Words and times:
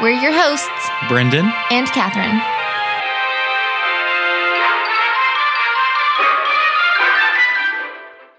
We're 0.00 0.10
your 0.10 0.32
hosts, 0.32 0.90
Brendan 1.08 1.52
and 1.72 1.88
Catherine. 1.88 2.40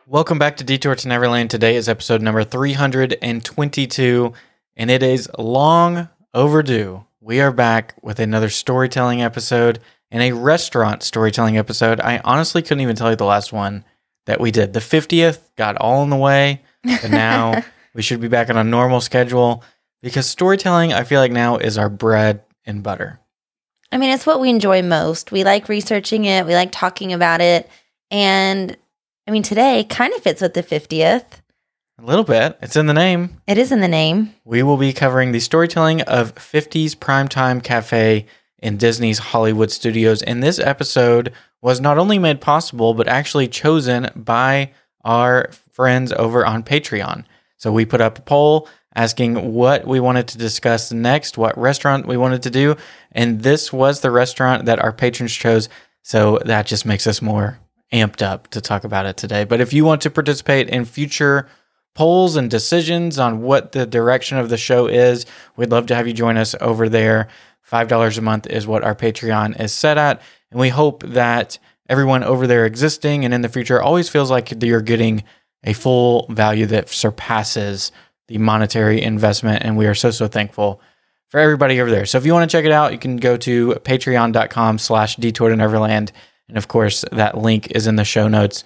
Welcome 0.07 0.39
back 0.39 0.55
to 0.55 0.63
Detour 0.63 0.95
to 0.95 1.07
Neverland. 1.09 1.49
Today 1.49 1.75
is 1.75 1.89
episode 1.89 2.21
number 2.21 2.45
322, 2.45 4.33
and 4.77 4.89
it 4.89 5.03
is 5.03 5.29
long 5.37 6.07
overdue. 6.33 7.03
We 7.19 7.41
are 7.41 7.51
back 7.51 7.93
with 8.01 8.21
another 8.21 8.47
storytelling 8.47 9.21
episode 9.21 9.79
and 10.09 10.23
a 10.23 10.31
restaurant 10.31 11.03
storytelling 11.03 11.57
episode. 11.57 11.99
I 11.99 12.21
honestly 12.23 12.61
couldn't 12.61 12.83
even 12.83 12.95
tell 12.95 13.09
you 13.09 13.17
the 13.17 13.25
last 13.25 13.51
one 13.51 13.83
that 14.27 14.39
we 14.39 14.51
did. 14.51 14.71
The 14.71 14.79
50th 14.79 15.39
got 15.57 15.75
all 15.75 16.03
in 16.03 16.09
the 16.09 16.15
way, 16.15 16.61
but 16.85 17.11
now 17.11 17.65
we 17.93 18.01
should 18.01 18.21
be 18.21 18.29
back 18.29 18.49
on 18.49 18.55
a 18.55 18.63
normal 18.63 19.01
schedule 19.01 19.61
because 20.01 20.29
storytelling, 20.29 20.93
I 20.93 21.03
feel 21.03 21.19
like 21.19 21.31
now 21.31 21.57
is 21.57 21.77
our 21.77 21.89
bread 21.89 22.43
and 22.65 22.83
butter. 22.83 23.19
I 23.91 23.97
mean, 23.97 24.11
it's 24.11 24.25
what 24.25 24.39
we 24.39 24.49
enjoy 24.49 24.81
most. 24.81 25.31
We 25.31 25.43
like 25.43 25.69
researching 25.69 26.25
it, 26.25 26.45
we 26.45 26.53
like 26.53 26.71
talking 26.71 27.13
about 27.13 27.41
it. 27.41 27.69
And 28.11 28.75
I 29.27 29.31
mean, 29.31 29.43
today 29.43 29.83
kind 29.83 30.13
of 30.13 30.21
fits 30.21 30.41
with 30.41 30.53
the 30.53 30.63
50th. 30.63 31.41
A 31.97 32.05
little 32.05 32.23
bit. 32.23 32.57
It's 32.61 32.77
in 32.77 32.85
the 32.85 32.93
name. 32.93 33.41
It 33.45 33.57
is 33.57 33.71
in 33.71 33.81
the 33.81 33.87
name. 33.87 34.33
We 34.45 34.63
will 34.63 34.77
be 34.77 34.93
covering 34.93 35.31
the 35.33 35.41
storytelling 35.41 36.01
of 36.03 36.33
50s 36.35 36.95
Primetime 36.95 37.61
Cafe 37.61 38.25
in 38.59 38.77
Disney's 38.77 39.19
Hollywood 39.19 39.69
Studios. 39.69 40.21
And 40.21 40.41
this 40.41 40.59
episode 40.59 41.33
was 41.61 41.81
not 41.81 41.97
only 41.97 42.17
made 42.17 42.39
possible, 42.39 42.93
but 42.93 43.07
actually 43.07 43.47
chosen 43.49 44.09
by 44.15 44.71
our 45.03 45.49
friends 45.73 46.11
over 46.13 46.45
on 46.45 46.63
Patreon. 46.63 47.25
So 47.57 47.71
we 47.71 47.85
put 47.85 48.01
up 48.01 48.17
a 48.17 48.21
poll 48.21 48.69
asking 48.95 49.53
what 49.53 49.85
we 49.85 49.99
wanted 49.99 50.27
to 50.29 50.37
discuss 50.37 50.91
next, 50.91 51.37
what 51.37 51.57
restaurant 51.57 52.07
we 52.07 52.17
wanted 52.17 52.43
to 52.43 52.49
do. 52.49 52.75
And 53.11 53.41
this 53.41 53.71
was 53.71 54.01
the 54.01 54.11
restaurant 54.11 54.65
that 54.65 54.79
our 54.79 54.91
patrons 54.91 55.33
chose. 55.33 55.69
So 56.01 56.39
that 56.45 56.65
just 56.65 56.85
makes 56.85 57.05
us 57.05 57.21
more 57.21 57.59
amped 57.93 58.21
up 58.21 58.47
to 58.49 58.61
talk 58.61 58.83
about 58.83 59.05
it 59.05 59.17
today. 59.17 59.43
But 59.43 59.61
if 59.61 59.73
you 59.73 59.85
want 59.85 60.01
to 60.03 60.09
participate 60.09 60.69
in 60.69 60.85
future 60.85 61.47
polls 61.95 62.35
and 62.35 62.49
decisions 62.49 63.19
on 63.19 63.41
what 63.41 63.71
the 63.71 63.85
direction 63.85 64.37
of 64.37 64.49
the 64.49 64.57
show 64.57 64.87
is, 64.87 65.25
we'd 65.55 65.71
love 65.71 65.87
to 65.87 65.95
have 65.95 66.07
you 66.07 66.13
join 66.13 66.37
us 66.37 66.55
over 66.61 66.87
there. 66.89 67.27
$5 67.69 68.17
a 68.17 68.21
month 68.21 68.47
is 68.47 68.65
what 68.65 68.83
our 68.83 68.95
Patreon 68.95 69.59
is 69.59 69.73
set 69.73 69.97
at. 69.97 70.21
And 70.51 70.59
we 70.59 70.69
hope 70.69 71.03
that 71.03 71.59
everyone 71.87 72.23
over 72.23 72.47
there 72.47 72.65
existing 72.65 73.25
and 73.25 73.33
in 73.33 73.41
the 73.41 73.49
future 73.49 73.81
always 73.81 74.09
feels 74.09 74.31
like 74.31 74.63
you're 74.63 74.81
getting 74.81 75.23
a 75.63 75.73
full 75.73 76.25
value 76.29 76.65
that 76.67 76.89
surpasses 76.89 77.91
the 78.29 78.37
monetary 78.37 79.01
investment. 79.01 79.63
And 79.63 79.75
we 79.75 79.87
are 79.87 79.95
so, 79.95 80.11
so 80.11 80.27
thankful 80.27 80.81
for 81.29 81.39
everybody 81.39 81.81
over 81.81 81.89
there. 81.89 82.05
So 82.05 82.17
if 82.17 82.25
you 82.25 82.33
want 82.33 82.49
to 82.49 82.57
check 82.57 82.63
it 82.63 82.71
out, 82.71 82.91
you 82.91 82.99
can 82.99 83.17
go 83.17 83.35
to 83.37 83.71
patreon.com 83.83 84.77
slash 84.77 85.15
detour 85.15 85.49
to 85.49 85.55
neverland. 85.55 86.11
And 86.47 86.57
of 86.57 86.67
course, 86.67 87.03
that 87.11 87.37
link 87.37 87.71
is 87.71 87.87
in 87.87 87.95
the 87.95 88.05
show 88.05 88.27
notes 88.27 88.63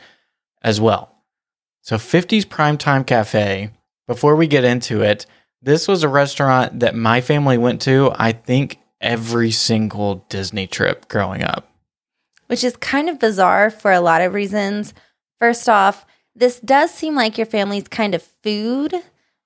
as 0.61 0.79
well. 0.79 1.15
So 1.81 1.95
50s 1.95 2.45
Primetime 2.45 3.07
Cafe, 3.07 3.71
before 4.05 4.35
we 4.35 4.47
get 4.47 4.65
into 4.65 5.01
it, 5.01 5.25
this 5.61 5.87
was 5.87 6.03
a 6.03 6.09
restaurant 6.09 6.81
that 6.81 6.93
my 6.93 7.21
family 7.21 7.57
went 7.57 7.81
to, 7.83 8.11
I 8.15 8.33
think, 8.33 8.79
every 8.99 9.51
single 9.51 10.25
Disney 10.29 10.67
trip 10.67 11.07
growing 11.07 11.41
up. 11.43 11.69
Which 12.47 12.63
is 12.65 12.75
kind 12.77 13.09
of 13.09 13.19
bizarre 13.19 13.69
for 13.69 13.91
a 13.91 14.01
lot 14.01 14.21
of 14.21 14.33
reasons. 14.33 14.93
First 15.39 15.69
off, 15.69 16.05
this 16.35 16.59
does 16.59 16.91
seem 16.93 17.15
like 17.15 17.37
your 17.37 17.45
family's 17.45 17.87
kind 17.87 18.15
of 18.15 18.23
food, 18.43 18.93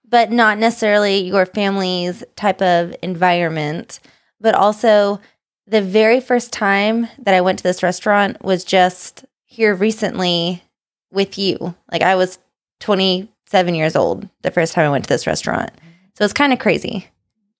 but 0.07 0.31
not 0.31 0.57
necessarily 0.57 1.19
your 1.19 1.45
family's 1.45 2.23
type 2.35 2.61
of 2.61 2.95
environment. 3.01 3.99
But 4.39 4.55
also, 4.55 5.19
the 5.65 5.81
very 5.81 6.21
first 6.21 6.53
time 6.53 7.07
that 7.19 7.33
I 7.33 7.41
went 7.41 7.59
to 7.59 7.63
this 7.63 7.83
restaurant 7.83 8.43
was 8.43 8.63
just 8.63 9.25
here 9.43 9.75
recently 9.75 10.63
with 11.11 11.37
you. 11.37 11.75
Like 11.91 12.01
I 12.01 12.15
was 12.15 12.39
27 12.79 13.75
years 13.75 13.95
old 13.95 14.29
the 14.43 14.51
first 14.51 14.73
time 14.73 14.85
I 14.85 14.89
went 14.89 15.03
to 15.05 15.09
this 15.09 15.27
restaurant. 15.27 15.71
So 16.15 16.23
it's 16.23 16.33
kind 16.33 16.53
of 16.53 16.59
crazy. 16.59 17.07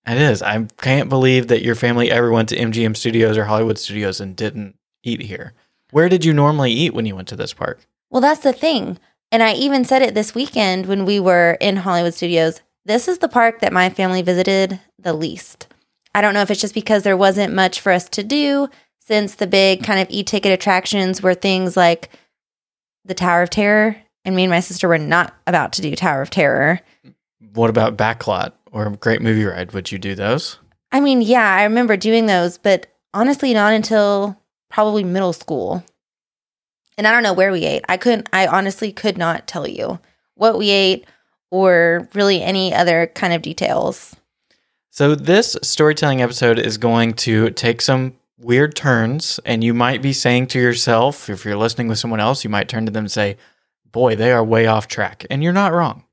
It 0.05 0.17
is. 0.17 0.41
I 0.41 0.63
can't 0.79 1.09
believe 1.09 1.47
that 1.47 1.63
your 1.63 1.75
family 1.75 2.09
ever 2.09 2.31
went 2.31 2.49
to 2.49 2.55
MGM 2.55 2.95
Studios 2.95 3.37
or 3.37 3.43
Hollywood 3.43 3.77
Studios 3.77 4.21
and 4.21 4.35
didn't 4.35 4.75
eat 5.03 5.21
here. 5.21 5.53
Where 5.91 6.07
did 6.07 6.23
you 6.23 6.33
normally 6.33 6.71
eat 6.71 6.93
when 6.93 7.05
you 7.05 7.15
went 7.15 7.27
to 7.29 7.35
this 7.35 7.53
park? 7.53 7.85
Well, 8.09 8.21
that's 8.21 8.41
the 8.41 8.53
thing. 8.53 8.99
And 9.31 9.43
I 9.43 9.53
even 9.53 9.83
said 9.83 10.01
it 10.01 10.13
this 10.13 10.33
weekend 10.33 10.85
when 10.85 11.05
we 11.05 11.19
were 11.19 11.57
in 11.59 11.77
Hollywood 11.77 12.13
Studios. 12.13 12.61
This 12.85 13.07
is 13.07 13.17
the 13.17 13.27
park 13.27 13.59
that 13.59 13.73
my 13.73 13.89
family 13.89 14.21
visited 14.21 14.79
the 14.97 15.13
least. 15.13 15.67
I 16.15 16.21
don't 16.21 16.33
know 16.33 16.41
if 16.41 16.49
it's 16.49 16.61
just 16.61 16.73
because 16.73 17.03
there 17.03 17.17
wasn't 17.17 17.53
much 17.53 17.81
for 17.81 17.91
us 17.91 18.07
to 18.09 18.23
do 18.23 18.69
since 18.99 19.35
the 19.35 19.47
big 19.47 19.83
kind 19.83 19.99
of 19.99 20.07
e 20.09 20.23
ticket 20.23 20.51
attractions 20.51 21.21
were 21.21 21.33
things 21.33 21.75
like 21.75 22.09
the 23.05 23.13
Tower 23.13 23.41
of 23.41 23.49
Terror. 23.49 23.97
And 24.23 24.35
me 24.35 24.43
and 24.43 24.51
my 24.51 24.59
sister 24.61 24.87
were 24.87 24.97
not 24.97 25.33
about 25.45 25.73
to 25.73 25.81
do 25.81 25.95
Tower 25.95 26.21
of 26.21 26.29
Terror. 26.29 26.81
What 27.53 27.69
about 27.69 27.97
Backlot 27.97 28.53
or 28.71 28.89
Great 28.91 29.21
Movie 29.21 29.45
Ride? 29.45 29.73
Would 29.73 29.91
you 29.91 29.99
do 29.99 30.15
those? 30.15 30.57
I 30.91 30.99
mean, 30.99 31.21
yeah, 31.21 31.53
I 31.53 31.63
remember 31.63 31.97
doing 31.97 32.25
those, 32.25 32.57
but 32.57 32.87
honestly, 33.13 33.53
not 33.53 33.73
until 33.73 34.41
probably 34.69 35.03
middle 35.03 35.33
school. 35.33 35.83
And 36.97 37.07
I 37.07 37.11
don't 37.11 37.23
know 37.23 37.33
where 37.33 37.51
we 37.51 37.65
ate. 37.65 37.85
I 37.87 37.97
couldn't, 37.97 38.27
I 38.33 38.47
honestly 38.47 38.91
could 38.91 39.17
not 39.17 39.47
tell 39.47 39.67
you 39.67 39.99
what 40.35 40.57
we 40.57 40.71
ate 40.71 41.05
or 41.51 42.09
really 42.13 42.41
any 42.41 42.73
other 42.73 43.07
kind 43.07 43.33
of 43.33 43.41
details. 43.41 44.15
So, 44.89 45.13
this 45.13 45.55
storytelling 45.61 46.21
episode 46.21 46.57
is 46.57 46.79
going 46.79 47.13
to 47.13 47.51
take 47.51 47.81
some 47.81 48.15
weird 48.39 48.75
turns, 48.75 49.39
and 49.45 49.63
you 49.63 49.73
might 49.73 50.01
be 50.01 50.13
saying 50.13 50.47
to 50.47 50.59
yourself, 50.59 51.29
if 51.29 51.45
you're 51.45 51.55
listening 51.55 51.87
with 51.87 51.99
someone 51.99 52.19
else, 52.19 52.43
you 52.43 52.49
might 52.49 52.67
turn 52.67 52.85
to 52.85 52.91
them 52.91 53.05
and 53.05 53.11
say, 53.11 53.37
Boy, 53.91 54.15
they 54.15 54.31
are 54.31 54.43
way 54.43 54.67
off 54.67 54.87
track. 54.87 55.25
And 55.29 55.43
you're 55.43 55.53
not 55.53 55.71
wrong. 55.71 56.03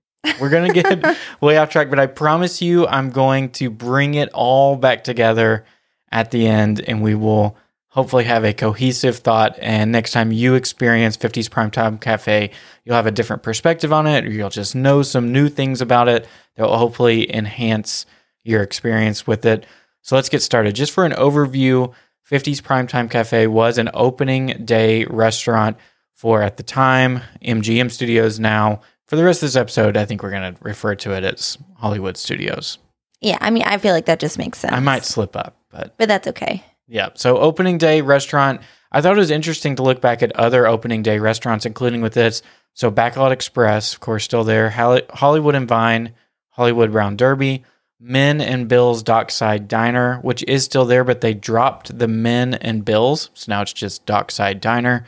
We're 0.40 0.50
going 0.50 0.72
to 0.72 0.82
get 0.82 1.18
way 1.40 1.56
off 1.56 1.70
track, 1.70 1.90
but 1.90 1.98
I 1.98 2.06
promise 2.06 2.62
you, 2.62 2.86
I'm 2.86 3.10
going 3.10 3.50
to 3.52 3.70
bring 3.70 4.14
it 4.14 4.28
all 4.32 4.76
back 4.76 5.04
together 5.04 5.64
at 6.12 6.30
the 6.30 6.46
end, 6.46 6.80
and 6.80 7.02
we 7.02 7.14
will 7.14 7.56
hopefully 7.94 8.24
have 8.24 8.44
a 8.44 8.52
cohesive 8.52 9.18
thought. 9.18 9.56
And 9.60 9.92
next 9.92 10.10
time 10.10 10.32
you 10.32 10.54
experience 10.54 11.16
50s 11.16 11.48
Primetime 11.48 12.00
Cafe, 12.00 12.50
you'll 12.84 12.96
have 12.96 13.06
a 13.06 13.12
different 13.12 13.44
perspective 13.44 13.92
on 13.92 14.08
it, 14.08 14.24
or 14.24 14.30
you'll 14.30 14.50
just 14.50 14.74
know 14.74 15.02
some 15.02 15.32
new 15.32 15.48
things 15.48 15.80
about 15.80 16.08
it 16.08 16.26
that 16.56 16.66
will 16.66 16.76
hopefully 16.76 17.32
enhance 17.32 18.04
your 18.42 18.62
experience 18.62 19.28
with 19.28 19.46
it. 19.46 19.64
So 20.02 20.16
let's 20.16 20.28
get 20.28 20.42
started. 20.42 20.74
Just 20.74 20.90
for 20.90 21.04
an 21.04 21.12
overview, 21.12 21.94
50s 22.28 22.60
Primetime 22.60 23.08
Cafe 23.08 23.46
was 23.46 23.78
an 23.78 23.90
opening 23.94 24.64
day 24.64 25.04
restaurant 25.04 25.76
for, 26.14 26.42
at 26.42 26.56
the 26.56 26.64
time, 26.64 27.20
MGM 27.44 27.92
Studios. 27.92 28.40
Now, 28.40 28.80
for 29.06 29.14
the 29.14 29.22
rest 29.22 29.40
of 29.40 29.46
this 29.46 29.56
episode, 29.56 29.96
I 29.96 30.04
think 30.04 30.24
we're 30.24 30.30
going 30.30 30.52
to 30.52 30.60
refer 30.64 30.96
to 30.96 31.12
it 31.12 31.22
as 31.22 31.58
Hollywood 31.76 32.16
Studios. 32.16 32.78
Yeah, 33.20 33.38
I 33.40 33.50
mean, 33.50 33.62
I 33.62 33.78
feel 33.78 33.92
like 33.92 34.06
that 34.06 34.18
just 34.18 34.36
makes 34.36 34.58
sense. 34.58 34.74
I 34.74 34.80
might 34.80 35.04
slip 35.04 35.36
up, 35.36 35.56
but 35.70 35.94
but 35.96 36.08
that's 36.08 36.26
okay. 36.28 36.64
Yeah. 36.86 37.10
So 37.14 37.38
opening 37.38 37.78
day 37.78 38.00
restaurant. 38.00 38.60
I 38.92 39.00
thought 39.00 39.16
it 39.16 39.20
was 39.20 39.30
interesting 39.30 39.76
to 39.76 39.82
look 39.82 40.00
back 40.00 40.22
at 40.22 40.36
other 40.36 40.66
opening 40.66 41.02
day 41.02 41.18
restaurants, 41.18 41.66
including 41.66 42.00
with 42.00 42.14
this. 42.14 42.42
So 42.74 42.90
Backlot 42.90 43.30
Express, 43.30 43.94
of 43.94 44.00
course, 44.00 44.24
still 44.24 44.44
there. 44.44 44.70
Hollywood 44.70 45.54
and 45.54 45.68
Vine, 45.68 46.12
Hollywood 46.50 46.92
Brown 46.92 47.16
Derby, 47.16 47.64
Min 47.98 48.40
and 48.40 48.68
Bill's 48.68 49.02
Dockside 49.02 49.66
Diner, 49.66 50.18
which 50.18 50.44
is 50.44 50.64
still 50.64 50.84
there, 50.84 51.04
but 51.04 51.20
they 51.22 51.34
dropped 51.34 51.98
the 51.98 52.08
Min 52.08 52.54
and 52.54 52.84
Bill's. 52.84 53.30
So 53.34 53.50
now 53.50 53.62
it's 53.62 53.72
just 53.72 54.04
Dockside 54.06 54.60
Diner. 54.60 55.06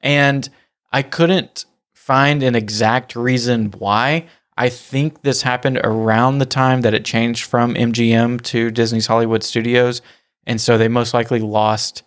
And 0.00 0.48
I 0.92 1.02
couldn't 1.02 1.64
find 1.92 2.42
an 2.42 2.54
exact 2.54 3.16
reason 3.16 3.72
why. 3.72 4.26
I 4.56 4.68
think 4.68 5.22
this 5.22 5.42
happened 5.42 5.80
around 5.82 6.38
the 6.38 6.46
time 6.46 6.82
that 6.82 6.94
it 6.94 7.04
changed 7.04 7.44
from 7.44 7.74
MGM 7.74 8.40
to 8.44 8.70
Disney's 8.70 9.08
Hollywood 9.08 9.42
Studios. 9.42 10.00
And 10.46 10.60
so 10.60 10.78
they 10.78 10.88
most 10.88 11.12
likely 11.12 11.40
lost 11.40 12.02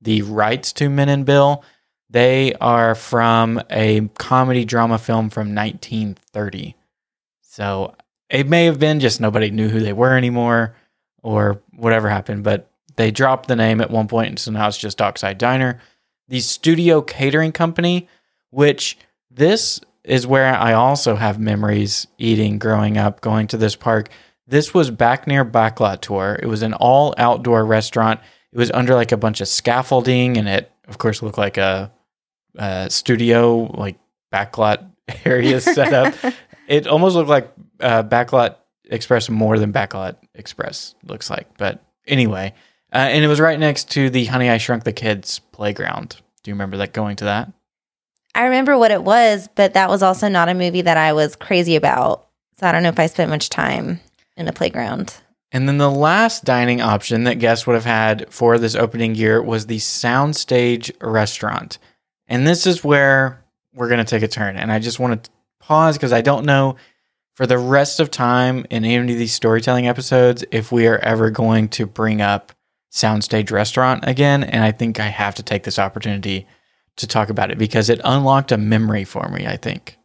the 0.00 0.22
rights 0.22 0.72
to 0.74 0.88
Min 0.88 1.08
and 1.08 1.26
Bill. 1.26 1.64
They 2.08 2.54
are 2.54 2.94
from 2.94 3.60
a 3.70 4.08
comedy 4.18 4.64
drama 4.64 4.98
film 4.98 5.30
from 5.30 5.54
1930. 5.54 6.76
So 7.42 7.94
it 8.28 8.48
may 8.48 8.64
have 8.66 8.78
been 8.78 9.00
just 9.00 9.20
nobody 9.20 9.50
knew 9.50 9.68
who 9.68 9.80
they 9.80 9.92
were 9.92 10.16
anymore 10.16 10.74
or 11.22 11.60
whatever 11.74 12.08
happened, 12.08 12.44
but 12.44 12.70
they 12.96 13.10
dropped 13.10 13.48
the 13.48 13.56
name 13.56 13.80
at 13.80 13.90
one 13.90 14.08
point, 14.08 14.38
so 14.38 14.50
now 14.50 14.68
it's 14.68 14.78
just 14.78 14.98
Dockside 14.98 15.38
Diner. 15.38 15.80
The 16.28 16.40
Studio 16.40 17.02
Catering 17.02 17.52
Company, 17.52 18.08
which 18.50 18.98
this 19.30 19.80
is 20.04 20.26
where 20.26 20.54
I 20.54 20.72
also 20.72 21.16
have 21.16 21.38
memories 21.38 22.06
eating 22.18 22.58
growing 22.58 22.96
up, 22.96 23.20
going 23.20 23.46
to 23.48 23.56
this 23.56 23.76
park. 23.76 24.08
This 24.50 24.74
was 24.74 24.90
back 24.90 25.28
near 25.28 25.44
Backlot 25.44 26.00
Tour. 26.00 26.36
It 26.42 26.46
was 26.46 26.62
an 26.62 26.74
all 26.74 27.14
outdoor 27.16 27.64
restaurant. 27.64 28.18
It 28.52 28.58
was 28.58 28.68
under 28.72 28.96
like 28.96 29.12
a 29.12 29.16
bunch 29.16 29.40
of 29.40 29.46
scaffolding, 29.46 30.36
and 30.36 30.48
it, 30.48 30.72
of 30.88 30.98
course, 30.98 31.22
looked 31.22 31.38
like 31.38 31.56
a, 31.56 31.92
a 32.56 32.90
studio, 32.90 33.70
like 33.78 33.96
backlot 34.32 34.90
area 35.24 35.60
set 35.60 35.92
up. 35.92 36.14
it 36.66 36.88
almost 36.88 37.14
looked 37.14 37.28
like 37.28 37.52
uh, 37.78 38.02
Backlot 38.02 38.56
Express 38.86 39.30
more 39.30 39.56
than 39.56 39.72
Backlot 39.72 40.16
Express 40.34 40.96
looks 41.04 41.30
like. 41.30 41.46
But 41.56 41.84
anyway, 42.08 42.52
uh, 42.92 42.96
and 42.96 43.22
it 43.22 43.28
was 43.28 43.38
right 43.38 43.58
next 43.58 43.92
to 43.92 44.10
the 44.10 44.24
Honey 44.24 44.50
I 44.50 44.58
Shrunk 44.58 44.82
the 44.82 44.92
Kids 44.92 45.38
playground. 45.52 46.16
Do 46.42 46.50
you 46.50 46.56
remember 46.56 46.76
that 46.78 46.92
going 46.92 47.14
to 47.16 47.26
that? 47.26 47.52
I 48.34 48.46
remember 48.46 48.76
what 48.76 48.90
it 48.90 49.04
was, 49.04 49.48
but 49.54 49.74
that 49.74 49.88
was 49.88 50.02
also 50.02 50.26
not 50.26 50.48
a 50.48 50.54
movie 50.54 50.82
that 50.82 50.96
I 50.96 51.12
was 51.12 51.36
crazy 51.36 51.76
about. 51.76 52.26
So 52.58 52.66
I 52.66 52.72
don't 52.72 52.82
know 52.82 52.88
if 52.88 52.98
I 52.98 53.06
spent 53.06 53.30
much 53.30 53.48
time 53.48 54.00
in 54.40 54.48
a 54.48 54.52
playground. 54.52 55.14
And 55.52 55.68
then 55.68 55.78
the 55.78 55.90
last 55.90 56.44
dining 56.44 56.80
option 56.80 57.24
that 57.24 57.36
guests 57.36 57.66
would 57.66 57.74
have 57.74 57.84
had 57.84 58.32
for 58.32 58.58
this 58.58 58.74
opening 58.74 59.14
year 59.14 59.42
was 59.42 59.66
the 59.66 59.78
Soundstage 59.78 60.92
restaurant. 61.00 61.78
And 62.28 62.46
this 62.46 62.66
is 62.66 62.84
where 62.84 63.44
we're 63.74 63.88
going 63.88 64.04
to 64.04 64.04
take 64.04 64.22
a 64.22 64.28
turn. 64.28 64.56
And 64.56 64.70
I 64.70 64.78
just 64.78 65.00
want 65.00 65.24
to 65.24 65.30
pause 65.60 65.96
because 65.96 66.12
I 66.12 66.20
don't 66.20 66.46
know 66.46 66.76
for 67.34 67.46
the 67.46 67.58
rest 67.58 68.00
of 68.00 68.10
time 68.10 68.64
in 68.70 68.84
any 68.84 69.12
of 69.12 69.18
these 69.18 69.32
storytelling 69.32 69.88
episodes 69.88 70.44
if 70.50 70.70
we 70.70 70.86
are 70.86 70.98
ever 70.98 71.30
going 71.30 71.68
to 71.70 71.86
bring 71.86 72.20
up 72.20 72.52
Soundstage 72.92 73.50
restaurant 73.50 74.04
again. 74.06 74.44
And 74.44 74.62
I 74.62 74.72
think 74.72 75.00
I 75.00 75.08
have 75.08 75.34
to 75.36 75.42
take 75.42 75.64
this 75.64 75.78
opportunity 75.78 76.46
to 76.96 77.06
talk 77.06 77.30
about 77.30 77.50
it 77.50 77.58
because 77.58 77.88
it 77.88 78.00
unlocked 78.04 78.52
a 78.52 78.58
memory 78.58 79.04
for 79.04 79.28
me, 79.28 79.46
I 79.46 79.56
think. 79.56 79.96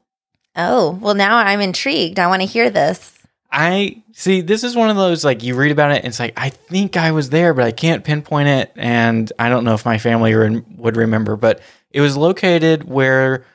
Oh, 0.56 0.92
well, 1.02 1.16
now 1.16 1.38
I'm 1.38 1.62
intrigued. 1.62 2.20
I 2.20 2.28
want 2.28 2.42
to 2.42 2.48
hear 2.48 2.70
this. 2.70 3.15
I 3.58 4.04
see 4.12 4.42
this 4.42 4.66
is 4.66 4.76
one 4.76 4.90
of 4.90 4.98
those 4.98 5.24
like 5.24 5.42
you 5.42 5.56
read 5.56 5.72
about 5.72 5.92
it 5.92 6.00
and 6.00 6.08
it's 6.08 6.20
like 6.20 6.34
I 6.36 6.50
think 6.50 6.98
I 6.98 7.12
was 7.12 7.30
there 7.30 7.54
but 7.54 7.64
I 7.64 7.72
can't 7.72 8.04
pinpoint 8.04 8.50
it 8.50 8.74
and 8.76 9.32
I 9.40 9.48
don't 9.48 9.64
know 9.64 9.74
if 9.74 9.86
my 9.86 9.98
family 9.98 10.34
re- 10.34 10.62
would 10.76 10.98
remember 10.98 11.38
but 11.38 11.62
it 11.90 12.02
was 12.02 12.18
located 12.18 12.84
where 12.84 13.46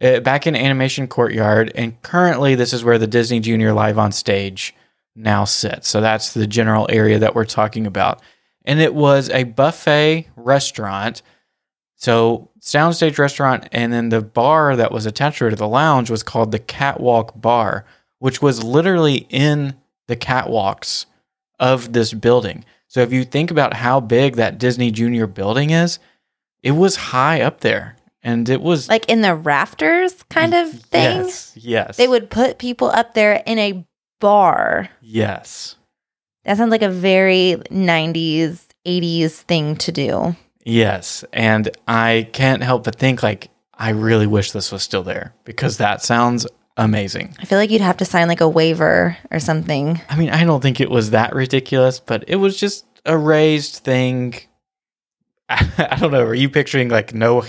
uh, 0.00 0.20
back 0.20 0.46
in 0.46 0.54
Animation 0.54 1.08
Courtyard 1.08 1.72
and 1.74 2.00
currently 2.02 2.54
this 2.54 2.72
is 2.72 2.84
where 2.84 2.98
the 2.98 3.08
Disney 3.08 3.40
Junior 3.40 3.72
Live 3.72 3.98
on 3.98 4.12
Stage 4.12 4.76
now 5.16 5.44
sits. 5.44 5.88
So 5.88 6.00
that's 6.00 6.34
the 6.34 6.46
general 6.46 6.86
area 6.88 7.18
that 7.18 7.34
we're 7.34 7.44
talking 7.44 7.84
about. 7.84 8.22
And 8.64 8.80
it 8.80 8.94
was 8.94 9.28
a 9.30 9.42
buffet 9.42 10.28
restaurant. 10.36 11.22
So 11.96 12.52
soundstage 12.60 13.18
restaurant 13.18 13.68
and 13.72 13.92
then 13.92 14.10
the 14.10 14.22
bar 14.22 14.76
that 14.76 14.92
was 14.92 15.04
attached 15.04 15.38
to 15.40 15.50
the 15.50 15.66
lounge 15.66 16.10
was 16.10 16.22
called 16.22 16.52
the 16.52 16.60
Catwalk 16.60 17.40
Bar 17.40 17.84
which 18.18 18.42
was 18.42 18.62
literally 18.62 19.26
in 19.30 19.74
the 20.06 20.16
catwalks 20.16 21.06
of 21.58 21.92
this 21.92 22.12
building. 22.12 22.64
So 22.88 23.00
if 23.00 23.12
you 23.12 23.24
think 23.24 23.50
about 23.50 23.74
how 23.74 24.00
big 24.00 24.36
that 24.36 24.58
Disney 24.58 24.90
Junior 24.90 25.26
building 25.26 25.70
is, 25.70 25.98
it 26.62 26.72
was 26.72 26.96
high 26.96 27.42
up 27.42 27.60
there. 27.60 27.96
And 28.22 28.48
it 28.48 28.60
was 28.60 28.88
Like 28.88 29.08
in 29.08 29.22
the 29.22 29.34
rafters 29.34 30.14
kind 30.30 30.54
of 30.54 30.70
thing. 30.72 31.24
Yes. 31.24 31.52
Yes. 31.56 31.96
They 31.96 32.08
would 32.08 32.30
put 32.30 32.58
people 32.58 32.88
up 32.88 33.14
there 33.14 33.42
in 33.46 33.58
a 33.58 33.86
bar. 34.20 34.90
Yes. 35.00 35.76
That 36.44 36.56
sounds 36.56 36.70
like 36.70 36.82
a 36.82 36.88
very 36.88 37.56
90s, 37.70 38.66
80s 38.86 39.32
thing 39.32 39.76
to 39.76 39.92
do. 39.92 40.36
Yes. 40.64 41.24
And 41.32 41.70
I 41.86 42.28
can't 42.32 42.62
help 42.62 42.84
but 42.84 42.96
think 42.96 43.22
like 43.22 43.50
I 43.74 43.90
really 43.90 44.26
wish 44.26 44.50
this 44.52 44.72
was 44.72 44.82
still 44.82 45.04
there 45.04 45.34
because 45.44 45.76
that 45.76 46.02
sounds 46.02 46.46
amazing. 46.78 47.34
I 47.38 47.44
feel 47.44 47.58
like 47.58 47.70
you'd 47.70 47.82
have 47.82 47.98
to 47.98 48.04
sign 48.04 48.28
like 48.28 48.40
a 48.40 48.48
waiver 48.48 49.16
or 49.30 49.40
something. 49.40 50.00
I 50.08 50.16
mean, 50.16 50.30
I 50.30 50.44
don't 50.44 50.62
think 50.62 50.80
it 50.80 50.90
was 50.90 51.10
that 51.10 51.34
ridiculous, 51.34 52.00
but 52.00 52.24
it 52.26 52.36
was 52.36 52.58
just 52.58 52.86
a 53.04 53.16
raised 53.18 53.76
thing. 53.76 54.34
I, 55.48 55.96
don't 56.00 56.12
know. 56.12 56.24
Are 56.24 56.34
you 56.34 56.48
picturing 56.48 56.88
like 56.88 57.14
no 57.14 57.44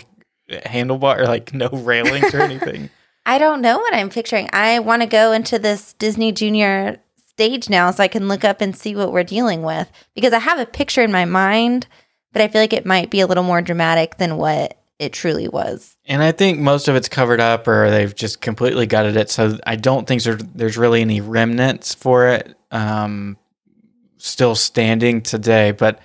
handlebar 0.50 1.20
or 1.20 1.26
like 1.26 1.54
no 1.54 1.70
railings 1.74 2.34
or 2.34 2.42
anything? 2.42 2.90
I 3.26 3.38
don't 3.38 3.62
know 3.62 3.78
what 3.78 3.94
I'm 3.94 4.10
picturing. 4.10 4.50
I 4.52 4.80
want 4.80 5.02
to 5.04 5.08
go 5.08 5.32
into 5.32 5.60
this 5.60 5.94
Disney 5.94 6.32
Junior 6.32 7.00
stage 7.28 7.70
now 7.70 7.92
so 7.92 8.04
I 8.04 8.08
can 8.08 8.28
look 8.28 8.44
up 8.44 8.60
and 8.60 8.76
see 8.76 8.96
what 8.96 9.14
we're 9.14 9.24
dealing 9.24 9.62
with 9.62 9.90
because 10.16 10.34
I 10.34 10.40
have 10.40 10.60
a 10.60 10.66
picture 10.66 11.04
in 11.04 11.12
my 11.12 11.26
mind, 11.26 11.88
but 12.34 12.42
I 12.42 12.48
feel 12.48 12.62
like 12.62 12.74
it 12.74 12.86
might 12.86 13.10
be 13.10 13.22
a 13.22 13.28
little 13.28 13.44
more 13.44 13.62
dramatic 13.62 14.18
than 14.18 14.38
what 14.38 14.79
it 15.00 15.14
truly 15.14 15.48
was. 15.48 15.96
And 16.06 16.22
I 16.22 16.34
think 16.34 16.60
most 16.60 16.90
of 16.90 16.96
it's 16.96 17.08
covered 17.08 17.40
up 17.40 17.68
or 17.68 17.90
they've 17.90 18.14
just 18.14 18.42
completely 18.42 18.86
gutted 18.86 19.16
it. 19.16 19.30
So 19.30 19.58
I 19.66 19.78
don't 19.78 20.06
think 20.06 20.24
there, 20.24 20.36
there's 20.36 20.78
really 20.78 21.02
any 21.02 21.22
remnants 21.22 21.96
for 21.96 22.28
it 22.28 22.56
um, 22.70 23.38
still 24.18 24.56
standing 24.56 25.22
today. 25.22 25.72
But 25.72 26.00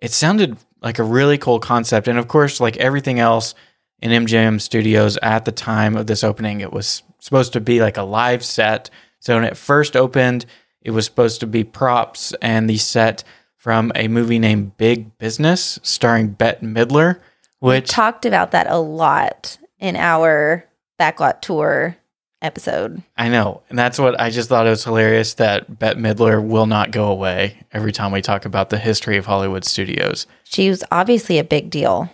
it 0.00 0.10
sounded 0.10 0.56
like 0.82 0.98
a 0.98 1.04
really 1.04 1.38
cool 1.38 1.60
concept. 1.60 2.08
And 2.08 2.18
of 2.18 2.26
course, 2.26 2.60
like 2.60 2.76
everything 2.78 3.20
else 3.20 3.54
in 4.00 4.10
MGM 4.10 4.60
Studios 4.60 5.16
at 5.22 5.44
the 5.44 5.52
time 5.52 5.96
of 5.96 6.08
this 6.08 6.24
opening, 6.24 6.60
it 6.60 6.72
was 6.72 7.04
supposed 7.20 7.52
to 7.52 7.60
be 7.60 7.80
like 7.80 7.96
a 7.96 8.02
live 8.02 8.44
set. 8.44 8.90
So 9.20 9.36
when 9.36 9.44
it 9.44 9.56
first 9.56 9.94
opened, 9.94 10.44
it 10.80 10.90
was 10.90 11.04
supposed 11.04 11.38
to 11.40 11.46
be 11.46 11.62
props 11.62 12.34
and 12.42 12.68
the 12.68 12.78
set 12.78 13.22
from 13.54 13.92
a 13.94 14.08
movie 14.08 14.40
named 14.40 14.76
Big 14.76 15.16
Business 15.18 15.78
starring 15.84 16.30
Bette 16.30 16.66
Midler 16.66 17.20
which 17.62 17.84
we 17.84 17.86
talked 17.86 18.26
about 18.26 18.50
that 18.50 18.66
a 18.68 18.78
lot 18.78 19.58
in 19.78 19.96
our 19.96 20.64
backlot 20.98 21.40
tour 21.40 21.96
episode. 22.42 23.02
I 23.16 23.28
know. 23.28 23.62
And 23.70 23.78
that's 23.78 23.98
what 23.98 24.20
I 24.20 24.30
just 24.30 24.48
thought 24.48 24.66
it 24.66 24.70
was 24.70 24.84
hilarious 24.84 25.34
that 25.34 25.78
Bette 25.78 25.98
Midler 25.98 26.44
will 26.44 26.66
not 26.66 26.90
go 26.90 27.06
away 27.06 27.64
every 27.72 27.92
time 27.92 28.10
we 28.10 28.20
talk 28.20 28.44
about 28.44 28.70
the 28.70 28.78
history 28.78 29.16
of 29.16 29.26
Hollywood 29.26 29.64
studios. 29.64 30.26
She 30.42 30.68
was 30.68 30.82
obviously 30.90 31.38
a 31.38 31.44
big 31.44 31.70
deal. 31.70 32.10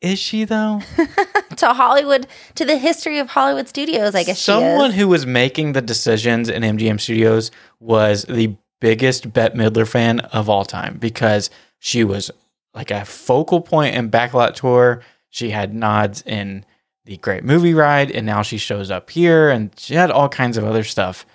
Is 0.00 0.18
she 0.18 0.44
though? 0.44 0.80
to 1.56 1.74
Hollywood, 1.74 2.26
to 2.54 2.64
the 2.64 2.78
history 2.78 3.18
of 3.18 3.28
Hollywood 3.28 3.68
studios, 3.68 4.14
I 4.14 4.24
guess 4.24 4.40
Someone 4.40 4.92
who 4.92 5.08
was 5.08 5.26
making 5.26 5.72
the 5.72 5.82
decisions 5.82 6.48
in 6.48 6.62
MGM 6.62 7.00
Studios 7.00 7.50
was 7.80 8.24
the 8.24 8.56
biggest 8.80 9.32
Bette 9.32 9.56
Midler 9.56 9.86
fan 9.86 10.20
of 10.20 10.48
all 10.48 10.64
time 10.64 10.98
because 10.98 11.50
she 11.78 12.04
was 12.04 12.30
like 12.76 12.90
a 12.90 13.04
focal 13.04 13.60
point 13.60 13.96
in 13.96 14.10
Backlot 14.10 14.54
Tour. 14.54 15.02
She 15.30 15.50
had 15.50 15.74
nods 15.74 16.22
in 16.22 16.64
the 17.06 17.16
Great 17.16 17.42
Movie 17.42 17.74
Ride, 17.74 18.10
and 18.10 18.26
now 18.26 18.42
she 18.42 18.58
shows 18.58 18.90
up 18.90 19.10
here, 19.10 19.48
and 19.48 19.72
she 19.78 19.94
had 19.94 20.10
all 20.10 20.28
kinds 20.28 20.56
of 20.56 20.64
other 20.64 20.84
stuff 20.84 21.26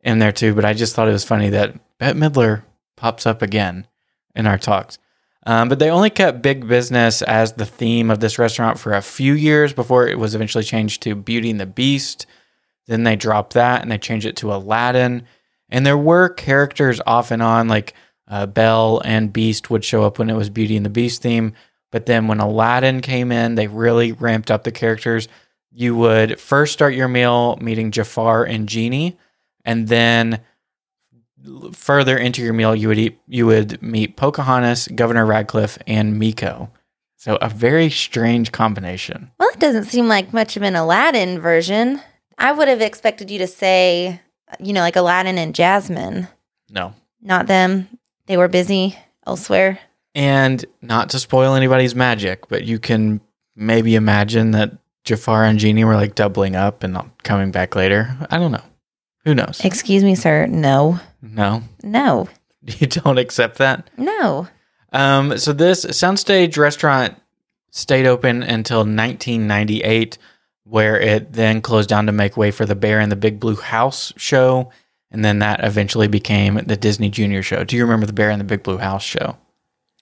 in 0.00 0.18
there 0.18 0.32
too. 0.32 0.54
But 0.54 0.64
I 0.64 0.74
just 0.74 0.94
thought 0.94 1.08
it 1.08 1.12
was 1.12 1.24
funny 1.24 1.50
that 1.50 1.78
Bette 1.98 2.18
Midler 2.18 2.64
pops 2.96 3.26
up 3.26 3.40
again 3.40 3.86
in 4.34 4.46
our 4.46 4.58
talks. 4.58 4.98
Um, 5.46 5.68
but 5.68 5.78
they 5.78 5.90
only 5.90 6.10
kept 6.10 6.42
big 6.42 6.66
business 6.68 7.22
as 7.22 7.52
the 7.52 7.64
theme 7.64 8.10
of 8.10 8.20
this 8.20 8.38
restaurant 8.38 8.78
for 8.78 8.92
a 8.92 9.00
few 9.00 9.32
years 9.32 9.72
before 9.72 10.06
it 10.06 10.18
was 10.18 10.34
eventually 10.34 10.64
changed 10.64 11.02
to 11.02 11.14
Beauty 11.14 11.50
and 11.50 11.60
the 11.60 11.66
Beast. 11.66 12.26
Then 12.86 13.04
they 13.04 13.16
dropped 13.16 13.54
that 13.54 13.80
and 13.80 13.90
they 13.90 13.98
changed 13.98 14.26
it 14.26 14.36
to 14.36 14.52
Aladdin. 14.52 15.24
And 15.70 15.86
there 15.86 15.96
were 15.96 16.28
characters 16.28 17.00
off 17.06 17.30
and 17.30 17.42
on, 17.42 17.68
like 17.68 17.94
uh, 18.28 18.46
Belle 18.46 19.00
and 19.04 19.32
Beast 19.32 19.70
would 19.70 19.84
show 19.84 20.04
up 20.04 20.18
when 20.18 20.30
it 20.30 20.36
was 20.36 20.50
Beauty 20.50 20.76
and 20.76 20.86
the 20.86 20.90
Beast 20.90 21.22
theme. 21.22 21.54
But 21.90 22.06
then 22.06 22.28
when 22.28 22.40
Aladdin 22.40 23.00
came 23.00 23.32
in, 23.32 23.54
they 23.54 23.66
really 23.66 24.12
ramped 24.12 24.50
up 24.50 24.64
the 24.64 24.72
characters. 24.72 25.28
You 25.72 25.96
would 25.96 26.38
first 26.38 26.72
start 26.72 26.94
your 26.94 27.08
meal 27.08 27.56
meeting 27.56 27.90
Jafar 27.90 28.44
and 28.44 28.68
Genie, 28.68 29.16
and 29.64 29.88
then 29.88 30.40
further 31.72 32.16
into 32.16 32.42
your 32.42 32.52
meal, 32.52 32.74
you 32.74 32.88
would 32.88 32.98
eat, 32.98 33.18
you 33.26 33.46
would 33.46 33.80
meet 33.82 34.16
Pocahontas, 34.16 34.88
Governor 34.88 35.24
Radcliffe, 35.24 35.78
and 35.86 36.20
Meeko. 36.20 36.70
So 37.16 37.36
a 37.40 37.48
very 37.48 37.90
strange 37.90 38.52
combination. 38.52 39.30
Well, 39.38 39.48
it 39.50 39.60
doesn't 39.60 39.84
seem 39.84 40.08
like 40.08 40.32
much 40.32 40.56
of 40.56 40.62
an 40.62 40.76
Aladdin 40.76 41.40
version. 41.40 42.00
I 42.38 42.52
would 42.52 42.68
have 42.68 42.80
expected 42.80 43.30
you 43.30 43.38
to 43.38 43.46
say, 43.46 44.20
you 44.60 44.72
know, 44.72 44.80
like 44.80 44.96
Aladdin 44.96 45.38
and 45.38 45.54
Jasmine. 45.54 46.28
No, 46.70 46.94
not 47.20 47.46
them. 47.46 47.88
They 48.28 48.36
were 48.36 48.48
busy 48.48 48.96
elsewhere. 49.26 49.80
And 50.14 50.64
not 50.80 51.10
to 51.10 51.18
spoil 51.18 51.54
anybody's 51.54 51.94
magic, 51.94 52.48
but 52.48 52.64
you 52.64 52.78
can 52.78 53.20
maybe 53.56 53.94
imagine 53.94 54.52
that 54.52 54.72
Jafar 55.04 55.44
and 55.44 55.58
Genie 55.58 55.84
were 55.84 55.96
like 55.96 56.14
doubling 56.14 56.54
up 56.54 56.82
and 56.82 56.92
not 56.92 57.22
coming 57.24 57.50
back 57.50 57.74
later. 57.74 58.16
I 58.30 58.38
don't 58.38 58.52
know. 58.52 58.62
Who 59.24 59.34
knows? 59.34 59.60
Excuse 59.64 60.04
me, 60.04 60.14
sir. 60.14 60.46
No. 60.46 61.00
No. 61.20 61.62
No. 61.82 62.28
You 62.80 62.86
don't 62.86 63.18
accept 63.18 63.56
that? 63.58 63.88
No. 63.96 64.46
Um, 64.92 65.38
so 65.38 65.54
this 65.54 65.86
soundstage 65.86 66.58
restaurant 66.58 67.14
stayed 67.70 68.04
open 68.04 68.42
until 68.42 68.80
1998, 68.80 70.18
where 70.64 71.00
it 71.00 71.32
then 71.32 71.62
closed 71.62 71.88
down 71.88 72.04
to 72.06 72.12
make 72.12 72.36
way 72.36 72.50
for 72.50 72.66
the 72.66 72.74
Bear 72.74 73.00
and 73.00 73.10
the 73.10 73.16
Big 73.16 73.40
Blue 73.40 73.56
House 73.56 74.12
show 74.18 74.70
and 75.10 75.24
then 75.24 75.38
that 75.38 75.64
eventually 75.64 76.08
became 76.08 76.56
the 76.66 76.76
Disney 76.76 77.08
Junior 77.08 77.42
show. 77.42 77.64
Do 77.64 77.76
you 77.76 77.84
remember 77.84 78.06
the 78.06 78.12
Bear 78.12 78.30
in 78.30 78.38
the 78.38 78.44
Big 78.44 78.62
Blue 78.62 78.78
House 78.78 79.02
show? 79.02 79.36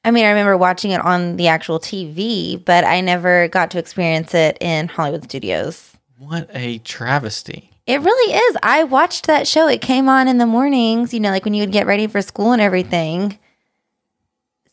I 0.04 0.10
mean, 0.12 0.24
I 0.24 0.28
remember 0.28 0.56
watching 0.56 0.92
it 0.92 1.00
on 1.00 1.36
the 1.36 1.48
actual 1.48 1.80
TV, 1.80 2.64
but 2.64 2.84
I 2.84 3.00
never 3.00 3.48
got 3.48 3.72
to 3.72 3.78
experience 3.78 4.34
it 4.34 4.56
in 4.60 4.88
Hollywood 4.88 5.24
studios. 5.24 5.96
What 6.18 6.48
a 6.52 6.78
travesty. 6.78 7.70
It 7.86 8.00
really 8.00 8.34
is. 8.34 8.56
I 8.62 8.84
watched 8.84 9.26
that 9.26 9.46
show. 9.46 9.68
It 9.68 9.80
came 9.80 10.08
on 10.08 10.28
in 10.28 10.38
the 10.38 10.46
mornings, 10.46 11.12
you 11.14 11.20
know, 11.20 11.30
like 11.30 11.44
when 11.44 11.54
you 11.54 11.62
would 11.62 11.72
get 11.72 11.86
ready 11.86 12.06
for 12.06 12.22
school 12.22 12.52
and 12.52 12.62
everything. 12.62 13.38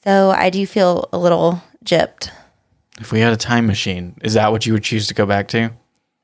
So 0.03 0.31
I 0.31 0.49
do 0.49 0.65
feel 0.65 1.09
a 1.13 1.17
little 1.17 1.63
gypped. 1.85 2.29
If 2.99 3.11
we 3.11 3.19
had 3.19 3.33
a 3.33 3.37
time 3.37 3.65
machine, 3.65 4.15
is 4.21 4.33
that 4.33 4.51
what 4.51 4.65
you 4.65 4.73
would 4.73 4.83
choose 4.83 5.07
to 5.07 5.13
go 5.13 5.25
back 5.25 5.47
to? 5.49 5.71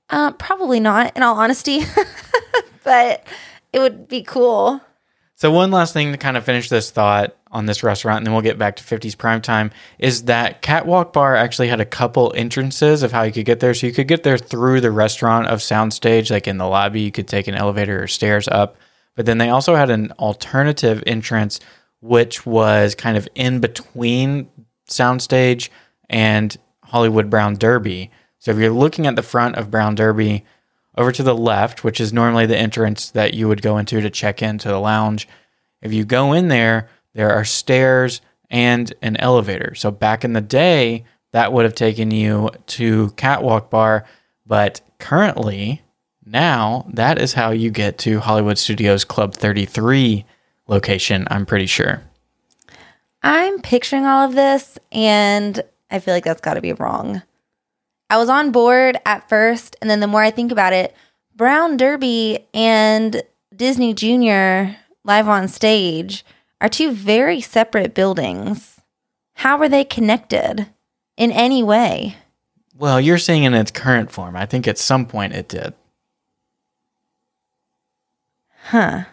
Uh, 0.09 0.31
probably 0.33 0.79
not, 0.79 1.15
in 1.15 1.23
all 1.23 1.35
honesty, 1.37 1.81
but 2.83 3.23
it 3.73 3.79
would 3.79 4.07
be 4.07 4.23
cool. 4.23 4.81
So 5.35 5.51
one 5.51 5.71
last 5.71 5.93
thing 5.93 6.11
to 6.11 6.17
kind 6.17 6.35
of 6.35 6.43
finish 6.43 6.67
this 6.67 6.91
thought 6.91 7.35
on 7.49 7.65
this 7.65 7.81
restaurant, 7.81 8.17
and 8.17 8.27
then 8.27 8.33
we'll 8.33 8.41
get 8.41 8.57
back 8.57 8.75
to 8.75 8.83
50s 8.83 9.17
prime 9.17 9.41
time, 9.41 9.71
is 9.97 10.23
that 10.23 10.61
Catwalk 10.61 11.13
Bar 11.13 11.35
actually 11.35 11.69
had 11.69 11.79
a 11.79 11.85
couple 11.85 12.33
entrances 12.35 13.03
of 13.03 13.13
how 13.13 13.23
you 13.23 13.31
could 13.31 13.45
get 13.45 13.61
there. 13.61 13.73
So 13.73 13.87
you 13.87 13.93
could 13.93 14.09
get 14.09 14.23
there 14.23 14.37
through 14.37 14.81
the 14.81 14.91
restaurant 14.91 15.47
of 15.47 15.59
Soundstage, 15.59 16.29
like 16.29 16.47
in 16.47 16.57
the 16.57 16.67
lobby, 16.67 17.01
you 17.01 17.11
could 17.11 17.27
take 17.27 17.47
an 17.47 17.55
elevator 17.55 18.03
or 18.03 18.07
stairs 18.07 18.49
up. 18.49 18.75
But 19.15 19.25
then 19.25 19.37
they 19.37 19.49
also 19.49 19.75
had 19.75 19.89
an 19.89 20.11
alternative 20.19 21.01
entrance, 21.07 21.61
which 22.01 22.45
was 22.45 22.93
kind 22.93 23.15
of 23.15 23.27
in 23.33 23.61
between 23.61 24.49
Soundstage 24.89 25.69
and 26.09 26.55
Hollywood 26.83 27.29
Brown 27.29 27.55
Derby. 27.55 28.11
So 28.39 28.51
if 28.51 28.57
you're 28.57 28.71
looking 28.71 29.07
at 29.07 29.15
the 29.15 29.23
front 29.23 29.55
of 29.55 29.71
Brown 29.71 29.95
Derby, 29.95 30.45
over 30.99 31.13
to 31.13 31.23
the 31.23 31.35
left, 31.35 31.83
which 31.83 32.01
is 32.01 32.11
normally 32.11 32.45
the 32.45 32.57
entrance 32.57 33.09
that 33.11 33.33
you 33.33 33.47
would 33.47 33.61
go 33.61 33.77
into 33.77 34.01
to 34.01 34.09
check 34.09 34.43
into 34.43 34.67
the 34.67 34.79
lounge. 34.79 35.29
If 35.81 35.93
you 35.93 36.03
go 36.03 36.33
in 36.33 36.49
there, 36.49 36.89
there 37.13 37.31
are 37.31 37.45
stairs 37.45 38.19
and 38.49 38.93
an 39.01 39.15
elevator. 39.17 39.73
So 39.75 39.91
back 39.91 40.25
in 40.25 40.33
the 40.33 40.41
day, 40.41 41.05
that 41.31 41.53
would 41.53 41.63
have 41.63 41.73
taken 41.73 42.11
you 42.11 42.49
to 42.67 43.11
Catwalk 43.11 43.69
Bar, 43.69 44.05
but 44.45 44.81
currently, 44.99 45.81
now 46.25 46.85
that 46.93 47.21
is 47.21 47.33
how 47.33 47.51
you 47.51 47.71
get 47.71 47.97
to 47.99 48.19
Hollywood 48.19 48.57
Studios 48.57 49.05
Club 49.05 49.33
33 49.33 50.25
location, 50.67 51.27
I'm 51.31 51.45
pretty 51.45 51.67
sure. 51.67 52.03
I'm 53.23 53.61
picturing 53.61 54.05
all 54.05 54.27
of 54.27 54.35
this, 54.35 54.77
and 54.91 55.61
I 55.89 55.99
feel 55.99 56.13
like 56.13 56.25
that's 56.25 56.41
got 56.41 56.55
to 56.55 56.61
be 56.61 56.73
wrong. 56.73 57.21
I 58.09 58.17
was 58.17 58.29
on 58.29 58.51
board 58.51 58.97
at 59.05 59.29
first, 59.29 59.75
and 59.81 59.89
then 59.89 59.99
the 59.99 60.07
more 60.07 60.23
I 60.23 60.31
think 60.31 60.51
about 60.51 60.73
it, 60.73 60.95
Brown 61.35 61.77
Derby 61.77 62.47
and 62.53 63.21
Disney 63.55 63.93
Junior 63.93 64.75
live 65.03 65.27
on 65.27 65.47
stage 65.47 66.25
are 66.59 66.69
two 66.69 66.91
very 66.91 67.39
separate 67.39 67.93
buildings. 67.93 68.81
How 69.35 69.57
are 69.59 69.69
they 69.69 69.83
connected 69.83 70.67
in 71.17 71.31
any 71.31 71.63
way? 71.63 72.17
Well, 72.75 72.99
you're 72.99 73.17
seeing 73.17 73.43
in 73.43 73.53
its 73.53 73.71
current 73.71 74.11
form. 74.11 74.35
I 74.35 74.45
think 74.45 74.67
at 74.67 74.77
some 74.77 75.05
point 75.05 75.33
it 75.33 75.47
did. 75.47 75.73
Huh. 78.63 79.03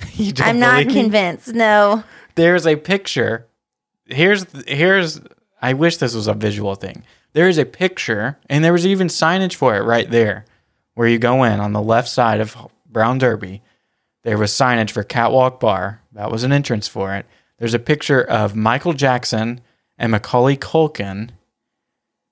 I'm 0.38 0.58
not 0.58 0.86
me? 0.86 0.92
convinced. 0.92 1.54
No. 1.54 2.04
there's 2.34 2.66
a 2.66 2.76
picture. 2.76 3.46
Here's 4.06 4.46
here's 4.66 5.20
I 5.60 5.72
wish 5.74 5.96
this 5.96 6.14
was 6.14 6.26
a 6.26 6.34
visual 6.34 6.74
thing. 6.74 7.02
There 7.38 7.48
is 7.48 7.58
a 7.58 7.64
picture 7.64 8.36
and 8.50 8.64
there 8.64 8.72
was 8.72 8.84
even 8.84 9.06
signage 9.06 9.54
for 9.54 9.76
it 9.76 9.82
right 9.82 10.10
there 10.10 10.44
where 10.94 11.06
you 11.06 11.20
go 11.20 11.44
in 11.44 11.60
on 11.60 11.72
the 11.72 11.80
left 11.80 12.08
side 12.08 12.40
of 12.40 12.56
Brown 12.84 13.18
Derby. 13.18 13.62
There 14.24 14.36
was 14.36 14.50
signage 14.50 14.90
for 14.90 15.04
Catwalk 15.04 15.60
Bar. 15.60 16.02
That 16.14 16.32
was 16.32 16.42
an 16.42 16.50
entrance 16.50 16.88
for 16.88 17.14
it. 17.14 17.26
There's 17.60 17.74
a 17.74 17.78
picture 17.78 18.20
of 18.20 18.56
Michael 18.56 18.92
Jackson 18.92 19.60
and 19.96 20.10
Macaulay 20.10 20.56
Culkin 20.56 21.30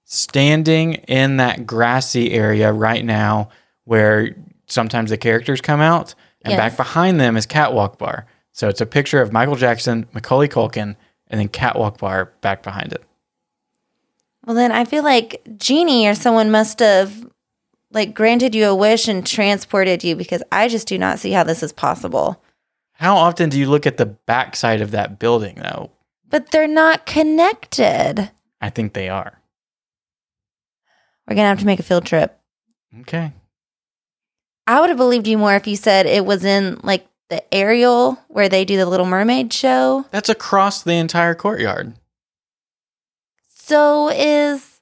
standing 0.03 0.95
in 0.95 1.37
that 1.37 1.69
grassy 1.69 2.33
area 2.33 2.73
right 2.73 3.05
now 3.05 3.51
where 3.85 4.35
sometimes 4.67 5.11
the 5.11 5.17
characters 5.17 5.61
come 5.61 5.81
out 5.81 6.17
and 6.43 6.51
Yes. 6.51 6.59
back 6.59 6.77
behind 6.77 7.21
them 7.21 7.37
is 7.37 7.47
Catwalk 7.47 7.97
Bar. 7.97 8.27
So 8.51 8.69
it's 8.69 8.81
a 8.81 8.87
picture 8.87 9.23
of 9.23 9.33
Michael 9.33 9.55
Jackson, 9.55 10.07
Macaulay 10.13 10.49
Culkin, 10.49 10.97
and 11.29 11.39
then 11.41 11.47
Catwalk 11.47 11.99
Bar 11.99 12.33
back 12.41 12.65
behind 12.65 12.93
it. 12.93 13.05
Well, 14.47 14.55
then 14.55 14.71
I 14.71 14.85
feel 14.85 15.03
like 15.03 15.43
Genie 15.59 16.07
or 16.07 16.15
someone 16.15 16.51
must 16.51 16.79
have 16.79 17.27
like 17.91 18.15
granted 18.15 18.55
you 18.55 18.67
a 18.67 18.75
wish 18.75 19.09
and 19.09 19.27
transported 19.27 20.05
you 20.05 20.15
because 20.15 20.43
I 20.53 20.69
just 20.69 20.87
do 20.87 20.99
not 20.99 21.19
see 21.19 21.33
how 21.33 21.43
this 21.43 21.63
is 21.63 21.73
possible. 21.73 22.43
How 22.93 23.17
often 23.17 23.49
do 23.51 23.59
you 23.59 23.69
look 23.69 23.87
at 23.87 23.97
the 23.97 24.07
backside 24.07 24.81
of 24.81 24.93
that 24.93 25.19
building 25.19 25.57
though? 25.57 25.91
But 26.29 26.51
they're 26.51 26.69
not 26.69 27.07
connected. 27.07 28.31
I 28.61 28.71
think 28.71 28.93
they 28.93 29.09
are. 29.09 29.41
We're 31.27 31.35
going 31.35 31.45
to 31.45 31.49
have 31.49 31.61
to 31.61 31.67
make 31.67 31.81
a 31.81 31.85
field 31.85 32.07
trip. 32.07 32.39
Okay. 33.01 33.33
I 34.67 34.81
would 34.81 34.89
have 34.89 34.97
believed 34.97 35.27
you 35.27 35.39
more 35.39 35.55
if 35.55 35.67
you 35.67 35.77
said 35.77 36.07
it 36.07 36.25
was 36.25 36.45
in 36.45 36.81
like 36.83 37.07
the 37.31 37.43
aerial 37.53 38.19
where 38.29 38.49
they 38.49 38.65
do 38.65 38.77
the 38.77 38.87
Little 38.87 39.07
Mermaid 39.07 39.53
show. 39.53 40.07
That's 40.13 40.29
across 40.29 40.83
the 40.83 40.95
entire 40.95 41.35
courtyard. 41.35 41.95
So 43.67 44.11
is, 44.11 44.81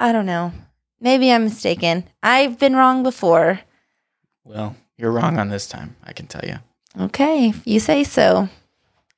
I 0.00 0.10
don't 0.10 0.26
know. 0.26 0.52
Maybe 1.00 1.30
I'm 1.30 1.44
mistaken. 1.44 2.08
I've 2.24 2.58
been 2.58 2.74
wrong 2.74 3.04
before. 3.04 3.60
Well, 4.42 4.74
you're 4.98 5.12
wrong 5.12 5.38
on 5.38 5.48
this 5.48 5.68
time, 5.68 5.94
I 6.02 6.12
can 6.12 6.26
tell 6.26 6.44
you. 6.44 6.56
Okay, 7.00 7.50
if 7.50 7.64
you 7.64 7.78
say 7.78 8.02
so. 8.02 8.48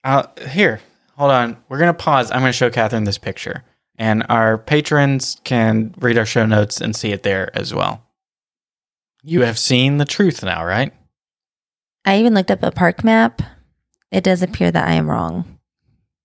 Uh, 0.05 0.25
here, 0.51 0.83
hold 1.17 1.31
on. 1.31 1.57
We're 1.71 1.79
going 1.79 1.89
to 1.89 1.95
pause. 1.95 2.31
I'm 2.31 2.41
going 2.41 2.53
to 2.53 2.53
show 2.53 2.69
Catherine 2.69 3.05
this 3.05 3.17
picture. 3.17 3.65
And 3.97 4.27
our 4.29 4.59
patrons 4.59 5.41
can 5.43 5.95
read 5.99 6.19
our 6.19 6.27
show 6.27 6.45
notes 6.45 6.79
and 6.79 6.95
see 6.95 7.13
it 7.13 7.23
there 7.23 7.51
as 7.57 7.73
well. 7.73 8.05
You 9.23 9.41
have 9.41 9.59
seen 9.59 9.97
the 9.97 10.05
truth 10.05 10.45
now, 10.45 10.67
right? 10.67 10.93
I 12.05 12.19
even 12.19 12.35
looked 12.35 12.51
up 12.51 12.63
a 12.63 12.71
park 12.71 13.05
map. 13.05 13.41
It 14.11 14.23
does 14.23 14.43
appear 14.43 14.71
that 14.71 14.87
I 14.87 14.93
am 14.93 15.09
wrong. 15.09 15.59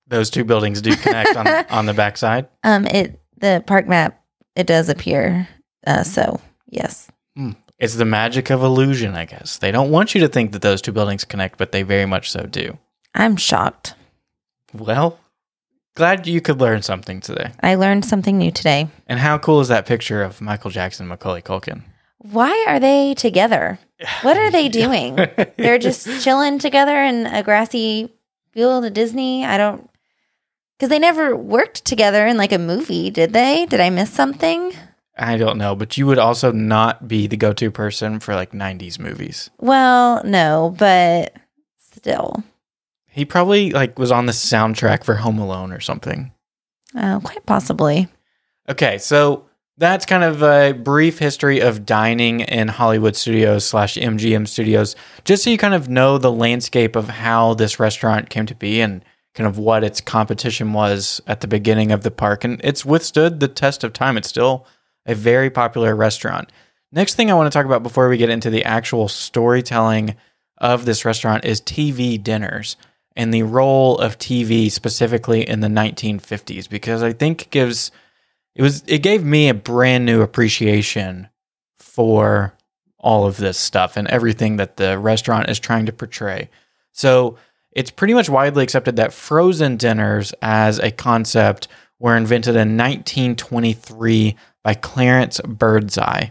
Those 0.08 0.30
two 0.30 0.44
buildings 0.44 0.82
do 0.82 0.96
connect 0.96 1.36
on, 1.36 1.48
on 1.70 1.86
the 1.86 1.94
backside. 1.94 2.48
Um, 2.64 2.86
it 2.88 3.20
the 3.38 3.64
park 3.68 3.88
map 3.88 4.22
it 4.56 4.68
does 4.68 4.90
appear. 4.90 5.48
Uh, 5.86 6.04
so 6.04 6.40
yes, 6.70 7.10
It's 7.80 7.96
the 7.96 8.06
magic 8.06 8.50
of 8.50 8.64
illusion, 8.64 9.16
I 9.16 9.26
guess. 9.26 9.58
They 9.58 9.72
don't 9.72 9.92
want 9.92 10.16
you 10.16 10.22
to 10.22 10.28
think 10.28 10.52
that 10.54 10.62
those 10.62 10.82
two 10.82 10.92
buildings 10.92 11.24
connect, 11.24 11.58
but 11.58 11.72
they 11.72 11.84
very 11.84 12.06
much 12.06 12.32
so 12.32 12.44
do. 12.44 12.78
I'm 13.14 13.36
shocked. 13.36 13.94
Well, 14.74 15.20
glad 15.96 16.26
you 16.28 16.42
could 16.42 16.60
learn 16.60 16.82
something 16.82 17.22
today. 17.22 17.52
I 17.62 17.76
learned 17.76 18.06
something 18.06 18.38
new 18.38 18.52
today. 18.52 18.88
And 19.08 19.20
how 19.20 19.38
cool 19.38 19.60
is 19.62 19.68
that 19.68 19.86
picture 19.86 20.24
of 20.24 20.42
Michael 20.42 20.72
Jackson 20.72 21.04
and 21.04 21.10
Macaulay 21.10 21.42
Culkin? 21.42 21.84
Why 22.18 22.66
are 22.68 22.80
they 22.80 23.14
together? 23.14 23.80
What 24.24 24.38
are 24.38 24.50
they 24.52 24.70
doing? 24.84 25.16
They're 25.58 25.78
just 25.78 26.22
chilling 26.24 26.60
together 26.60 26.98
in 27.02 27.28
a 27.28 27.44
grassy 27.44 28.12
field 28.52 28.86
at 28.86 28.94
Disney. 28.94 29.46
I 29.46 29.58
don't 29.58 29.90
because 30.78 30.90
they 30.90 31.00
never 31.00 31.36
worked 31.36 31.84
together 31.86 32.26
in 32.28 32.38
like 32.38 32.52
a 32.52 32.60
movie, 32.60 33.10
did 33.10 33.34
they? 33.34 33.66
Did 33.66 33.80
I 33.80 33.90
miss 33.90 34.12
something? 34.12 34.74
I 35.18 35.38
don't 35.38 35.58
know, 35.58 35.76
but 35.76 35.98
you 35.98 36.06
would 36.06 36.20
also 36.20 36.52
not 36.52 37.08
be 37.08 37.26
the 37.26 37.38
go 37.38 37.52
to 37.54 37.72
person 37.72 38.20
for 38.20 38.36
like 38.36 38.52
90s 38.52 39.00
movies. 39.00 39.50
Well, 39.60 40.24
no, 40.24 40.76
but 40.78 41.34
still, 41.80 42.44
He 43.10 43.26
probably 43.26 43.72
like 43.72 43.98
was 43.98 44.12
on 44.12 44.28
the 44.28 44.32
soundtrack 44.32 45.04
for 45.04 45.16
Home 45.16 45.40
Alone 45.40 45.72
or 45.72 45.80
something. 45.80 46.32
uh, 46.96 47.20
quite 47.22 47.46
possibly. 47.48 48.08
Okay, 48.70 49.00
so 49.00 49.46
that's 49.80 50.06
kind 50.06 50.24
of 50.24 50.44
a 50.44 50.74
brief 50.74 51.18
history 51.18 51.62
of 51.62 51.86
dining 51.86 52.42
in 52.42 52.68
Hollywood 52.68 53.16
studios 53.16 53.66
slash 53.66 53.96
MGM 53.96 54.48
studios, 54.48 54.96
just 55.24 55.44
so 55.44 55.50
you 55.50 55.58
kind 55.58 55.74
of 55.74 55.90
know 55.90 56.18
the 56.20 56.32
landscape 56.32 56.96
of 56.96 57.10
how 57.10 57.56
this 57.56 57.80
restaurant 57.80 58.30
came 58.30 58.46
to 58.46 58.56
be 58.56 58.82
and 58.82 59.04
kind 59.38 59.48
of 59.48 59.60
what 59.60 59.84
its 59.84 60.02
competition 60.02 60.74
was 60.74 61.22
at 61.28 61.42
the 61.42 61.48
beginning 61.48 61.92
of 61.92 62.02
the 62.02 62.10
park. 62.10 62.44
And 62.44 62.60
it's 62.64 62.84
withstood 62.84 63.40
the 63.40 63.48
test 63.48 63.84
of 63.84 63.94
time. 63.94 64.18
It's 64.18 64.28
still 64.28 64.66
a 65.06 65.14
very 65.14 65.52
popular 65.52 65.96
restaurant. 65.96 66.52
Next 66.92 67.14
thing 67.14 67.30
I 67.30 67.36
want 67.36 67.52
to 67.52 67.56
talk 67.56 67.68
about 67.68 67.84
before 67.84 68.10
we 68.10 68.18
get 68.18 68.32
into 68.32 68.50
the 68.50 68.66
actual 68.66 69.08
storytelling 69.08 70.16
of 70.58 70.86
this 70.86 71.06
restaurant 71.06 71.46
is 71.46 71.62
TV 71.62 72.22
dinners 72.22 72.78
and 73.16 73.32
the 73.32 73.44
role 73.44 74.00
of 74.00 74.18
TV 74.18 74.72
specifically 74.72 75.48
in 75.48 75.60
the 75.60 75.68
1950s, 75.68 76.68
because 76.68 77.04
I 77.04 77.14
think 77.14 77.44
it 77.44 77.50
gives 77.52 77.92
it 78.56 78.64
was 78.64 78.84
it 78.88 79.04
gave 79.04 79.24
me 79.24 79.50
a 79.50 79.54
brand 79.54 80.06
new 80.06 80.24
appreciation 80.24 81.28
for 81.76 82.54
all 82.98 83.28
of 83.28 83.38
this 83.38 83.60
stuff 83.60 83.98
and 83.98 84.08
everything 84.08 84.58
that 84.58 84.78
the 84.78 84.98
restaurant 84.98 85.48
is 85.48 85.60
trying 85.60 85.86
to 85.86 85.94
portray. 85.94 86.50
So 86.92 87.38
it's 87.78 87.92
pretty 87.92 88.16
much 88.16 88.28
widely 88.28 88.64
accepted 88.64 88.96
that 88.96 89.14
frozen 89.14 89.78
dinners 89.78 90.34
as 90.42 90.80
a 90.80 90.90
concept 90.90 91.68
were 92.00 92.18
invented 92.18 92.56
in 92.56 92.76
1923 92.76 94.36
by 94.64 94.74
Clarence 94.74 95.40
Birdseye. 95.42 96.30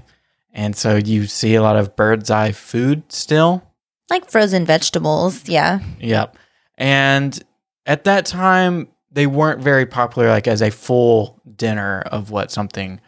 And 0.53 0.75
so 0.75 0.97
you 0.97 1.29
see 1.29 1.55
a 1.55 1.63
lot 1.63 1.77
of 1.77 1.95
Birdseye 1.95 2.51
food 2.51 3.13
still. 3.13 3.63
Like 4.11 4.29
frozen 4.29 4.67
vegetables, 4.67 5.49
yeah. 5.49 5.79
Yep. 6.01 6.37
And 6.79 7.41
at 7.87 8.03
that 8.05 8.27
time, 8.27 8.89
they 9.13 9.29
weren't 9.29 9.61
very 9.61 9.87
popular 9.87 10.29
like 10.29 10.49
as 10.49 10.61
a 10.61 10.73
full 10.73 11.41
dinner 11.55 12.03
of 12.11 12.33
what 12.33 12.51
something 12.51 13.01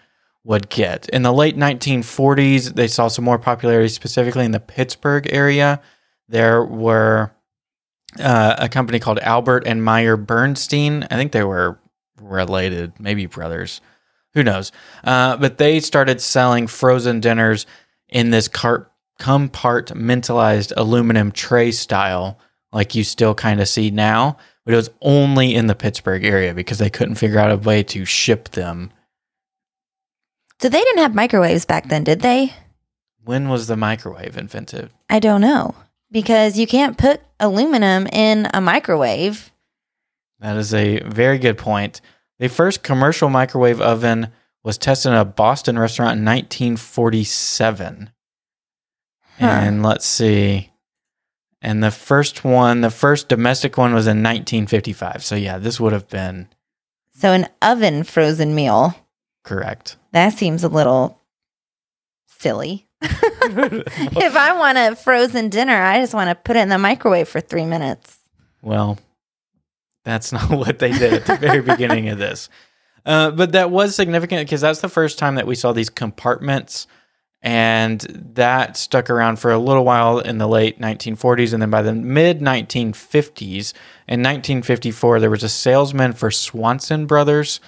would 0.45 0.69
get. 0.69 1.09
In 1.09 1.23
the 1.23 1.33
late 1.33 1.57
1940s, 1.57 2.77
they 2.77 2.87
saw 2.87 3.09
some 3.09 3.25
more 3.25 3.39
popularity 3.41 3.89
specifically 3.89 4.45
in 4.45 4.53
the 4.53 4.61
Pittsburgh 4.61 5.27
area. 5.33 5.83
There 6.29 6.65
were 6.65 7.33
uh, 8.19 8.57
a 8.59 8.69
company 8.69 8.99
called 8.99 9.21
Albert 9.21 9.63
and 9.67 9.85
Meyer 9.85 10.17
Bernstein. 10.17 11.07
I 11.11 11.17
think 11.17 11.33
they 11.33 11.45
were 11.45 11.79
related, 12.21 12.93
maybe 12.99 13.27
brothers. 13.27 13.83
Who 14.35 14.43
knows? 14.43 14.73
Uh, 15.05 15.37
but 15.37 15.59
they 15.59 15.81
started 15.81 16.19
selling 16.21 16.67
frozen 16.67 17.21
dinners 17.21 17.67
in 18.09 18.31
this 18.31 18.49
compartmentalized 18.49 20.73
aluminum 20.77 21.33
tray 21.33 21.73
style, 21.73 22.39
like 22.73 22.95
you 22.95 23.05
still 23.05 23.35
kind 23.35 23.61
of 23.61 23.69
see 23.69 23.91
now. 23.91 24.39
But 24.65 24.73
it 24.75 24.79
was 24.79 24.91
only 25.01 25.55
in 25.55 25.67
the 25.67 25.75
Pittsburgh 25.75 26.25
area 26.25 26.55
because 26.55 26.79
they 26.79 26.91
couldn't 26.91 27.15
figure 27.17 27.39
out 27.39 27.51
a 27.51 27.57
way 27.57 27.83
to 27.85 28.05
ship 28.05 28.51
them. 28.51 28.91
So 30.61 30.69
they 30.69 30.83
didn't 30.83 31.03
have 31.03 31.15
microwaves 31.15 31.65
back 31.65 31.89
then, 31.89 32.05
did 32.05 32.21
they? 32.21 32.53
When 33.25 33.49
was 33.49 33.67
the 33.67 33.77
microwave 33.77 34.37
invented? 34.37 34.91
I 35.09 35.21
don't 35.21 35.41
know 35.41 35.75
because 36.11 36.59
you 36.59 36.67
can't 36.67 36.97
put 36.99 37.21
aluminum 37.41 38.07
in 38.09 38.49
a 38.53 38.61
microwave. 38.61 39.51
That 40.41 40.57
is 40.57 40.73
a 40.73 41.01
very 41.01 41.39
good 41.39 41.59
point. 41.59 42.01
The 42.39 42.49
first 42.49 42.83
commercial 42.83 43.29
microwave 43.29 43.81
oven 43.81 44.29
was 44.63 44.79
tested 44.79 45.13
in 45.13 45.19
a 45.19 45.25
Boston 45.25 45.79
restaurant 45.79 46.19
in 46.19 46.25
1947. 46.25 48.11
Huh. 49.39 49.47
And 49.47 49.83
let's 49.83 50.07
see. 50.07 50.71
And 51.61 51.83
the 51.83 51.91
first 51.91 52.45
one, 52.45 52.81
the 52.83 52.91
first 52.91 53.29
domestic 53.29 53.77
one 53.77 53.93
was 53.95 54.07
in 54.07 54.19
1955. 54.23 55.25
So 55.25 55.35
yeah, 55.35 55.59
this 55.59 55.81
would 55.81 55.93
have 55.93 56.09
been 56.09 56.49
So 57.15 57.33
an 57.33 57.49
oven 57.63 58.05
frozen 58.05 58.55
meal. 58.55 58.95
correct. 59.45 59.97
That 60.13 60.33
seems 60.33 60.63
a 60.65 60.69
little 60.69 61.21
silly. 62.27 62.88
if 63.03 64.37
I 64.37 64.59
want 64.59 64.79
a 64.79 64.97
frozen 64.97 65.49
dinner, 65.49 65.81
I 65.81 66.01
just 66.01 66.15
want 66.15 66.31
to 66.31 66.35
put 66.35 66.57
it 66.57 66.61
in 66.61 66.69
the 66.69 66.79
microwave 66.79 67.29
for 67.29 67.41
three 67.41 67.65
minutes. 67.65 68.19
Well, 68.63 68.99
that's 70.05 70.33
not 70.33 70.51
what 70.51 70.79
they 70.79 70.93
did 70.93 71.13
at 71.15 71.27
the 71.27 71.37
very 71.37 71.63
beginning 71.63 72.09
of 72.09 72.19
this. 72.19 72.49
Uh, 73.07 73.31
but 73.31 73.53
that 73.53 73.71
was 73.71 73.95
significant 73.95 74.47
because 74.47 74.61
that's 74.61 74.81
the 74.81 74.89
first 74.89 75.19
time 75.19 75.37
that 75.37 75.47
we 75.47 75.55
saw 75.55 75.73
these 75.73 75.91
compartments. 75.91 76.87
And 77.41 78.01
that 78.35 78.77
stuck 78.77 79.09
around 79.09 79.39
for 79.39 79.53
a 79.53 79.59
little 79.59 79.85
while 79.85 80.19
in 80.19 80.39
the 80.39 80.49
late 80.49 80.81
1940s. 80.81 81.53
And 81.53 81.63
then 81.63 81.71
by 81.71 81.83
the 81.83 81.95
mid 81.95 82.41
1950s, 82.41 83.73
in 84.09 84.21
1954, 84.21 85.21
there 85.21 85.31
was 85.31 85.45
a 85.45 85.49
salesman 85.49 86.15
for 86.15 86.33
Swanson 86.33 87.07
Brothers. 87.07 87.61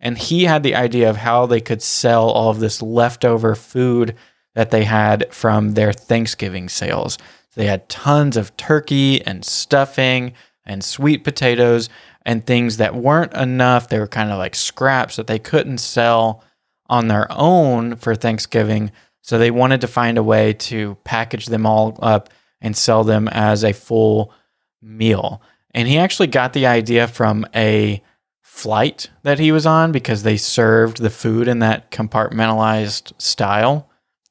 And 0.00 0.16
he 0.16 0.44
had 0.44 0.62
the 0.62 0.74
idea 0.74 1.10
of 1.10 1.18
how 1.18 1.44
they 1.44 1.60
could 1.60 1.82
sell 1.82 2.30
all 2.30 2.50
of 2.50 2.60
this 2.60 2.80
leftover 2.80 3.54
food 3.54 4.14
that 4.58 4.72
they 4.72 4.82
had 4.82 5.32
from 5.32 5.74
their 5.74 5.92
Thanksgiving 5.92 6.68
sales. 6.68 7.16
They 7.54 7.66
had 7.66 7.88
tons 7.88 8.36
of 8.36 8.56
turkey 8.56 9.24
and 9.24 9.44
stuffing 9.44 10.32
and 10.66 10.82
sweet 10.82 11.22
potatoes 11.22 11.88
and 12.26 12.44
things 12.44 12.78
that 12.78 12.96
weren't 12.96 13.32
enough. 13.34 13.88
They 13.88 14.00
were 14.00 14.08
kind 14.08 14.32
of 14.32 14.38
like 14.38 14.56
scraps 14.56 15.14
that 15.14 15.28
they 15.28 15.38
couldn't 15.38 15.78
sell 15.78 16.42
on 16.88 17.06
their 17.06 17.28
own 17.30 17.94
for 17.94 18.16
Thanksgiving. 18.16 18.90
So 19.22 19.38
they 19.38 19.52
wanted 19.52 19.80
to 19.82 19.86
find 19.86 20.18
a 20.18 20.24
way 20.24 20.54
to 20.54 20.96
package 21.04 21.46
them 21.46 21.64
all 21.64 21.96
up 22.02 22.28
and 22.60 22.76
sell 22.76 23.04
them 23.04 23.28
as 23.28 23.62
a 23.62 23.72
full 23.72 24.34
meal. 24.82 25.40
And 25.70 25.86
he 25.86 25.98
actually 25.98 26.26
got 26.26 26.52
the 26.52 26.66
idea 26.66 27.06
from 27.06 27.46
a 27.54 28.02
flight 28.42 29.08
that 29.22 29.38
he 29.38 29.52
was 29.52 29.66
on 29.66 29.92
because 29.92 30.24
they 30.24 30.36
served 30.36 31.00
the 31.00 31.10
food 31.10 31.46
in 31.46 31.60
that 31.60 31.92
compartmentalized 31.92 33.12
style 33.22 33.88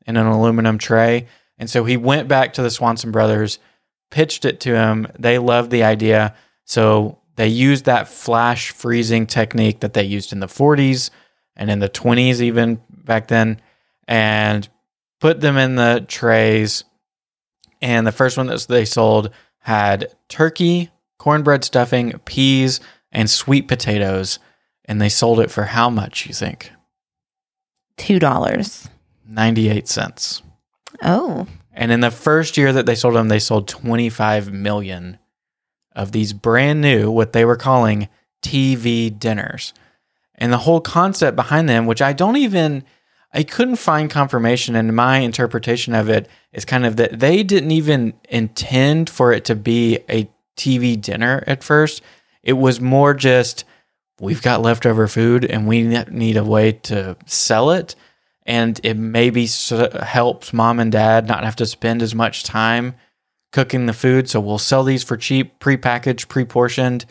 in 0.07 0.17
an 0.17 0.25
aluminum 0.25 0.77
tray. 0.77 1.27
And 1.57 1.69
so 1.69 1.83
he 1.83 1.97
went 1.97 2.27
back 2.27 2.53
to 2.53 2.61
the 2.61 2.71
Swanson 2.71 3.11
brothers, 3.11 3.59
pitched 4.09 4.45
it 4.45 4.59
to 4.61 4.75
him. 4.75 5.07
They 5.19 5.37
loved 5.37 5.69
the 5.69 5.83
idea. 5.83 6.33
So 6.65 7.19
they 7.35 7.47
used 7.47 7.85
that 7.85 8.07
flash 8.07 8.71
freezing 8.71 9.27
technique 9.27 9.81
that 9.81 9.93
they 9.93 10.03
used 10.03 10.31
in 10.31 10.39
the 10.39 10.47
40s 10.47 11.09
and 11.55 11.69
in 11.69 11.79
the 11.79 11.89
20s, 11.89 12.41
even 12.41 12.81
back 12.89 13.27
then, 13.27 13.61
and 14.07 14.67
put 15.19 15.41
them 15.41 15.57
in 15.57 15.75
the 15.75 16.05
trays. 16.07 16.83
And 17.81 18.07
the 18.07 18.11
first 18.11 18.37
one 18.37 18.47
that 18.47 18.65
they 18.67 18.85
sold 18.85 19.31
had 19.59 20.15
turkey, 20.29 20.89
cornbread 21.17 21.63
stuffing, 21.63 22.13
peas, 22.25 22.79
and 23.11 23.29
sweet 23.29 23.67
potatoes. 23.67 24.39
And 24.85 25.01
they 25.01 25.09
sold 25.09 25.39
it 25.39 25.51
for 25.51 25.63
how 25.63 25.89
much, 25.89 26.27
you 26.27 26.33
think? 26.33 26.71
Two 27.97 28.19
dollars. 28.19 28.87
98 29.27 29.87
cents. 29.87 30.41
Oh, 31.03 31.47
And 31.73 31.91
in 31.91 31.99
the 31.99 32.11
first 32.11 32.57
year 32.57 32.73
that 32.73 32.85
they 32.85 32.95
sold 32.95 33.15
them, 33.15 33.27
they 33.27 33.39
sold 33.39 33.67
25 33.67 34.51
million 34.51 35.19
of 35.95 36.11
these 36.11 36.33
brand 36.33 36.81
new, 36.81 37.11
what 37.11 37.33
they 37.33 37.45
were 37.45 37.55
calling 37.55 38.07
TV 38.41 39.17
dinners. 39.17 39.73
And 40.35 40.51
the 40.51 40.59
whole 40.59 40.81
concept 40.81 41.35
behind 41.35 41.67
them, 41.67 41.85
which 41.85 42.01
I 42.01 42.13
don't 42.13 42.37
even, 42.37 42.83
I 43.33 43.43
couldn't 43.43 43.77
find 43.77 44.09
confirmation, 44.09 44.75
and 44.75 44.95
my 44.95 45.19
interpretation 45.19 45.93
of 45.93 46.09
it 46.09 46.27
is 46.53 46.65
kind 46.65 46.85
of 46.85 46.95
that 46.97 47.19
they 47.19 47.43
didn't 47.43 47.71
even 47.71 48.13
intend 48.29 49.09
for 49.09 49.31
it 49.31 49.45
to 49.45 49.55
be 49.55 49.99
a 50.09 50.29
TV 50.55 50.99
dinner 50.99 51.43
at 51.45 51.63
first. 51.63 52.01
It 52.43 52.53
was 52.53 52.79
more 52.79 53.13
just, 53.13 53.65
we've 54.19 54.41
got 54.41 54.61
leftover 54.61 55.07
food 55.07 55.45
and 55.45 55.67
we 55.67 55.83
need 55.83 56.37
a 56.37 56.43
way 56.43 56.71
to 56.71 57.17
sell 57.25 57.71
it 57.71 57.95
and 58.47 58.79
it 58.81 58.95
maybe 58.95 59.45
helps 60.01 60.53
mom 60.53 60.79
and 60.79 60.91
dad 60.91 61.27
not 61.27 61.43
have 61.43 61.57
to 61.57 61.65
spend 61.65 62.01
as 62.01 62.15
much 62.15 62.43
time 62.43 62.95
cooking 63.51 63.85
the 63.85 63.93
food. 63.93 64.29
So 64.29 64.39
we'll 64.39 64.57
sell 64.57 64.83
these 64.83 65.03
for 65.03 65.17
cheap, 65.17 65.59
prepackaged, 65.59 66.29
pre-portioned, 66.29 67.05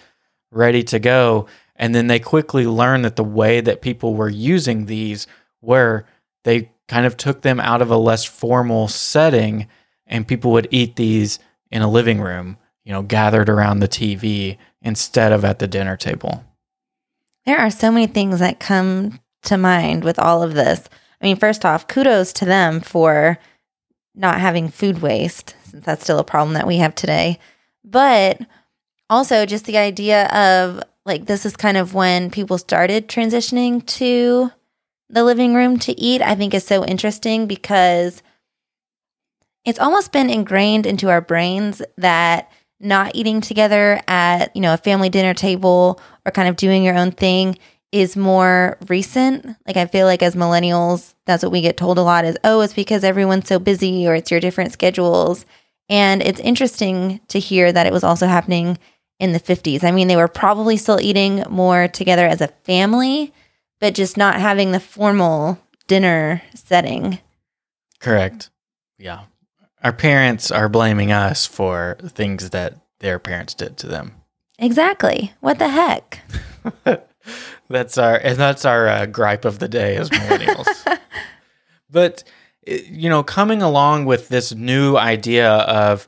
ready 0.51 0.83
to 0.85 0.99
go. 0.99 1.47
And 1.77 1.95
then 1.95 2.07
they 2.07 2.19
quickly 2.19 2.67
learn 2.67 3.03
that 3.03 3.17
the 3.17 3.25
way 3.25 3.61
that 3.61 3.83
people 3.83 4.15
were 4.15 4.31
using 4.31 4.87
these 4.87 5.27
were 5.61 6.07
they 6.45 6.71
kind 6.89 7.05
of 7.05 7.19
took 7.19 7.43
them 7.43 7.61
out 7.61 7.83
of 7.83 7.91
a 7.91 7.97
less 7.97 8.25
formal 8.25 8.89
setting 8.89 9.69
and 10.07 10.27
people 10.27 10.53
would 10.53 10.69
eat 10.71 10.97
these 10.97 11.39
in 11.71 11.83
a 11.83 11.91
living 11.91 12.21
room, 12.21 12.57
you 12.85 12.93
know, 12.93 13.03
gathered 13.03 13.51
around 13.51 13.81
the 13.81 13.89
TV 13.89 14.57
instead 14.81 15.33
of 15.33 15.45
at 15.45 15.59
the 15.59 15.67
dinner 15.67 15.97
table. 15.97 16.45
there 17.45 17.59
are 17.59 17.71
so 17.71 17.91
many 17.91 18.07
things 18.07 18.39
that 18.39 18.61
come 18.61 19.21
to 19.43 19.59
mind 19.59 20.05
with 20.05 20.19
all 20.19 20.43
of 20.43 20.55
this. 20.55 20.89
I 21.21 21.25
mean, 21.25 21.37
first 21.37 21.65
off, 21.65 21.89
kudos 21.89 22.33
to 22.35 22.45
them 22.45 22.81
for 22.81 23.39
not 24.15 24.41
having 24.41 24.69
food 24.69 25.03
waste, 25.03 25.55
since 25.65 25.85
that's 25.85 26.03
still 26.03 26.19
a 26.19 26.25
problem 26.25 26.55
that 26.55 26.67
we 26.67 26.77
have 26.79 26.95
today. 26.95 27.39
But 27.85 28.41
also, 29.09 29.47
just 29.47 29.67
the 29.67 29.79
idea 29.79 30.27
of 30.27 30.83
like, 31.05 31.27
this 31.27 31.47
is 31.47 31.57
kind 31.57 31.77
of 31.77 31.95
when 31.95 32.31
people 32.31 32.59
started 32.59 33.09
transitioning 33.09 33.87
to 33.87 34.51
the 35.09 35.23
living 35.23 35.55
room 35.55 35.79
to 35.79 35.99
eat, 35.99 36.21
I 36.21 36.35
think 36.35 36.53
is 36.53 36.67
so 36.67 36.85
interesting 36.85 37.47
because 37.47 38.23
it's 39.65 39.79
almost 39.79 40.13
been 40.13 40.31
ingrained 40.31 40.87
into 40.87 41.09
our 41.09 41.21
brains 41.21 41.81
that 41.97 42.51
not 42.81 43.15
eating 43.15 43.41
together 43.41 44.01
at, 44.09 44.55
you 44.55 44.63
know, 44.63 44.75
a 44.75 44.79
family 44.79 45.09
dinner 45.09 45.35
table 45.35 46.01
or 46.25 46.33
kind 46.33 46.49
of 46.49 46.57
doing 46.57 46.85
your 46.85 46.97
own 46.97 47.11
thing 47.11 47.57
is 48.01 48.17
more 48.17 48.77
recent. 48.89 49.47
Like 49.67 49.77
I 49.77 49.87
feel 49.87 50.07
like 50.07 50.23
as 50.23 50.35
millennials, 50.35 51.15
that's 51.25 51.43
what 51.43 51.53
we 51.53 51.61
get 51.61 51.77
told 51.77 51.99
a 51.99 52.03
lot 52.03 52.25
is, 52.25 52.37
oh, 52.45 52.61
it's 52.61 52.73
because 52.73 53.05
everyone's 53.05 53.49
so 53.49 53.59
busy 53.59 54.07
or 54.07 54.15
it's 54.15 54.31
your 54.31 54.41
different 54.41 54.73
schedules. 54.73 55.47
And 55.89 56.23
it's 56.23 56.41
interesting 56.41 57.21
to 57.29 57.39
hear 57.39 57.73
that 57.73 57.87
it 57.87 57.93
was 57.93 58.05
also 58.05 58.27
happening 58.27 58.79
in 59.19 59.33
the 59.33 59.41
50s. 59.41 59.85
I 59.85 59.93
mean, 59.93 60.09
they 60.09 60.17
were 60.17 60.29
probably 60.29 60.77
still 60.77 61.01
eating 61.01 61.45
more 61.49 61.89
together 61.89 62.27
as 62.27 62.41
a 62.41 62.49
family, 62.65 63.33
but 63.81 63.95
just 63.95 64.17
not 64.17 64.41
having 64.41 64.73
the 64.73 64.81
formal 64.81 65.59
dinner 65.87 66.43
setting. 66.55 67.19
Correct. 68.01 68.51
Yeah. 68.99 69.23
Our 69.83 69.93
parents 69.93 70.51
are 70.51 70.69
blaming 70.69 71.13
us 71.13 71.47
for 71.47 71.97
things 72.03 72.51
that 72.51 72.79
their 72.99 73.19
parents 73.19 73.55
did 73.55 73.77
to 73.79 73.87
them. 73.87 74.13
Exactly. 74.59 75.33
What 75.41 75.59
the 75.59 75.69
heck? 75.69 76.21
That's 77.69 77.99
our 77.99 78.17
and 78.17 78.37
that's 78.37 78.65
our 78.65 78.89
uh, 78.89 79.07
gripe 79.07 79.45
of 79.45 79.59
the 79.59 79.69
day 79.69 79.97
as 79.97 80.11
millennials. 80.11 80.99
but 81.91 82.25
you 82.67 83.09
know, 83.09 83.23
coming 83.23 83.63
along 83.63 84.07
with 84.07 84.29
this 84.29 84.55
new 84.55 84.97
idea 84.97 85.51
of 85.51 86.07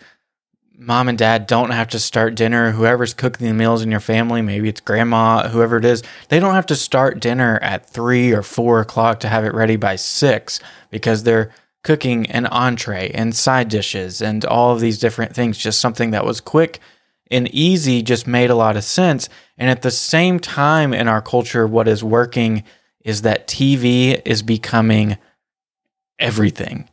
mom 0.76 1.08
and 1.08 1.18
dad 1.18 1.46
don't 1.46 1.70
have 1.70 1.88
to 1.88 1.98
start 1.98 2.34
dinner. 2.36 2.70
Whoever's 2.70 3.14
cooking 3.14 3.46
the 3.46 3.54
meals 3.54 3.82
in 3.82 3.90
your 3.90 4.00
family, 4.00 4.42
maybe 4.42 4.68
it's 4.68 4.80
grandma, 4.80 5.48
whoever 5.48 5.76
it 5.76 5.84
is, 5.84 6.02
they 6.28 6.38
don't 6.38 6.54
have 6.54 6.66
to 6.66 6.76
start 6.76 7.20
dinner 7.20 7.58
at 7.62 7.88
three 7.88 8.32
or 8.32 8.42
four 8.42 8.80
o'clock 8.80 9.20
to 9.20 9.28
have 9.28 9.44
it 9.44 9.54
ready 9.54 9.76
by 9.76 9.96
six 9.96 10.60
because 10.90 11.24
they're 11.24 11.50
cooking 11.82 12.30
an 12.30 12.46
entree 12.46 13.10
and 13.10 13.34
side 13.34 13.68
dishes 13.68 14.20
and 14.20 14.44
all 14.44 14.72
of 14.72 14.80
these 14.80 14.98
different 14.98 15.34
things. 15.34 15.58
Just 15.58 15.80
something 15.80 16.10
that 16.12 16.24
was 16.24 16.40
quick 16.40 16.80
and 17.30 17.48
easy 17.48 18.02
just 18.02 18.26
made 18.26 18.50
a 18.50 18.54
lot 18.54 18.76
of 18.76 18.84
sense. 18.84 19.28
And 19.56 19.70
at 19.70 19.82
the 19.82 19.90
same 19.90 20.38
time, 20.40 20.92
in 20.92 21.08
our 21.08 21.22
culture, 21.22 21.66
what 21.66 21.88
is 21.88 22.02
working 22.02 22.64
is 23.00 23.22
that 23.22 23.46
TV 23.46 24.20
is 24.24 24.42
becoming 24.42 25.18
everything. 26.18 26.88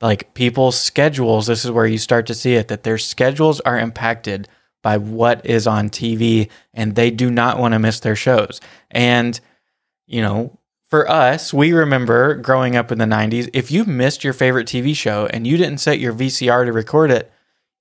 Like 0.00 0.34
people's 0.34 0.78
schedules, 0.78 1.46
this 1.46 1.64
is 1.64 1.70
where 1.70 1.86
you 1.86 1.98
start 1.98 2.26
to 2.26 2.34
see 2.34 2.54
it 2.54 2.68
that 2.68 2.84
their 2.84 2.98
schedules 2.98 3.60
are 3.60 3.78
impacted 3.78 4.48
by 4.82 4.96
what 4.96 5.44
is 5.44 5.66
on 5.66 5.88
TV 5.88 6.48
and 6.72 6.94
they 6.94 7.10
do 7.10 7.30
not 7.30 7.58
want 7.58 7.74
to 7.74 7.78
miss 7.78 8.00
their 8.00 8.14
shows. 8.16 8.60
And, 8.90 9.38
you 10.06 10.22
know, 10.22 10.58
for 10.84 11.10
us, 11.10 11.52
we 11.52 11.72
remember 11.72 12.34
growing 12.36 12.76
up 12.76 12.90
in 12.90 12.98
the 12.98 13.04
90s, 13.04 13.50
if 13.52 13.70
you 13.70 13.84
missed 13.84 14.24
your 14.24 14.32
favorite 14.32 14.66
TV 14.66 14.96
show 14.96 15.26
and 15.26 15.46
you 15.46 15.56
didn't 15.56 15.78
set 15.78 15.98
your 15.98 16.14
VCR 16.14 16.64
to 16.64 16.72
record 16.72 17.10
it, 17.10 17.30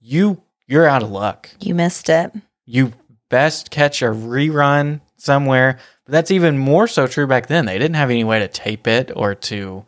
you 0.02 0.44
you're 0.68 0.88
out 0.88 1.04
of 1.04 1.10
luck. 1.12 1.50
You 1.60 1.74
missed 1.76 2.10
it. 2.10 2.32
You 2.66 2.94
best 3.30 3.72
catch 3.72 4.02
a 4.02 4.06
rerun 4.06 5.02
somewhere. 5.18 5.80
But 6.06 6.12
that's 6.12 6.32
even 6.32 6.58
more 6.58 6.88
so 6.88 7.08
true 7.08 7.28
back 7.28 7.48
then. 7.48 7.66
They 7.66 7.78
didn't 7.78 7.96
have 7.96 8.10
any 8.10 8.24
way 8.24 8.40
to 8.40 8.48
tape 8.48 8.88
it 8.88 9.12
or 9.16 9.36
to 9.36 9.86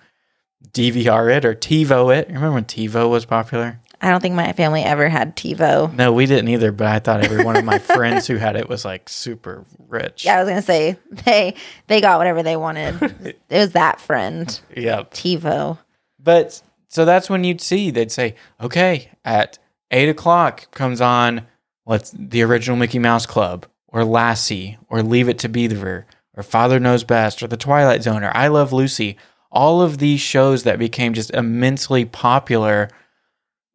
DVR 0.71 1.35
it 1.35 1.45
or 1.45 1.53
TiVo 1.55 2.15
it. 2.15 2.27
Remember 2.27 2.51
when 2.51 2.65
TiVo 2.65 3.09
was 3.09 3.25
popular? 3.25 3.79
I 4.01 4.09
don't 4.09 4.21
think 4.21 4.35
my 4.35 4.53
family 4.53 4.81
ever 4.81 5.09
had 5.09 5.35
TiVo. 5.35 5.93
No, 5.93 6.13
we 6.13 6.25
didn't 6.25 6.47
either, 6.47 6.71
but 6.71 6.87
I 6.87 6.99
thought 6.99 7.23
every 7.25 7.43
one 7.43 7.57
of 7.57 7.65
my 7.65 7.79
friends 7.79 8.27
who 8.27 8.37
had 8.37 8.55
it 8.55 8.69
was 8.69 8.85
like 8.85 9.09
super 9.09 9.65
rich. 9.89 10.23
Yeah, 10.23 10.37
I 10.37 10.39
was 10.43 10.49
gonna 10.49 10.61
say 10.61 10.97
they 11.25 11.55
they 11.87 11.99
got 11.99 12.17
whatever 12.17 12.41
they 12.41 12.55
wanted. 12.55 13.01
it 13.49 13.57
was 13.57 13.71
that 13.73 13.99
friend, 13.99 14.59
Yep. 14.75 15.11
TiVo. 15.11 15.79
But 16.17 16.61
so 16.87 17.03
that's 17.03 17.29
when 17.29 17.43
you'd 17.43 17.59
see 17.61 17.91
they'd 17.91 18.11
say, 18.11 18.35
okay, 18.61 19.11
at 19.25 19.59
eight 19.91 20.09
o'clock 20.09 20.71
comes 20.71 21.01
on 21.01 21.47
what's 21.83 22.11
the 22.11 22.41
original 22.43 22.77
Mickey 22.77 22.99
Mouse 22.99 23.25
Club 23.25 23.65
or 23.87 24.05
Lassie 24.05 24.77
or 24.89 25.01
Leave 25.01 25.29
It 25.29 25.39
to 25.39 25.49
Beaver 25.49 26.05
or 26.35 26.43
Father 26.43 26.79
Knows 26.79 27.03
Best 27.03 27.41
or 27.41 27.47
The 27.47 27.57
Twilight 27.57 28.03
Zone 28.03 28.23
or 28.23 28.31
I 28.35 28.47
Love 28.47 28.71
Lucy. 28.71 29.17
All 29.51 29.81
of 29.81 29.97
these 29.97 30.21
shows 30.21 30.63
that 30.63 30.77
became 30.77 31.13
just 31.13 31.31
immensely 31.31 32.05
popular 32.05 32.89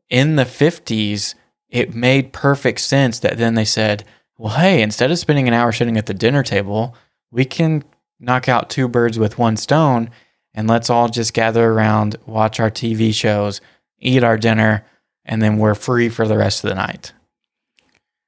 in 0.09 0.37
the 0.37 0.44
50s, 0.44 1.35
it 1.68 1.94
made 1.94 2.33
perfect 2.33 2.81
sense 2.81 3.18
that 3.18 3.37
then 3.37 3.55
they 3.55 3.64
said, 3.64 4.05
well, 4.38 4.55
hey, 4.55 4.83
instead 4.83 5.11
of 5.11 5.18
spending 5.18 5.48
an 5.48 5.55
hour 5.55 5.72
sitting 5.72 5.96
at 5.96 6.07
the 6.07 6.14
dinner 6.14 6.42
table, 6.42 6.94
we 7.31 7.44
can 7.44 7.83
knock 8.20 8.48
out 8.48 8.70
two 8.70 8.87
birds 8.87 9.18
with 9.18 9.38
one 9.38 9.57
stone 9.57 10.11
and 10.55 10.68
let's 10.68 10.88
all 10.88 11.09
just 11.09 11.35
gather 11.35 11.72
around, 11.72 12.16
watch 12.27 12.61
our 12.61 12.70
TV 12.70 13.12
shows, 13.12 13.61
eat 13.98 14.22
our 14.22 14.37
dinner, 14.37 14.85
and 15.24 15.40
then 15.40 15.58
we're 15.58 15.74
free 15.74 16.08
for 16.08 16.26
the 16.26 16.38
rest 16.38 16.64
of 16.64 16.68
the 16.68 16.76
night. 16.76 17.12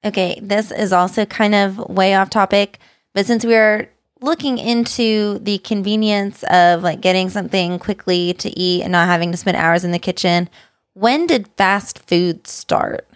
Okay, 0.05 0.39
this 0.43 0.71
is 0.71 0.93
also 0.93 1.27
kind 1.27 1.55
of 1.55 1.79
way 1.79 2.15
off 2.15 2.31
topic, 2.31 2.79
but 3.15 3.27
since 3.27 3.45
we're 3.45 3.89
looking 4.21 4.59
into 4.59 5.39
the 5.41 5.59
convenience 5.59 6.43
of 6.45 6.83
like 6.83 7.01
getting 7.01 7.29
something 7.29 7.79
quickly 7.79 8.33
to 8.35 8.51
eat 8.59 8.83
and 8.83 8.93
not 8.93 9.09
having 9.09 9.31
to 9.31 9.37
spend 9.37 9.57
hours 9.57 9.85
in 9.85 9.93
the 9.93 9.99
kitchen, 9.99 10.49
when 10.95 11.27
did 11.27 11.49
fast 11.57 11.99
food 11.99 12.47
start? 12.47 13.07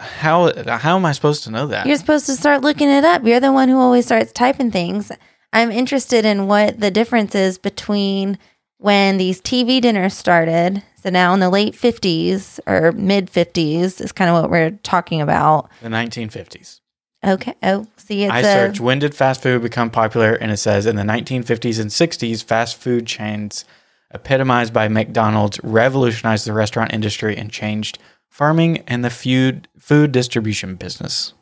How 0.00 0.52
how 0.78 0.96
am 0.96 1.06
I 1.06 1.12
supposed 1.12 1.44
to 1.44 1.50
know 1.50 1.66
that? 1.68 1.86
You're 1.86 1.96
supposed 1.96 2.26
to 2.26 2.34
start 2.34 2.62
looking 2.62 2.88
it 2.88 3.04
up. 3.04 3.24
You're 3.24 3.40
the 3.40 3.52
one 3.52 3.68
who 3.68 3.78
always 3.78 4.06
starts 4.06 4.32
typing 4.32 4.70
things. 4.70 5.12
I'm 5.52 5.70
interested 5.70 6.24
in 6.24 6.46
what 6.46 6.80
the 6.80 6.90
difference 6.90 7.34
is 7.34 7.58
between 7.58 8.38
when 8.78 9.18
these 9.18 9.40
TV 9.40 9.80
dinners 9.80 10.14
started. 10.14 10.82
So 11.02 11.10
now 11.10 11.32
in 11.32 11.40
the 11.40 11.50
late 11.50 11.74
50s 11.74 12.58
or 12.66 12.92
mid 12.92 13.30
50s 13.30 14.00
is 14.00 14.12
kind 14.12 14.30
of 14.30 14.40
what 14.42 14.50
we're 14.50 14.72
talking 14.82 15.20
about. 15.20 15.70
the 15.80 15.88
1950s. 15.88 16.80
Okay. 17.24 17.54
Oh, 17.62 17.86
see, 17.96 18.24
it's 18.24 18.32
I 18.32 18.40
a, 18.40 18.44
searched 18.44 18.80
when 18.80 18.98
did 19.00 19.14
fast 19.14 19.42
food 19.42 19.62
become 19.62 19.90
popular, 19.90 20.34
and 20.34 20.52
it 20.52 20.56
says 20.58 20.86
in 20.86 20.96
the 20.96 21.02
1950s 21.02 21.80
and 21.80 21.90
60s, 21.90 22.44
fast 22.44 22.76
food 22.76 23.06
chains 23.06 23.64
epitomized 24.12 24.72
by 24.72 24.88
McDonald's 24.88 25.60
revolutionized 25.62 26.46
the 26.46 26.52
restaurant 26.52 26.92
industry 26.92 27.36
and 27.36 27.50
changed 27.50 27.98
farming 28.28 28.78
and 28.86 29.04
the 29.04 29.10
food 29.10 29.68
food 29.78 30.12
distribution 30.12 30.76
business. 30.76 31.34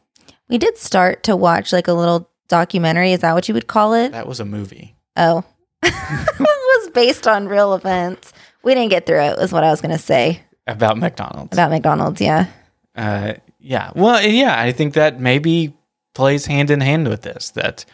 we 0.49 0.59
did 0.59 0.77
start 0.79 1.23
to 1.25 1.37
watch 1.37 1.73
like 1.73 1.89
a 1.89 1.93
little 1.93 2.31
documentary. 2.49 3.13
Is 3.13 3.21
that 3.21 3.35
what 3.35 3.47
you 3.49 3.55
would 3.55 3.67
call 3.67 3.93
it? 3.95 4.13
That 4.13 4.27
was 4.27 4.41
a 4.41 4.45
movie. 4.45 4.97
Oh, 5.17 5.45
it 5.83 6.39
was 6.41 6.91
based 6.91 7.27
on 7.29 7.49
real 7.49 7.75
events. 7.75 8.33
We 8.67 8.75
didn't 8.75 8.91
get 8.91 9.07
through 9.07 9.21
it, 9.21 9.39
was 9.39 9.53
what 9.53 9.63
I 9.63 9.71
was 9.71 9.81
going 9.81 9.97
to 9.97 10.03
say 10.03 10.41
about 10.67 10.99
McDonald's. 10.99 11.53
about 11.53 11.71
McDonald's. 11.71 12.21
Yeah. 12.21 12.49
Uh, 12.97 13.35
yeah. 13.61 13.93
Well, 13.95 14.21
yeah, 14.27 14.61
I 14.61 14.73
think 14.73 14.95
that 14.95 15.21
maybe 15.21 15.73
plays 16.15 16.47
hand 16.47 16.71
in 16.71 16.81
hand 16.81 17.07
with 17.07 17.23
this 17.23 17.51
that 17.51 17.85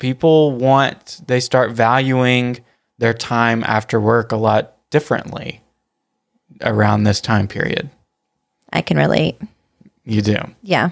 people 0.00 0.56
want, 0.56 1.20
they 1.28 1.38
start 1.38 1.70
valuing 1.70 2.58
their 2.98 3.14
time 3.14 3.62
after 3.62 4.00
work 4.00 4.32
a 4.32 4.36
lot 4.36 4.76
differently 4.90 5.62
around 6.62 7.04
this 7.04 7.20
time 7.20 7.46
period. 7.46 7.88
I 8.72 8.82
can 8.82 8.96
relate. 8.96 9.40
You 10.04 10.20
do. 10.20 10.34
Yeah. 10.64 10.90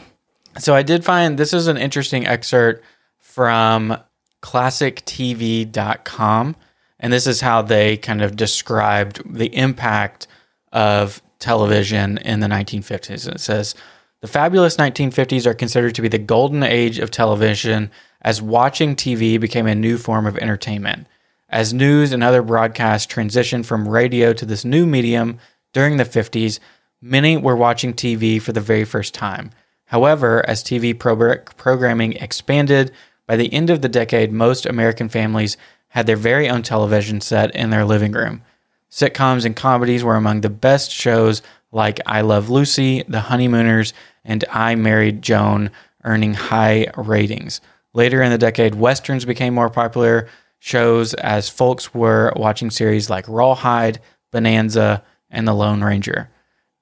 So 0.59 0.77
I 0.77 0.85
did 0.85 1.05
find 1.05 1.37
this 1.37 1.53
is 1.53 1.67
an 1.67 1.79
interesting 1.79 2.29
excerpt 2.29 2.85
from 3.19 3.97
classictv.com. 4.41 6.55
And 7.01 7.13
this 7.13 7.27
is 7.27 7.41
how 7.41 7.63
they 7.63 7.97
kind 7.97 8.23
of 8.23 8.37
described 8.37 9.23
the 9.25 9.55
impact 9.57 10.29
of 10.73 11.21
television 11.39 12.19
in 12.19 12.41
the 12.41 12.47
1950s. 12.47 13.27
It 13.27 13.41
says 13.41 13.75
the 14.21 14.29
fabulous 14.29 14.77
1950s 14.77 15.47
are 15.47 15.55
considered 15.55 15.95
to 15.95 16.03
be 16.03 16.09
the 16.09 16.19
golden 16.19 16.63
age 16.63 16.99
of 16.99 17.11
television 17.11 17.91
as 18.21 18.43
watching 18.43 18.95
TV 18.95 19.41
became 19.41 19.67
a 19.67 19.75
new 19.75 19.97
form 19.97 20.27
of 20.27 20.37
entertainment. 20.37 21.07
As 21.49 21.75
news 21.75 22.13
and 22.13 22.23
other 22.23 22.43
broadcasts 22.43 23.13
transitioned 23.13 23.65
from 23.65 23.89
radio 23.89 24.33
to 24.35 24.45
this 24.45 24.65
new 24.65 24.87
medium 24.87 25.39
during 25.73 25.97
the 25.97 26.05
50s, 26.05 26.61
many 27.01 27.37
were 27.37 27.57
watching 27.57 27.95
TV 27.95 28.41
for 28.41 28.53
the 28.53 28.61
very 28.61 28.85
first 28.85 29.15
time. 29.15 29.51
However, 29.87 30.45
as 30.47 30.63
TV 30.63 30.97
pro- 30.97 31.39
programming 31.57 32.13
expanded, 32.13 32.93
by 33.27 33.37
the 33.37 33.53
end 33.53 33.71
of 33.71 33.81
the 33.81 33.89
decade, 33.89 34.33
most 34.33 34.67
American 34.67 35.09
families 35.09 35.57
had 35.91 36.07
their 36.07 36.17
very 36.17 36.49
own 36.49 36.63
television 36.63 37.21
set 37.21 37.55
in 37.55 37.71
their 37.71 37.85
living 37.85 38.13
room. 38.13 38.43
Sitcoms 38.91 39.45
and 39.45 39.55
comedies 39.55 40.03
were 40.03 40.17
among 40.17 40.41
the 40.41 40.51
best 40.51 40.91
shows 40.91 41.43
like 41.71 42.01
I 42.07 42.23
Love 42.23 42.51
Lucy, 42.51 43.05
The 43.07 43.21
Honeymooners, 43.21 43.93
and 44.25 44.45
I 44.51 44.75
Married 44.75 45.23
Joan, 45.23 45.71
earning 46.03 46.35
high 46.35 46.91
ratings. 46.97 47.61
Later 47.93 48.23
in 48.23 48.31
the 48.31 48.39
decade, 48.39 48.75
westerns 48.75 49.25
became 49.25 49.55
more 49.55 49.71
popular 49.71 50.29
shows 50.59 51.15
as 51.15 51.49
folks 51.49 51.95
were 51.95 52.33
watching 52.37 52.71
series 52.71 53.09
like 53.09 53.29
Rawhide, 53.29 54.01
Bonanza, 54.31 55.03
and 55.31 55.47
The 55.47 55.55
Lone 55.55 55.83
Ranger. 55.83 56.31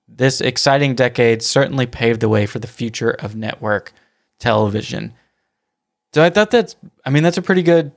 This 0.07 0.41
exciting 0.41 0.95
decade 0.95 1.43
certainly 1.43 1.87
paved 1.87 2.21
the 2.21 2.29
way 2.29 2.47
for 2.47 2.59
the 2.59 2.67
future 2.67 3.11
of 3.11 3.37
network 3.37 3.93
television. 4.39 5.15
So 6.15 6.25
I 6.25 6.31
thought 6.31 6.51
that's, 6.51 6.77
I 7.05 7.11
mean, 7.11 7.23
that's 7.23 7.39
a 7.39 7.43
pretty 7.43 7.63
good, 7.63 7.93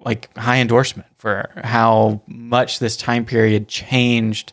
like, 0.00 0.34
high 0.36 0.58
endorsement 0.58 1.08
for 1.16 1.50
how 1.62 2.22
much 2.26 2.78
this 2.78 2.96
time 2.96 3.24
period 3.24 3.68
changed 3.68 4.52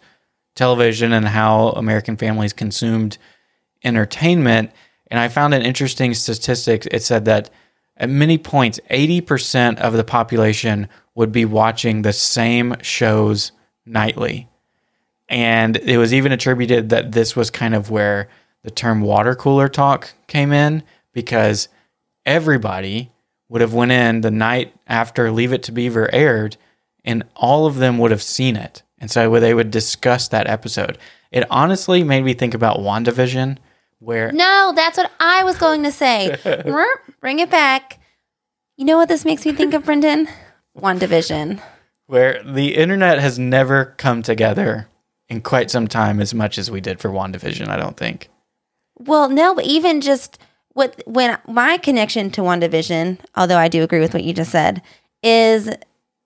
television 0.56 1.14
and 1.14 1.28
how 1.28 1.70
American 1.70 2.18
families 2.18 2.54
consumed 2.54 3.18
entertainment. 3.84 4.72
And 5.10 5.20
I 5.20 5.30
found 5.30 5.54
an 5.54 5.62
interesting 5.62 6.14
statistic. 6.14 6.88
It 6.92 7.04
said 7.04 7.26
that 7.26 7.50
at 7.96 8.10
many 8.10 8.38
points, 8.38 8.80
80% 8.92 9.80
of 9.80 9.94
the 9.94 10.04
population 10.04 10.90
would 11.16 11.32
be 11.32 11.46
watching 11.46 12.02
the 12.02 12.14
same 12.14 12.76
shows 12.82 13.52
nightly. 13.86 14.50
And 15.30 15.78
it 15.78 15.98
was 15.98 16.14
even 16.14 16.32
attributed 16.32 16.90
that 16.90 17.12
this 17.12 17.36
was 17.36 17.50
kind 17.50 17.74
of 17.74 17.90
where 17.90 18.30
the 18.64 18.72
term 18.72 19.02
water 19.02 19.36
cooler 19.36 19.68
talk 19.68 20.14
came 20.28 20.52
in 20.52 20.84
because 21.14 21.70
everybody 22.26 23.12
would 23.50 23.62
have 23.62 23.74
went 23.74 23.92
in 23.92 24.22
the 24.22 24.32
night 24.32 24.74
after 24.88 25.32
Leave 25.32 25.54
It 25.54 25.64
to 25.64 25.72
Beaver 25.72 26.14
aired 26.14 26.58
and 27.06 27.24
all 27.36 27.66
of 27.66 27.78
them 27.78 27.98
would 28.00 28.12
have 28.12 28.22
seen 28.22 28.56
it. 28.56 28.84
And 29.00 29.10
so 29.10 29.40
they 29.40 29.54
would 29.54 29.72
discuss 29.72 30.28
that 30.30 30.48
episode. 30.48 30.98
It 31.32 31.46
honestly 31.50 32.04
made 32.04 32.24
me 32.24 32.34
think 32.34 32.54
about 32.54 32.80
WandaVision 32.80 33.58
where 34.00 34.32
No, 34.32 34.74
that's 34.76 34.98
what 34.98 35.12
I 35.20 35.44
was 35.44 35.58
going 35.58 35.84
to 35.84 35.92
say. 35.92 36.36
Bring 37.22 37.40
it 37.40 37.50
back. 37.50 38.00
You 38.76 38.86
know 38.86 38.98
what 38.98 39.10
this 39.10 39.26
makes 39.26 39.46
me 39.46 39.54
think 39.54 39.74
of, 39.74 39.86
Brendan? 39.86 40.28
WandaVision. 40.78 41.60
where 42.06 42.42
the 42.44 42.76
internet 42.76 43.20
has 43.20 43.40
never 43.40 43.96
come 43.98 44.22
together 44.22 44.88
in 45.30 45.42
quite 45.42 45.72
some 45.72 45.88
time 45.88 46.20
as 46.20 46.34
much 46.34 46.58
as 46.58 46.70
we 46.72 46.80
did 46.80 47.00
for 47.00 47.10
WandaVision, 47.10 47.68
I 47.68 47.78
don't 47.78 47.98
think. 47.98 48.30
Well, 49.00 49.30
no, 49.30 49.56
but 49.56 49.66
even 49.66 50.02
just 50.02 50.40
what 50.78 51.02
when 51.08 51.38
my 51.48 51.78
connection 51.78 52.30
to 52.32 52.42
WandaVision, 52.42 53.18
although 53.36 53.58
I 53.58 53.68
do 53.68 53.82
agree 53.82 54.00
with 54.00 54.14
what 54.14 54.24
you 54.24 54.32
just 54.32 54.52
said, 54.52 54.84
is 55.24 55.70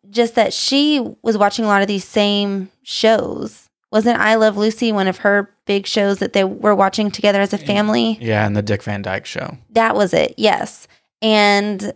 just 0.10 0.36
that 0.36 0.52
she 0.52 1.00
was 1.22 1.38
watching 1.38 1.64
a 1.64 1.70
lot 1.70 1.82
of 1.82 1.88
these 1.88 2.04
same 2.04 2.70
shows 2.84 3.70
Wasn't 3.94 4.20
I 4.20 4.36
Love 4.36 4.58
Lucy 4.58 4.92
one 4.92 5.08
of 5.08 5.20
her 5.20 5.50
big 5.66 5.88
shows 5.88 6.20
that 6.20 6.34
they 6.34 6.44
were 6.44 6.76
watching 6.76 7.12
together 7.12 7.40
as 7.40 7.54
a 7.54 7.58
family? 7.58 8.18
Yeah, 8.20 8.46
and 8.46 8.56
the 8.56 8.62
Dick 8.62 8.84
Van 8.84 9.02
Dyke 9.02 9.26
show. 9.26 9.58
That 9.70 9.96
was 9.96 10.14
it. 10.14 10.34
Yes. 10.38 10.88
And 11.22 11.94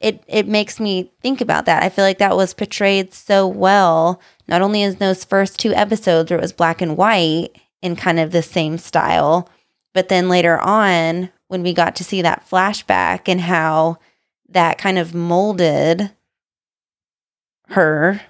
it 0.00 0.24
it 0.26 0.48
makes 0.48 0.80
me 0.80 1.12
think 1.20 1.42
about 1.42 1.66
that. 1.66 1.82
I 1.82 1.90
feel 1.90 2.04
like 2.04 2.18
that 2.18 2.36
was 2.36 2.54
portrayed 2.54 3.12
so 3.12 3.46
well, 3.46 4.22
not 4.46 4.62
only 4.62 4.80
in 4.80 4.94
those 4.94 5.22
first 5.22 5.58
two 5.58 5.74
episodes 5.74 6.30
where 6.30 6.38
it 6.38 6.42
was 6.42 6.52
black 6.52 6.80
and 6.80 6.96
white 6.96 7.50
in 7.82 7.94
kind 7.94 8.18
of 8.18 8.32
the 8.32 8.42
same 8.42 8.78
style, 8.78 9.50
but 9.92 10.08
then 10.08 10.30
later 10.30 10.58
on 10.60 11.30
when 11.48 11.62
we 11.62 11.72
got 11.72 11.96
to 11.96 12.04
see 12.04 12.22
that 12.22 12.46
flashback 12.48 13.22
and 13.26 13.40
how 13.40 13.98
that 14.50 14.78
kind 14.78 14.98
of 14.98 15.14
molded 15.14 16.10
her. 17.68 18.20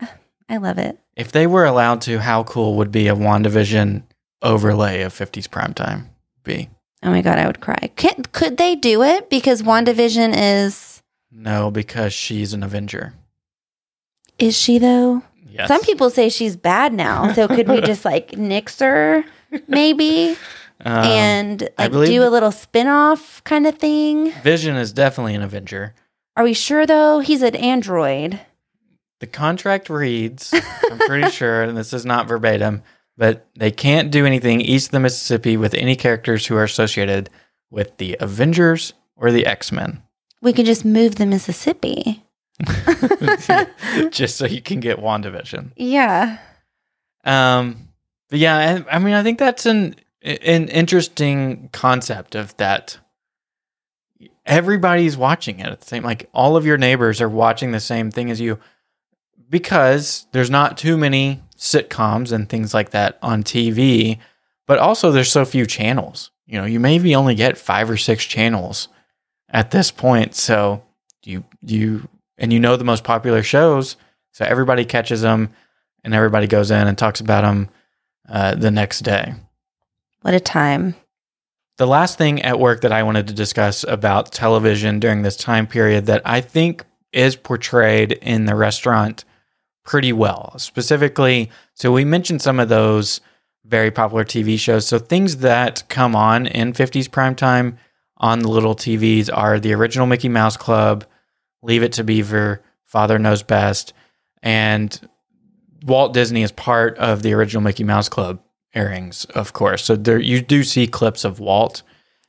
I 0.48 0.56
love 0.58 0.78
it. 0.78 0.98
If 1.16 1.32
they 1.32 1.46
were 1.46 1.64
allowed 1.64 2.00
to, 2.02 2.18
how 2.18 2.44
cool 2.44 2.76
would 2.76 2.90
be 2.92 3.08
a 3.08 3.14
WandaVision 3.14 4.02
overlay 4.42 5.02
of 5.02 5.12
50s 5.12 5.48
primetime 5.48 6.06
be? 6.44 6.68
Oh 7.02 7.10
my 7.10 7.22
god, 7.22 7.38
I 7.38 7.46
would 7.46 7.60
cry. 7.60 7.90
Can, 7.96 8.22
could 8.32 8.56
they 8.56 8.74
do 8.76 9.02
it? 9.02 9.30
Because 9.30 9.62
WandaVision 9.62 10.32
is 10.36 11.02
No, 11.30 11.70
because 11.70 12.12
she's 12.12 12.52
an 12.52 12.62
Avenger. 12.62 13.14
is 14.38 14.56
she 14.56 14.78
though? 14.78 15.22
Yes. 15.50 15.66
Some 15.68 15.82
people 15.82 16.10
say 16.10 16.28
she's 16.28 16.56
bad 16.56 16.92
now. 16.92 17.32
So 17.32 17.48
could 17.48 17.68
we 17.68 17.80
just 17.82 18.04
like 18.04 18.36
nix 18.36 18.78
her 18.80 19.24
maybe 19.66 20.36
Um, 20.82 21.04
and 21.04 21.68
like 21.78 21.92
do 21.92 22.22
a 22.22 22.30
little 22.30 22.52
spin-off 22.52 23.44
kind 23.44 23.66
of 23.66 23.78
thing? 23.78 24.32
Vision 24.42 24.76
is 24.76 24.92
definitely 24.92 25.34
an 25.34 25.42
Avenger. 25.42 25.94
Are 26.36 26.44
we 26.44 26.54
sure 26.54 26.86
though? 26.86 27.20
He's 27.20 27.42
an 27.42 27.56
android. 27.56 28.40
The 29.20 29.26
contract 29.26 29.90
reads, 29.90 30.54
I'm 30.54 30.98
pretty 31.00 31.30
sure, 31.32 31.62
and 31.62 31.76
this 31.76 31.92
is 31.92 32.06
not 32.06 32.26
verbatim, 32.26 32.82
but 33.18 33.46
they 33.54 33.70
can't 33.70 34.10
do 34.10 34.24
anything 34.24 34.62
east 34.62 34.88
of 34.88 34.92
the 34.92 35.00
Mississippi 35.00 35.58
with 35.58 35.74
any 35.74 35.94
characters 35.94 36.46
who 36.46 36.56
are 36.56 36.64
associated 36.64 37.28
with 37.70 37.98
the 37.98 38.16
Avengers 38.18 38.94
or 39.16 39.30
the 39.30 39.44
X 39.44 39.70
Men. 39.70 40.02
We 40.40 40.54
could 40.54 40.64
just 40.64 40.86
move 40.86 41.16
the 41.16 41.26
Mississippi. 41.26 42.24
Just 44.10 44.36
so 44.36 44.46
you 44.46 44.60
can 44.60 44.80
get 44.80 44.98
WandaVision. 44.98 45.72
Yeah. 45.76 46.38
Um, 47.24 47.88
but 48.28 48.38
yeah, 48.38 48.84
I, 48.88 48.96
I 48.96 48.98
mean, 48.98 49.14
I 49.14 49.22
think 49.22 49.38
that's 49.38 49.66
an 49.66 49.96
an 50.22 50.68
interesting 50.68 51.70
concept 51.72 52.34
of 52.34 52.56
that. 52.58 52.98
Everybody's 54.44 55.16
watching 55.16 55.60
it 55.60 55.66
at 55.66 55.80
the 55.80 55.86
same, 55.86 56.02
like 56.02 56.28
all 56.32 56.56
of 56.56 56.66
your 56.66 56.76
neighbors 56.76 57.20
are 57.20 57.28
watching 57.28 57.72
the 57.72 57.80
same 57.80 58.10
thing 58.10 58.30
as 58.30 58.40
you, 58.40 58.58
because 59.48 60.26
there's 60.32 60.50
not 60.50 60.76
too 60.76 60.96
many 60.96 61.42
sitcoms 61.56 62.32
and 62.32 62.48
things 62.48 62.74
like 62.74 62.90
that 62.90 63.18
on 63.22 63.42
TV, 63.42 64.18
but 64.66 64.78
also 64.78 65.10
there's 65.10 65.30
so 65.30 65.44
few 65.44 65.66
channels. 65.66 66.30
You 66.46 66.58
know, 66.58 66.66
you 66.66 66.80
maybe 66.80 67.14
only 67.14 67.34
get 67.34 67.58
five 67.58 67.88
or 67.88 67.96
six 67.96 68.24
channels 68.24 68.88
at 69.48 69.70
this 69.70 69.90
point. 69.90 70.34
So 70.34 70.82
you 71.24 71.44
you 71.62 72.08
and 72.38 72.52
you 72.52 72.58
know 72.58 72.76
the 72.76 72.84
most 72.84 73.04
popular 73.04 73.42
shows, 73.42 73.96
so 74.32 74.44
everybody 74.44 74.84
catches 74.84 75.20
them 75.20 75.50
and 76.02 76.14
everybody 76.14 76.46
goes 76.46 76.70
in 76.70 76.88
and 76.88 76.96
talks 76.96 77.20
about 77.20 77.42
them 77.42 77.68
uh, 78.28 78.54
the 78.54 78.70
next 78.70 79.00
day. 79.00 79.34
What 80.22 80.34
a 80.34 80.40
time. 80.40 80.96
The 81.78 81.86
last 81.86 82.18
thing 82.18 82.42
at 82.42 82.60
work 82.60 82.82
that 82.82 82.92
I 82.92 83.02
wanted 83.02 83.26
to 83.28 83.32
discuss 83.34 83.84
about 83.84 84.32
television 84.32 85.00
during 85.00 85.22
this 85.22 85.36
time 85.36 85.66
period 85.66 86.06
that 86.06 86.20
I 86.26 86.42
think 86.42 86.84
is 87.12 87.36
portrayed 87.36 88.12
in 88.12 88.44
the 88.44 88.54
restaurant 88.54 89.24
pretty 89.84 90.12
well. 90.12 90.54
Specifically, 90.58 91.50
so 91.74 91.90
we 91.90 92.04
mentioned 92.04 92.42
some 92.42 92.60
of 92.60 92.68
those 92.68 93.22
very 93.64 93.90
popular 93.90 94.24
TV 94.24 94.58
shows. 94.58 94.86
So 94.86 94.98
things 94.98 95.38
that 95.38 95.88
come 95.88 96.14
on 96.14 96.46
in 96.46 96.74
50s 96.74 97.08
primetime 97.08 97.78
on 98.18 98.40
the 98.40 98.48
little 98.48 98.76
TVs 98.76 99.30
are 99.32 99.58
the 99.58 99.72
original 99.72 100.06
Mickey 100.06 100.28
Mouse 100.28 100.56
Club, 100.56 101.06
Leave 101.62 101.82
It 101.82 101.92
to 101.92 102.04
Beaver, 102.04 102.62
Father 102.84 103.18
Knows 103.18 103.42
Best, 103.42 103.94
and 104.42 105.08
Walt 105.86 106.12
Disney 106.12 106.42
is 106.42 106.52
part 106.52 106.98
of 106.98 107.22
the 107.22 107.32
original 107.32 107.62
Mickey 107.62 107.84
Mouse 107.84 108.10
Club 108.10 108.42
airings, 108.74 109.24
of 109.26 109.52
course. 109.52 109.84
So 109.84 109.96
there 109.96 110.18
you 110.18 110.40
do 110.40 110.62
see 110.62 110.86
clips 110.86 111.24
of 111.24 111.40
Walt. 111.40 111.82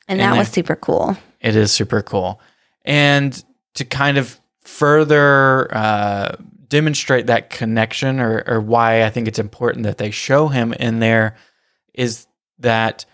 And, 0.08 0.20
And 0.20 0.34
that 0.34 0.38
was 0.38 0.50
super 0.50 0.76
cool. 0.76 1.18
It 1.40 1.56
is 1.56 1.72
super 1.72 2.02
cool. 2.02 2.42
And 2.84 3.44
to 3.76 3.86
kind 3.86 4.18
of 4.18 4.40
further 4.62 5.74
uh, 5.76 6.36
demonstrate 6.68 7.28
that 7.28 7.50
connection 7.50 8.20
or, 8.20 8.44
or 8.48 8.60
why 8.60 9.04
I 9.04 9.10
think 9.10 9.28
it's 9.28 9.40
important 9.40 9.84
that 9.84 9.98
they 9.98 10.12
show 10.12 10.48
him 10.48 10.74
in 10.74 11.00
there 11.00 11.36
is 11.94 12.28
that 12.60 13.06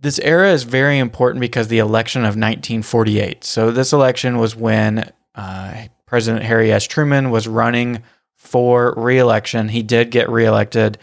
this 0.00 0.18
era 0.18 0.52
is 0.52 0.64
very 0.64 0.98
important 0.98 1.40
because 1.40 1.68
the 1.68 1.78
election 1.78 2.22
of 2.22 2.34
1948. 2.34 3.44
So 3.44 3.70
this 3.70 3.92
election 3.92 4.38
was 4.38 4.56
when 4.56 5.10
uh, 5.34 5.86
President 6.06 6.44
Harry 6.44 6.72
S. 6.72 6.84
Truman 6.84 7.30
was 7.30 7.46
running 7.46 8.02
for 8.36 8.94
reelection. 8.96 9.68
He 9.68 9.82
did 9.82 10.10
get 10.10 10.28
reelected 10.28 10.98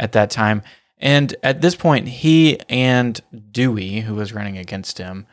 at 0.00 0.12
that 0.12 0.30
time. 0.30 0.62
And 0.98 1.34
at 1.42 1.60
this 1.60 1.76
point, 1.76 2.08
he 2.08 2.58
and 2.68 3.20
Dewey, 3.52 4.00
who 4.00 4.16
was 4.16 4.32
running 4.32 4.58
against 4.58 4.98
him, 4.98 5.26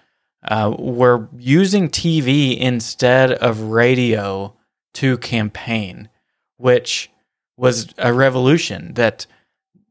uh, 0.48 0.74
were 0.78 1.28
using 1.36 1.90
TV 1.90 2.58
instead 2.58 3.32
of 3.32 3.62
radio 3.62 4.56
to 4.94 5.18
campaign, 5.18 6.10
which 6.58 7.10
was 7.58 7.94
a 7.98 8.14
revolution 8.14 8.94
that 8.94 9.26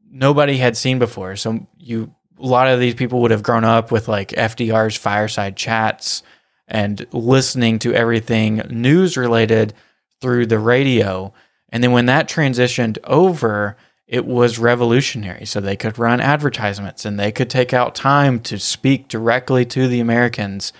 nobody 0.09 0.57
had 0.57 0.77
seen 0.77 0.99
before. 0.99 1.35
So 1.35 1.67
you 1.77 2.13
a 2.39 2.45
lot 2.45 2.67
of 2.67 2.79
these 2.79 2.93
people 2.93 3.21
would 3.21 3.31
have 3.31 3.43
grown 3.43 3.63
up 3.63 3.91
with 3.91 4.07
like 4.07 4.29
FDR's 4.29 4.95
fireside 4.95 5.57
chats 5.57 6.21
and 6.67 7.05
listening 7.11 7.79
to 7.79 7.93
everything 7.93 8.57
news 8.69 9.17
related 9.17 9.73
through 10.21 10.45
the 10.45 10.59
radio. 10.59 11.33
And 11.69 11.83
then 11.83 11.91
when 11.91 12.05
that 12.05 12.29
transitioned 12.29 12.99
over, 13.03 13.75
it 14.07 14.25
was 14.25 14.57
revolutionary. 14.57 15.45
So 15.45 15.59
they 15.59 15.75
could 15.75 15.99
run 15.99 16.21
advertisements 16.21 17.05
and 17.05 17.19
they 17.19 17.31
could 17.31 17.49
take 17.49 17.73
out 17.73 17.93
time 17.93 18.39
to 18.41 18.57
speak 18.57 19.09
directly 19.09 19.65
to 19.65 19.87
the 19.87 19.99
Americans 19.99 20.71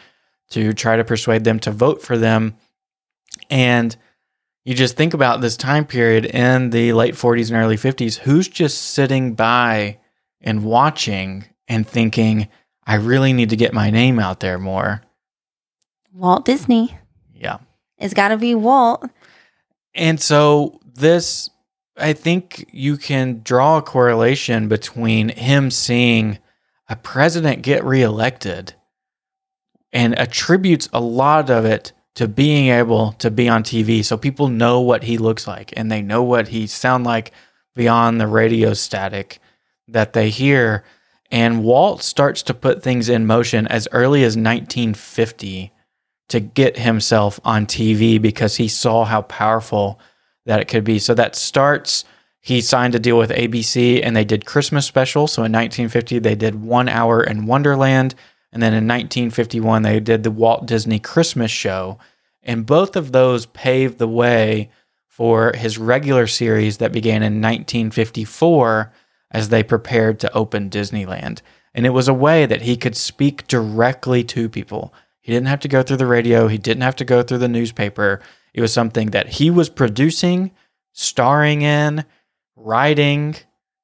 to 0.51 0.73
try 0.73 0.95
to 0.95 1.03
persuade 1.03 1.43
them 1.43 1.59
to 1.59 1.71
vote 1.71 2.01
for 2.01 2.17
them. 2.17 2.55
And 3.49 3.95
you 4.63 4.73
just 4.73 4.95
think 4.95 5.13
about 5.13 5.41
this 5.41 5.57
time 5.57 5.85
period 5.85 6.25
in 6.25 6.69
the 6.69 6.93
late 6.93 7.15
40s 7.15 7.49
and 7.49 7.57
early 7.57 7.77
50s 7.77 8.17
who's 8.19 8.47
just 8.47 8.81
sitting 8.81 9.33
by 9.33 9.99
and 10.41 10.63
watching 10.63 11.45
and 11.67 11.87
thinking, 11.87 12.47
I 12.85 12.95
really 12.95 13.33
need 13.33 13.49
to 13.49 13.57
get 13.57 13.73
my 13.73 13.89
name 13.89 14.19
out 14.19 14.39
there 14.39 14.57
more. 14.57 15.01
Walt 16.13 16.45
Disney. 16.45 16.97
Yeah. 17.33 17.57
It's 17.97 18.13
got 18.13 18.29
to 18.29 18.37
be 18.37 18.55
Walt. 18.55 19.09
And 19.93 20.21
so 20.21 20.79
this, 20.85 21.49
I 21.97 22.13
think 22.13 22.69
you 22.71 22.97
can 22.97 23.41
draw 23.43 23.77
a 23.77 23.81
correlation 23.81 24.67
between 24.67 25.29
him 25.29 25.71
seeing 25.71 26.39
a 26.87 26.95
president 26.95 27.63
get 27.63 27.83
reelected 27.83 28.73
and 29.91 30.17
attributes 30.17 30.87
a 30.93 31.01
lot 31.01 31.49
of 31.49 31.65
it 31.65 31.93
to 32.15 32.27
being 32.27 32.69
able 32.69 33.13
to 33.13 33.31
be 33.31 33.49
on 33.49 33.63
TV. 33.63 34.03
So 34.03 34.17
people 34.17 34.47
know 34.47 34.79
what 34.81 35.03
he 35.03 35.17
looks 35.17 35.47
like 35.47 35.73
and 35.75 35.91
they 35.91 36.01
know 36.01 36.23
what 36.23 36.49
he 36.49 36.67
sound 36.67 37.03
like 37.03 37.31
beyond 37.75 38.19
the 38.19 38.27
radio 38.27 38.73
static 38.73 39.39
that 39.87 40.13
they 40.13 40.29
hear. 40.29 40.83
And 41.31 41.63
Walt 41.63 42.03
starts 42.03 42.41
to 42.43 42.53
put 42.53 42.81
things 42.81 43.09
in 43.09 43.25
motion 43.25 43.67
as 43.67 43.87
early 43.91 44.23
as 44.23 44.37
1950 44.37 45.71
to 46.29 46.39
get 46.39 46.77
himself 46.77 47.39
on 47.43 47.65
TV 47.65 48.21
because 48.21 48.57
he 48.57 48.67
saw 48.67 49.05
how 49.05 49.21
powerful 49.23 49.99
that 50.47 50.61
it 50.61 50.67
could 50.67 50.83
be. 50.83 50.97
So 50.97 51.13
that 51.13 51.35
starts, 51.35 52.05
he 52.39 52.61
signed 52.61 52.95
a 52.95 52.99
deal 52.99 53.17
with 53.17 53.29
ABC 53.29 54.01
and 54.03 54.15
they 54.15 54.25
did 54.25 54.45
Christmas 54.45 54.85
special. 54.85 55.27
So 55.27 55.41
in 55.41 55.51
1950, 55.51 56.19
they 56.19 56.35
did 56.35 56.63
One 56.63 56.89
Hour 56.89 57.21
in 57.21 57.45
Wonderland. 57.45 58.15
And 58.51 58.63
then 58.63 58.73
in 58.73 58.87
1951, 58.87 59.81
they 59.81 59.99
did 59.99 60.23
the 60.23 60.31
Walt 60.31 60.65
Disney 60.65 60.99
Christmas 60.99 61.51
show. 61.51 61.99
And 62.41 62.65
both 62.65 62.95
of 62.95 63.11
those 63.11 63.45
paved 63.45 63.97
the 63.97 64.07
way 64.07 64.71
for 65.05 65.51
his 65.53 65.77
regular 65.77 66.27
series 66.27 66.77
that 66.77 66.93
began 66.93 67.23
in 67.23 67.41
1954 67.41 68.93
as 69.31 69.49
they 69.49 69.63
prepared 69.63 70.19
to 70.21 70.33
open 70.33 70.69
Disneyland. 70.69 71.41
And 71.73 71.85
it 71.85 71.89
was 71.89 72.07
a 72.07 72.13
way 72.13 72.45
that 72.45 72.61
he 72.61 72.77
could 72.77 72.95
speak 72.95 73.45
directly 73.47 74.23
to 74.23 74.47
people. 74.47 74.93
He 75.19 75.33
didn't 75.33 75.49
have 75.49 75.59
to 75.59 75.67
go 75.67 75.83
through 75.83 75.97
the 75.97 76.07
radio, 76.07 76.47
he 76.47 76.57
didn't 76.57 76.83
have 76.83 76.95
to 76.95 77.05
go 77.05 77.21
through 77.21 77.39
the 77.39 77.49
newspaper. 77.49 78.21
It 78.57 78.61
was 78.61 78.73
something 78.73 79.11
that 79.11 79.29
he 79.29 79.51
was 79.51 79.69
producing, 79.69 80.49
starring 80.91 81.61
in, 81.61 82.03
writing, 82.55 83.35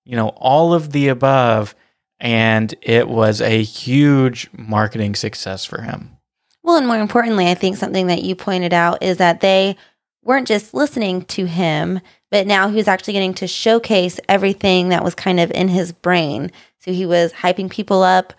you 0.04 0.16
know, 0.16 0.30
all 0.30 0.74
of 0.74 0.92
the 0.92 1.10
above. 1.10 1.76
And 2.20 2.74
it 2.82 3.08
was 3.08 3.40
a 3.40 3.62
huge 3.62 4.50
marketing 4.52 5.14
success 5.14 5.64
for 5.64 5.84
him. 5.84 6.18
Well, 6.64 6.78
and 6.78 6.88
more 6.88 6.98
importantly, 6.98 7.52
I 7.52 7.54
think 7.54 7.78
something 7.78 8.08
that 8.08 8.24
you 8.24 8.36
pointed 8.36 8.74
out 8.74 9.04
is 9.04 9.18
that 9.18 9.42
they 9.42 9.78
weren't 10.24 10.48
just 10.48 10.74
listening 10.74 11.22
to 11.26 11.46
him, 11.46 12.00
but 12.32 12.48
now 12.48 12.68
he 12.68 12.78
was 12.78 12.88
actually 12.88 13.14
getting 13.14 13.36
to 13.36 13.48
showcase 13.48 14.20
everything 14.28 14.90
that 14.90 15.04
was 15.04 15.14
kind 15.14 15.40
of 15.40 15.52
in 15.52 15.68
his 15.68 15.92
brain. 15.92 16.52
So 16.80 16.92
he 16.92 17.06
was 17.06 17.32
hyping 17.32 17.70
people 17.70 18.02
up, 18.02 18.34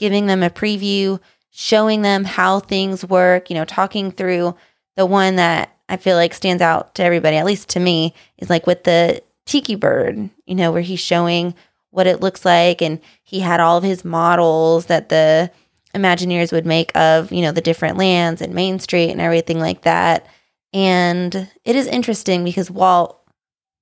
giving 0.00 0.26
them 0.26 0.42
a 0.42 0.50
preview, 0.50 1.20
showing 1.52 2.02
them 2.02 2.24
how 2.24 2.58
things 2.58 3.04
work, 3.04 3.50
you 3.50 3.54
know, 3.54 3.64
talking 3.64 4.10
through 4.10 4.56
the 4.96 5.06
one 5.06 5.36
that 5.36 5.70
I 5.88 5.96
feel 5.96 6.16
like 6.16 6.34
stands 6.34 6.62
out 6.62 6.94
to 6.96 7.04
everybody, 7.04 7.36
at 7.36 7.46
least 7.46 7.68
to 7.70 7.80
me, 7.80 8.14
is 8.38 8.50
like 8.50 8.66
with 8.66 8.84
the 8.84 9.22
tiki 9.44 9.74
bird, 9.76 10.30
you 10.46 10.54
know, 10.54 10.72
where 10.72 10.82
he's 10.82 11.00
showing 11.00 11.54
what 11.90 12.06
it 12.06 12.20
looks 12.20 12.44
like 12.44 12.82
and 12.82 13.00
he 13.22 13.40
had 13.40 13.60
all 13.60 13.78
of 13.78 13.84
his 13.84 14.04
models 14.04 14.86
that 14.86 15.08
the 15.08 15.50
Imagineers 15.94 16.52
would 16.52 16.66
make 16.66 16.94
of, 16.94 17.32
you 17.32 17.40
know, 17.40 17.52
the 17.52 17.60
different 17.62 17.96
lands 17.96 18.42
and 18.42 18.54
Main 18.54 18.78
Street 18.78 19.10
and 19.10 19.20
everything 19.20 19.58
like 19.58 19.82
that. 19.82 20.26
And 20.74 21.34
it 21.64 21.74
is 21.74 21.86
interesting 21.86 22.44
because 22.44 22.70
Walt 22.70 23.18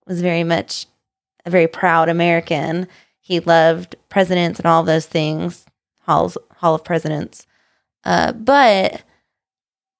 was 0.07 0.21
very 0.21 0.45
much 0.45 0.87
a 1.45 1.51
very 1.51 1.67
proud 1.67 2.09
American. 2.09 2.87
He 3.21 3.40
loved 3.40 3.97
presidents 4.11 4.61
and 4.61 4.67
all 4.67 4.85
those 4.85 5.07
things, 5.07 5.64
halls, 6.03 6.38
Hall 6.57 6.75
of 6.75 6.85
Presidents. 6.85 7.47
Uh, 8.05 8.33
but 8.33 9.03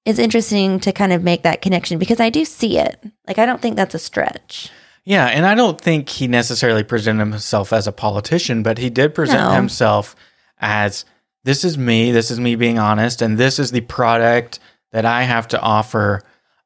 it's 0.05 0.19
interesting 0.19 0.79
to 0.81 0.91
kind 0.91 1.11
of 1.11 1.23
make 1.23 1.43
that 1.43 1.61
connection 1.61 1.97
because 1.97 2.19
I 2.19 2.29
do 2.29 2.45
see 2.45 2.77
it. 2.77 2.99
Like, 3.27 3.39
I 3.39 3.45
don't 3.45 3.61
think 3.61 3.75
that's 3.75 3.95
a 3.95 3.99
stretch. 3.99 4.69
Yeah, 5.03 5.25
and 5.27 5.45
I 5.45 5.53
don't 5.55 5.79
think 5.79 6.09
he 6.09 6.27
necessarily 6.27 6.83
presented 6.83 7.19
himself 7.25 7.73
as 7.73 7.87
a 7.87 7.91
politician, 7.91 8.63
but 8.63 8.77
he 8.77 8.89
did 8.89 9.13
present 9.13 9.39
No. 9.39 9.51
himself 9.51 10.15
as 10.59 11.05
this 11.43 11.63
is 11.63 11.77
me, 11.77 12.11
this 12.11 12.31
is 12.31 12.39
me 12.39 12.55
being 12.55 12.79
honest, 12.79 13.21
and 13.21 13.37
this 13.37 13.59
is 13.59 13.71
the 13.71 13.81
product 13.81 14.59
that 14.91 15.05
I 15.05 15.23
have 15.23 15.47
to 15.49 15.59
offer. 15.61 16.21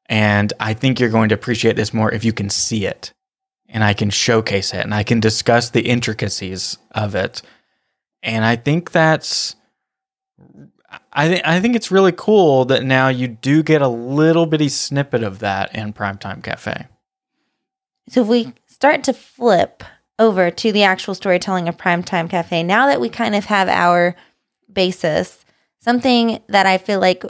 And 0.06 0.52
I 0.58 0.72
think 0.74 0.98
you're 0.98 1.10
going 1.10 1.28
to 1.28 1.34
appreciate 1.34 1.76
this 1.76 1.92
more 1.92 2.12
if 2.12 2.24
you 2.24 2.32
can 2.32 2.48
see 2.50 2.86
it 2.86 3.12
and 3.68 3.84
I 3.84 3.94
can 3.94 4.10
showcase 4.10 4.74
it 4.74 4.80
and 4.80 4.94
I 4.94 5.02
can 5.04 5.20
discuss 5.20 5.70
the 5.70 5.82
intricacies 5.82 6.78
of 6.92 7.14
it. 7.14 7.42
And 8.22 8.44
I 8.44 8.56
think 8.56 8.90
that's 8.90 9.54
I 11.12 11.28
think 11.28 11.46
I 11.46 11.60
think 11.60 11.76
it's 11.76 11.90
really 11.90 12.12
cool 12.12 12.64
that 12.66 12.84
now 12.84 13.08
you 13.08 13.28
do 13.28 13.62
get 13.62 13.82
a 13.82 13.88
little 13.88 14.46
bitty 14.46 14.68
snippet 14.68 15.22
of 15.22 15.40
that 15.40 15.74
in 15.74 15.92
Primetime 15.92 16.42
Cafe. 16.42 16.86
So 18.08 18.22
if 18.22 18.28
we 18.28 18.54
start 18.66 19.04
to 19.04 19.12
flip 19.12 19.82
over 20.18 20.50
to 20.50 20.72
the 20.72 20.82
actual 20.82 21.14
storytelling 21.14 21.68
of 21.68 21.76
Primetime 21.76 22.30
Cafe, 22.30 22.62
now 22.62 22.86
that 22.86 23.00
we 23.00 23.08
kind 23.08 23.34
of 23.34 23.46
have 23.46 23.68
our 23.68 24.14
basis, 24.72 25.44
something 25.80 26.40
that 26.48 26.66
I 26.66 26.78
feel 26.78 27.00
like 27.00 27.24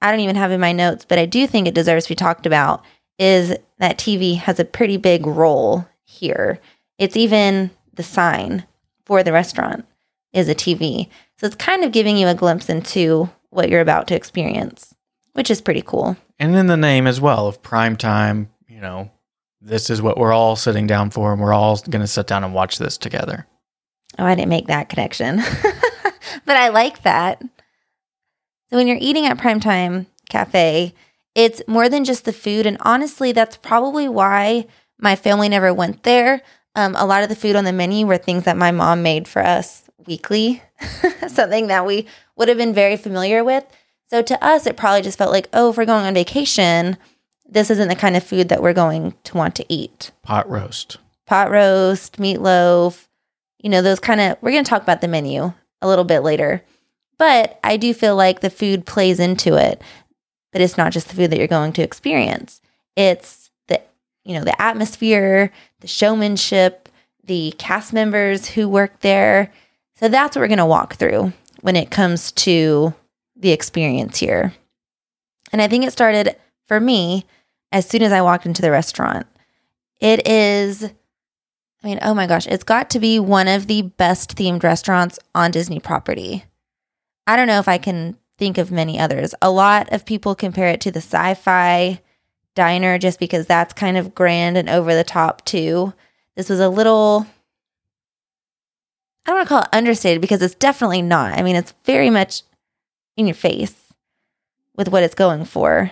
I 0.00 0.10
don't 0.10 0.20
even 0.20 0.36
have 0.36 0.50
in 0.50 0.60
my 0.60 0.72
notes, 0.72 1.04
but 1.04 1.18
I 1.18 1.26
do 1.26 1.46
think 1.46 1.66
it 1.66 1.74
deserves 1.74 2.06
to 2.06 2.10
be 2.10 2.14
talked 2.14 2.46
about 2.46 2.84
is 3.18 3.54
that 3.78 3.98
TV 3.98 4.38
has 4.38 4.58
a 4.58 4.64
pretty 4.64 4.96
big 4.96 5.26
role 5.26 5.86
here. 6.04 6.58
It's 6.98 7.16
even 7.16 7.70
the 7.94 8.02
sign 8.02 8.64
for 9.04 9.22
the 9.22 9.32
restaurant 9.32 9.84
is 10.32 10.48
a 10.48 10.54
TV. 10.54 11.08
So 11.38 11.46
it's 11.46 11.56
kind 11.56 11.84
of 11.84 11.92
giving 11.92 12.16
you 12.16 12.28
a 12.28 12.34
glimpse 12.34 12.68
into 12.68 13.30
what 13.50 13.68
you're 13.68 13.80
about 13.80 14.06
to 14.08 14.14
experience, 14.14 14.94
which 15.32 15.50
is 15.50 15.60
pretty 15.60 15.82
cool. 15.82 16.16
And 16.38 16.54
in 16.56 16.66
the 16.66 16.76
name 16.76 17.06
as 17.06 17.20
well 17.20 17.46
of 17.46 17.62
prime 17.62 17.96
time, 17.96 18.50
you 18.68 18.80
know, 18.80 19.10
this 19.60 19.90
is 19.90 20.00
what 20.00 20.16
we're 20.16 20.32
all 20.32 20.56
sitting 20.56 20.86
down 20.86 21.10
for, 21.10 21.32
and 21.32 21.40
we're 21.40 21.52
all 21.52 21.76
going 21.76 22.00
to 22.00 22.06
sit 22.06 22.26
down 22.26 22.44
and 22.44 22.54
watch 22.54 22.78
this 22.78 22.96
together. 22.96 23.46
Oh, 24.18 24.24
I 24.24 24.34
didn't 24.34 24.48
make 24.48 24.68
that 24.68 24.88
connection. 24.88 25.36
but 26.44 26.56
I 26.56 26.68
like 26.68 27.02
that. 27.02 27.42
So 28.70 28.76
when 28.76 28.86
you're 28.86 28.98
eating 29.00 29.26
at 29.26 29.38
Primetime 29.38 30.06
Cafe, 30.28 30.94
it's 31.34 31.62
more 31.66 31.88
than 31.88 32.04
just 32.04 32.24
the 32.24 32.32
food. 32.32 32.66
And 32.66 32.78
honestly, 32.80 33.32
that's 33.32 33.56
probably 33.56 34.08
why 34.08 34.66
my 34.98 35.16
family 35.16 35.48
never 35.48 35.74
went 35.74 36.02
there. 36.04 36.42
Um, 36.74 36.94
a 36.96 37.04
lot 37.04 37.22
of 37.22 37.28
the 37.28 37.36
food 37.36 37.56
on 37.56 37.64
the 37.64 37.72
menu 37.72 38.06
were 38.06 38.18
things 38.18 38.44
that 38.44 38.56
my 38.56 38.70
mom 38.70 39.02
made 39.02 39.26
for 39.26 39.42
us 39.42 39.89
weekly, 40.06 40.62
something 41.28 41.68
that 41.68 41.86
we 41.86 42.06
would 42.36 42.48
have 42.48 42.58
been 42.58 42.74
very 42.74 42.96
familiar 42.96 43.44
with. 43.44 43.64
So 44.06 44.22
to 44.22 44.44
us, 44.44 44.66
it 44.66 44.76
probably 44.76 45.02
just 45.02 45.18
felt 45.18 45.32
like, 45.32 45.48
oh, 45.52 45.70
if 45.70 45.76
we're 45.76 45.84
going 45.84 46.04
on 46.04 46.14
vacation, 46.14 46.96
this 47.48 47.70
isn't 47.70 47.88
the 47.88 47.94
kind 47.96 48.16
of 48.16 48.24
food 48.24 48.48
that 48.48 48.62
we're 48.62 48.72
going 48.72 49.14
to 49.24 49.36
want 49.36 49.54
to 49.56 49.66
eat 49.68 50.10
Pot 50.22 50.48
roast. 50.48 50.98
pot 51.26 51.50
roast, 51.50 52.16
meatloaf, 52.18 53.06
you 53.58 53.68
know, 53.70 53.82
those 53.82 54.00
kind 54.00 54.20
of, 54.20 54.36
we're 54.40 54.52
going 54.52 54.64
to 54.64 54.68
talk 54.68 54.82
about 54.82 55.00
the 55.00 55.08
menu 55.08 55.52
a 55.82 55.88
little 55.88 56.04
bit 56.04 56.20
later. 56.20 56.62
But 57.18 57.60
I 57.62 57.76
do 57.76 57.92
feel 57.92 58.16
like 58.16 58.40
the 58.40 58.50
food 58.50 58.86
plays 58.86 59.20
into 59.20 59.56
it, 59.56 59.82
but 60.52 60.60
it's 60.62 60.78
not 60.78 60.92
just 60.92 61.08
the 61.08 61.14
food 61.14 61.30
that 61.30 61.38
you're 61.38 61.46
going 61.46 61.72
to 61.74 61.82
experience. 61.82 62.60
It's 62.96 63.50
the, 63.68 63.80
you 64.24 64.34
know, 64.34 64.44
the 64.44 64.60
atmosphere, 64.60 65.52
the 65.80 65.86
showmanship, 65.86 66.88
the 67.24 67.54
cast 67.58 67.92
members 67.92 68.48
who 68.48 68.68
work 68.68 69.00
there. 69.00 69.52
So 70.00 70.08
that's 70.08 70.34
what 70.34 70.40
we're 70.40 70.48
going 70.48 70.58
to 70.58 70.66
walk 70.66 70.94
through 70.94 71.34
when 71.60 71.76
it 71.76 71.90
comes 71.90 72.32
to 72.32 72.94
the 73.36 73.50
experience 73.50 74.16
here. 74.16 74.54
And 75.52 75.60
I 75.60 75.68
think 75.68 75.84
it 75.84 75.92
started 75.92 76.36
for 76.66 76.80
me 76.80 77.26
as 77.70 77.86
soon 77.86 78.02
as 78.02 78.10
I 78.10 78.22
walked 78.22 78.46
into 78.46 78.62
the 78.62 78.70
restaurant. 78.70 79.26
It 80.00 80.26
is, 80.26 80.84
I 80.84 81.86
mean, 81.86 81.98
oh 82.00 82.14
my 82.14 82.26
gosh, 82.26 82.46
it's 82.46 82.64
got 82.64 82.88
to 82.90 82.98
be 82.98 83.18
one 83.18 83.46
of 83.46 83.66
the 83.66 83.82
best 83.82 84.36
themed 84.36 84.62
restaurants 84.62 85.18
on 85.34 85.50
Disney 85.50 85.80
property. 85.80 86.44
I 87.26 87.36
don't 87.36 87.46
know 87.46 87.58
if 87.58 87.68
I 87.68 87.76
can 87.76 88.16
think 88.38 88.56
of 88.56 88.72
many 88.72 88.98
others. 88.98 89.34
A 89.42 89.50
lot 89.50 89.92
of 89.92 90.06
people 90.06 90.34
compare 90.34 90.68
it 90.68 90.80
to 90.80 90.90
the 90.90 91.00
sci 91.00 91.34
fi 91.34 92.00
diner 92.54 92.96
just 92.98 93.20
because 93.20 93.46
that's 93.46 93.74
kind 93.74 93.98
of 93.98 94.14
grand 94.14 94.56
and 94.56 94.70
over 94.70 94.94
the 94.94 95.04
top 95.04 95.44
too. 95.44 95.92
This 96.36 96.48
was 96.48 96.58
a 96.58 96.70
little, 96.70 97.26
I 99.26 99.30
don't 99.30 99.38
want 99.38 99.48
to 99.48 99.54
call 99.54 99.62
it 99.62 99.68
understated 99.72 100.20
because 100.20 100.42
it's 100.42 100.54
definitely 100.54 101.02
not. 101.02 101.38
I 101.38 101.42
mean, 101.42 101.56
it's 101.56 101.74
very 101.84 102.10
much 102.10 102.42
in 103.16 103.26
your 103.26 103.34
face 103.34 103.74
with 104.76 104.88
what 104.88 105.02
it's 105.02 105.14
going 105.14 105.44
for. 105.44 105.90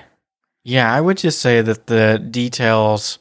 Yeah, 0.65 0.93
I 0.93 1.01
would 1.01 1.19
just 1.19 1.41
say 1.41 1.61
that 1.63 1.87
the 1.87 2.19
details. 2.19 3.19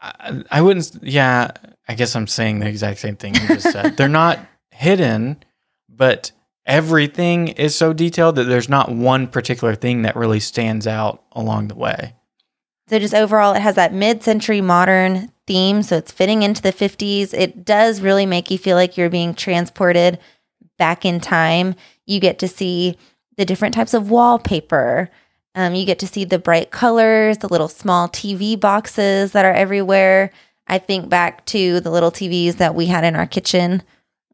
I, 0.00 0.42
I 0.50 0.62
wouldn't. 0.62 0.90
Yeah, 1.02 1.50
I 1.88 1.94
guess 1.94 2.16
I'm 2.16 2.26
saying 2.26 2.60
the 2.60 2.68
exact 2.68 2.98
same 2.98 3.16
thing 3.16 3.34
you 3.34 3.48
just 3.48 3.72
said. 3.72 3.96
They're 3.96 4.08
not 4.08 4.38
hidden, 4.70 5.42
but 5.88 6.32
everything 6.66 7.48
is 7.48 7.74
so 7.74 7.92
detailed 7.92 8.36
that 8.36 8.44
there's 8.44 8.68
not 8.68 8.90
one 8.90 9.26
particular 9.26 9.74
thing 9.74 10.02
that 10.02 10.16
really 10.16 10.40
stands 10.40 10.86
out 10.86 11.22
along 11.32 11.68
the 11.68 11.74
way. 11.74 12.14
So 12.90 12.98
just 12.98 13.14
overall, 13.14 13.54
it 13.54 13.60
has 13.60 13.76
that 13.76 13.94
mid-century 13.94 14.60
modern 14.60 15.30
theme, 15.46 15.84
so 15.84 15.96
it's 15.96 16.10
fitting 16.10 16.42
into 16.42 16.60
the 16.60 16.72
50s. 16.72 17.32
It 17.32 17.64
does 17.64 18.00
really 18.00 18.26
make 18.26 18.50
you 18.50 18.58
feel 18.58 18.76
like 18.76 18.96
you're 18.96 19.08
being 19.08 19.32
transported 19.32 20.18
back 20.76 21.04
in 21.04 21.20
time. 21.20 21.76
You 22.06 22.18
get 22.18 22.40
to 22.40 22.48
see 22.48 22.98
the 23.36 23.44
different 23.44 23.76
types 23.76 23.94
of 23.94 24.10
wallpaper. 24.10 25.08
Um, 25.54 25.76
you 25.76 25.86
get 25.86 26.00
to 26.00 26.08
see 26.08 26.24
the 26.24 26.40
bright 26.40 26.72
colors, 26.72 27.38
the 27.38 27.48
little 27.48 27.68
small 27.68 28.08
TV 28.08 28.58
boxes 28.58 29.30
that 29.32 29.44
are 29.44 29.54
everywhere. 29.54 30.32
I 30.66 30.78
think 30.78 31.08
back 31.08 31.46
to 31.46 31.78
the 31.78 31.92
little 31.92 32.10
TVs 32.10 32.56
that 32.56 32.74
we 32.74 32.86
had 32.86 33.04
in 33.04 33.14
our 33.14 33.26
kitchen 33.28 33.84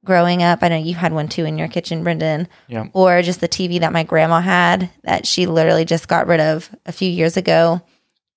growing 0.02 0.42
up. 0.42 0.60
I 0.62 0.68
know 0.68 0.76
you 0.78 0.94
had 0.94 1.12
one 1.12 1.28
too 1.28 1.44
in 1.44 1.58
your 1.58 1.68
kitchen, 1.68 2.02
Brendan. 2.02 2.48
Yeah. 2.68 2.86
Or 2.94 3.20
just 3.20 3.40
the 3.40 3.48
TV 3.48 3.80
that 3.80 3.92
my 3.92 4.02
grandma 4.02 4.40
had 4.40 4.88
that 5.02 5.26
she 5.26 5.44
literally 5.44 5.84
just 5.84 6.08
got 6.08 6.26
rid 6.26 6.40
of 6.40 6.74
a 6.86 6.92
few 6.92 7.10
years 7.10 7.36
ago. 7.36 7.82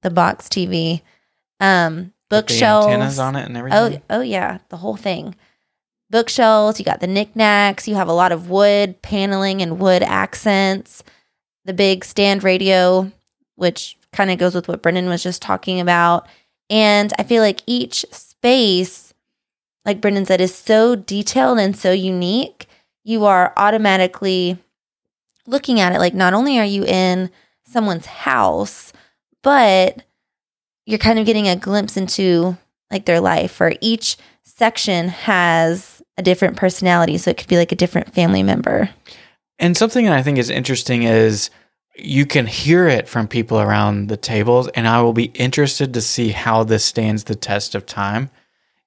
The 0.02 0.10
box 0.10 0.48
TV, 0.48 1.02
um, 1.60 2.14
bookshelves. 2.30 2.88
antennas 2.88 3.20
on 3.20 3.36
it 3.36 3.46
and 3.46 3.58
Oh, 3.58 3.60
everything. 3.86 4.02
oh 4.10 4.22
yeah, 4.22 4.60
the 4.70 4.78
whole 4.78 4.96
thing. 4.96 5.36
Bookshelves. 6.10 6.80
You 6.80 6.86
got 6.86 7.02
the 7.02 7.08
knickknacks. 7.08 7.88
You 7.88 7.96
have 7.96 8.08
a 8.08 8.14
lot 8.14 8.32
of 8.32 8.50
wood 8.50 9.02
paneling 9.02 9.62
and 9.62 9.80
wood 9.80 10.02
accents. 10.04 11.04
The 11.66 11.74
big 11.74 12.04
stand 12.06 12.44
radio, 12.44 13.12
which 13.56 13.98
kind 14.12 14.32
of 14.32 14.40
goes 14.40 14.56
with 14.56 14.68
what 14.68 14.82
Brendan 14.82 15.08
was 15.08 15.22
just 15.22 15.42
talking 15.42 15.80
about. 15.80 16.28
And 16.70 17.14
I 17.20 17.24
feel 17.24 17.44
like 17.44 17.62
each 17.68 18.06
space, 18.12 19.14
like 19.86 20.02
Brendan 20.02 20.26
said, 20.26 20.42
is 20.42 20.56
so 20.56 20.96
detailed 20.96 21.60
and 21.60 21.76
so 21.76 21.92
unique. 21.92 22.68
You 23.04 23.26
are 23.26 23.54
automatically 23.58 24.58
looking 25.46 25.80
at 25.80 25.94
it 25.94 26.00
like 26.00 26.14
not 26.14 26.34
only 26.34 26.58
are 26.60 26.66
you 26.66 26.86
in 26.86 27.30
someone's 27.66 28.06
house, 28.08 28.94
but 29.44 30.04
you're 30.86 31.00
kind 31.00 31.20
of 31.20 31.26
getting 31.26 31.48
a 31.48 31.56
glimpse 31.56 31.98
into 31.98 32.58
like 32.92 33.06
their 33.06 33.20
life 33.20 33.60
or 33.62 33.74
each 33.82 34.18
section 34.44 35.10
has 35.10 36.02
a 36.18 36.22
different 36.22 36.58
personality 36.58 37.18
so 37.18 37.30
it 37.32 37.38
could 37.38 37.48
be 37.48 37.58
like 37.58 37.72
a 37.72 37.76
different 37.76 38.14
family 38.14 38.44
member 38.44 38.90
And 39.60 39.76
something 39.78 40.08
I 40.08 40.24
think 40.24 40.38
is 40.38 40.50
interesting 40.50 41.04
is 41.04 41.50
you 41.96 42.26
can 42.26 42.48
hear 42.48 42.88
it 42.88 43.08
from 43.10 43.28
people 43.28 43.60
around 43.60 44.08
the 44.08 44.18
tables, 44.18 44.70
and 44.70 44.88
I 44.88 45.02
will 45.02 45.14
be 45.14 45.26
interested 45.26 45.94
to 45.94 46.02
see 46.02 46.30
how 46.30 46.64
this 46.64 46.86
stands 46.86 47.26
the 47.26 47.36
test 47.36 47.76
of 47.76 47.86
time. 47.86 48.30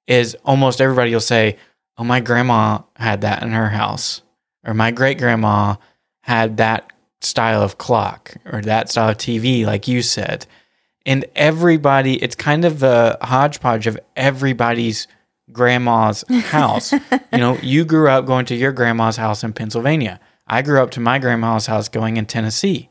Is 0.07 0.35
almost 0.45 0.81
everybody 0.81 1.13
will 1.13 1.21
say, 1.21 1.59
Oh, 1.99 2.05
my 2.05 2.21
grandma 2.21 2.81
had 2.97 3.21
that 3.21 3.43
in 3.43 3.51
her 3.51 3.69
house, 3.69 4.23
or 4.65 4.73
my 4.73 4.91
great 4.91 5.19
grandma 5.19 5.77
had 6.23 6.57
that 6.57 6.91
style 7.23 7.63
of 7.63 7.79
clock 7.79 8.35
or 8.45 8.61
that 8.63 8.91
style 8.91 9.11
of 9.11 9.17
TV, 9.19 9.65
like 9.65 9.89
you 9.89 10.03
said. 10.03 10.47
and 11.05 11.25
everybody 11.35 12.23
it's 12.23 12.35
kind 12.37 12.65
of 12.65 12.83
a 12.83 13.19
hodgepodge 13.23 13.87
of 13.87 13.99
everybody's 14.17 15.09
grandma's 15.51 16.25
house. 16.31 16.93
you 16.93 17.39
know, 17.39 17.59
you 17.63 17.85
grew 17.85 18.09
up 18.09 18.27
going 18.27 18.47
to 18.47 18.55
your 18.55 18.73
grandma's 18.73 19.17
house 19.17 19.45
in 19.45 19.53
Pennsylvania. 19.53 20.21
I 20.47 20.63
grew 20.63 20.81
up 20.83 20.91
to 20.93 21.01
my 21.01 21.19
grandma's 21.19 21.67
house 21.67 21.89
going 21.89 22.17
in 22.17 22.27
Tennessee. 22.27 22.89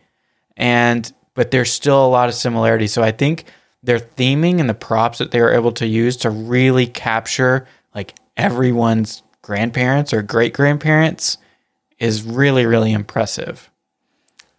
And 0.57 1.11
but 1.33 1.51
there's 1.51 1.71
still 1.71 2.05
a 2.05 2.09
lot 2.09 2.27
of 2.29 2.35
similarities. 2.35 2.91
So 2.91 3.01
I 3.01 3.11
think 3.11 3.45
their 3.83 3.99
theming 3.99 4.59
and 4.59 4.69
the 4.69 4.73
props 4.73 5.17
that 5.19 5.31
they 5.31 5.41
were 5.41 5.53
able 5.53 5.71
to 5.73 5.87
use 5.87 6.17
to 6.17 6.29
really 6.29 6.85
capture 6.85 7.65
like 7.95 8.13
everyone's 8.37 9.23
grandparents 9.41 10.13
or 10.13 10.21
great 10.21 10.53
grandparents 10.53 11.37
is 11.97 12.23
really, 12.23 12.65
really 12.65 12.91
impressive. 12.91 13.70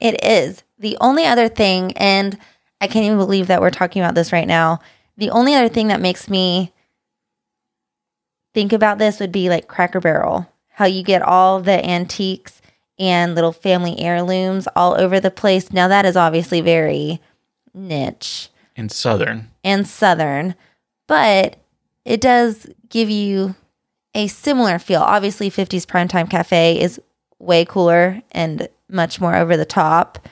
It 0.03 0.25
is. 0.25 0.65
The 0.81 0.97
only 1.01 1.25
other 1.25 1.49
thing, 1.49 1.97
and 1.97 2.37
I 2.81 2.89
can't 2.89 3.05
even 3.05 3.19
believe 3.19 3.47
that 3.47 3.61
we're 3.61 3.71
talking 3.71 4.03
about 4.03 4.17
this 4.17 4.33
right 4.33 4.49
now. 4.49 4.81
The 5.17 5.31
only 5.31 5.55
other 5.55 5.69
thing 5.69 5.89
that 5.89 6.01
makes 6.01 6.29
me 6.29 6.73
think 8.53 8.73
about 8.73 8.99
this 8.99 9.21
would 9.21 9.31
be 9.31 9.49
like 9.49 9.69
Cracker 9.69 10.01
Barrel, 10.01 10.51
how 10.71 10.87
you 10.87 11.05
get 11.05 11.23
all 11.23 11.61
the 11.61 11.89
antiques 11.89 12.61
and 12.99 13.37
little 13.37 13.53
family 13.53 14.01
heirlooms 14.01 14.67
all 14.75 15.01
over 15.01 15.21
the 15.21 15.31
place. 15.31 15.73
Now, 15.73 15.87
that 15.87 16.05
is 16.05 16.17
obviously 16.17 16.61
very 16.61 17.21
niche 17.73 18.49
and 18.77 18.91
Southern. 18.91 19.51
and 19.63 19.87
southern, 19.87 20.57
but 21.07 21.57
it 22.05 22.21
does 22.21 22.67
give 22.89 23.09
you 23.09 23.55
a 24.17 24.27
similar 24.27 24.81
feel. 24.81 25.01
Obviously, 25.01 25.49
50s 25.49 25.87
Primetime 25.87 26.29
Cafe 26.29 26.81
is 26.81 27.01
way 27.39 27.65
cooler 27.65 28.21
and 28.33 28.69
much 28.93 29.21
more 29.21 29.35
over 29.35 29.57
the 29.57 29.65
top, 29.65 30.29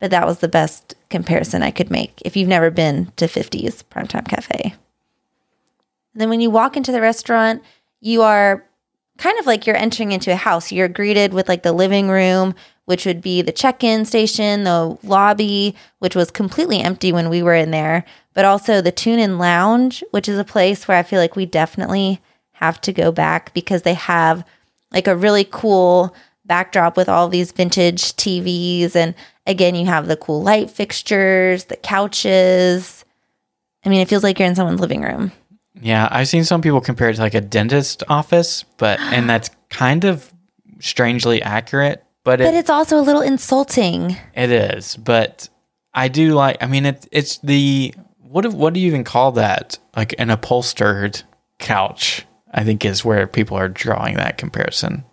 but 0.00 0.10
that 0.10 0.26
was 0.26 0.38
the 0.38 0.48
best 0.48 0.94
comparison 1.10 1.62
I 1.62 1.70
could 1.70 1.90
make 1.90 2.20
if 2.24 2.36
you've 2.36 2.48
never 2.48 2.70
been 2.70 3.12
to 3.16 3.26
50s 3.26 3.84
Primetime 3.84 4.26
Cafe. 4.26 4.74
And 6.14 6.20
then 6.20 6.28
when 6.28 6.40
you 6.40 6.50
walk 6.50 6.76
into 6.76 6.92
the 6.92 7.00
restaurant, 7.00 7.62
you 8.00 8.22
are 8.22 8.64
kind 9.18 9.38
of 9.38 9.46
like 9.46 9.66
you're 9.66 9.76
entering 9.76 10.12
into 10.12 10.32
a 10.32 10.36
house. 10.36 10.72
You're 10.72 10.88
greeted 10.88 11.34
with 11.34 11.48
like 11.48 11.62
the 11.62 11.72
living 11.72 12.08
room, 12.08 12.54
which 12.86 13.06
would 13.06 13.20
be 13.20 13.42
the 13.42 13.52
check 13.52 13.84
in 13.84 14.04
station, 14.04 14.64
the 14.64 14.96
lobby, 15.02 15.76
which 15.98 16.16
was 16.16 16.30
completely 16.30 16.80
empty 16.80 17.12
when 17.12 17.28
we 17.28 17.42
were 17.42 17.54
in 17.54 17.70
there, 17.70 18.04
but 18.34 18.44
also 18.44 18.80
the 18.80 18.90
Tune 18.90 19.18
In 19.18 19.38
Lounge, 19.38 20.02
which 20.10 20.28
is 20.28 20.38
a 20.38 20.44
place 20.44 20.88
where 20.88 20.96
I 20.96 21.02
feel 21.02 21.20
like 21.20 21.36
we 21.36 21.46
definitely 21.46 22.20
have 22.52 22.80
to 22.80 22.92
go 22.92 23.12
back 23.12 23.54
because 23.54 23.82
they 23.82 23.94
have 23.94 24.44
like 24.90 25.06
a 25.06 25.16
really 25.16 25.46
cool 25.48 26.14
backdrop 26.50 26.96
with 26.96 27.08
all 27.08 27.28
these 27.28 27.52
vintage 27.52 28.02
TVs. 28.16 28.96
And 28.96 29.14
again, 29.46 29.76
you 29.76 29.86
have 29.86 30.08
the 30.08 30.16
cool 30.16 30.42
light 30.42 30.68
fixtures, 30.68 31.66
the 31.66 31.76
couches. 31.76 33.04
I 33.84 33.88
mean, 33.88 34.00
it 34.00 34.08
feels 34.08 34.24
like 34.24 34.38
you're 34.38 34.48
in 34.48 34.56
someone's 34.56 34.80
living 34.80 35.02
room. 35.02 35.30
Yeah, 35.80 36.08
I've 36.10 36.26
seen 36.26 36.42
some 36.44 36.60
people 36.60 36.80
compare 36.80 37.08
it 37.08 37.14
to 37.14 37.20
like 37.22 37.34
a 37.34 37.40
dentist 37.40 38.02
office, 38.08 38.64
but 38.78 38.98
and 39.00 39.30
that's 39.30 39.48
kind 39.70 40.04
of 40.04 40.30
strangely 40.80 41.40
accurate, 41.40 42.04
but 42.24 42.40
it, 42.40 42.44
But 42.44 42.54
it's 42.54 42.68
also 42.68 42.98
a 42.98 43.00
little 43.00 43.22
insulting. 43.22 44.16
it 44.34 44.50
is. 44.50 44.96
But 44.96 45.48
I 45.94 46.08
do 46.08 46.34
like. 46.34 46.56
I 46.60 46.66
mean, 46.66 46.84
it, 46.86 47.06
it's 47.12 47.38
the 47.38 47.94
what 48.18 48.42
do, 48.42 48.50
what 48.50 48.74
do 48.74 48.80
you 48.80 48.88
even 48.88 49.04
call 49.04 49.32
that? 49.32 49.78
Like 49.96 50.14
an 50.18 50.30
upholstered 50.30 51.22
couch. 51.58 52.26
I 52.52 52.64
think 52.64 52.84
is 52.84 53.04
where 53.04 53.28
people 53.28 53.56
are 53.56 53.68
drawing 53.68 54.16
that 54.16 54.36
comparison. 54.36 55.04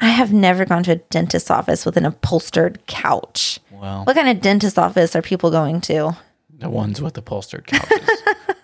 I 0.00 0.08
have 0.08 0.32
never 0.32 0.64
gone 0.64 0.82
to 0.84 0.92
a 0.92 0.96
dentist's 0.96 1.50
office 1.50 1.84
with 1.84 1.96
an 1.96 2.06
upholstered 2.06 2.84
couch. 2.86 3.58
Well, 3.70 4.04
What 4.04 4.16
kind 4.16 4.28
of 4.28 4.40
dentist 4.42 4.78
office 4.78 5.14
are 5.14 5.22
people 5.22 5.50
going 5.50 5.80
to? 5.82 6.16
the 6.58 6.68
ones 6.70 7.00
with 7.00 7.16
upholstered 7.16 7.66
couches. 7.66 8.08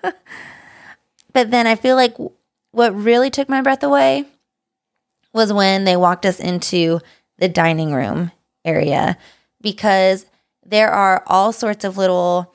But 1.32 1.50
then 1.50 1.66
I 1.66 1.74
feel 1.74 1.96
like 1.96 2.16
what 2.72 2.94
really 2.94 3.28
took 3.30 3.48
my 3.48 3.60
breath 3.60 3.82
away 3.82 4.24
was 5.34 5.52
when 5.52 5.84
they 5.84 5.96
walked 5.96 6.24
us 6.24 6.40
into 6.40 7.00
the 7.36 7.48
dining 7.48 7.92
room 7.92 8.32
area 8.64 9.18
because 9.60 10.24
there 10.64 10.90
are 10.90 11.22
all 11.26 11.52
sorts 11.52 11.84
of 11.84 11.98
little, 11.98 12.54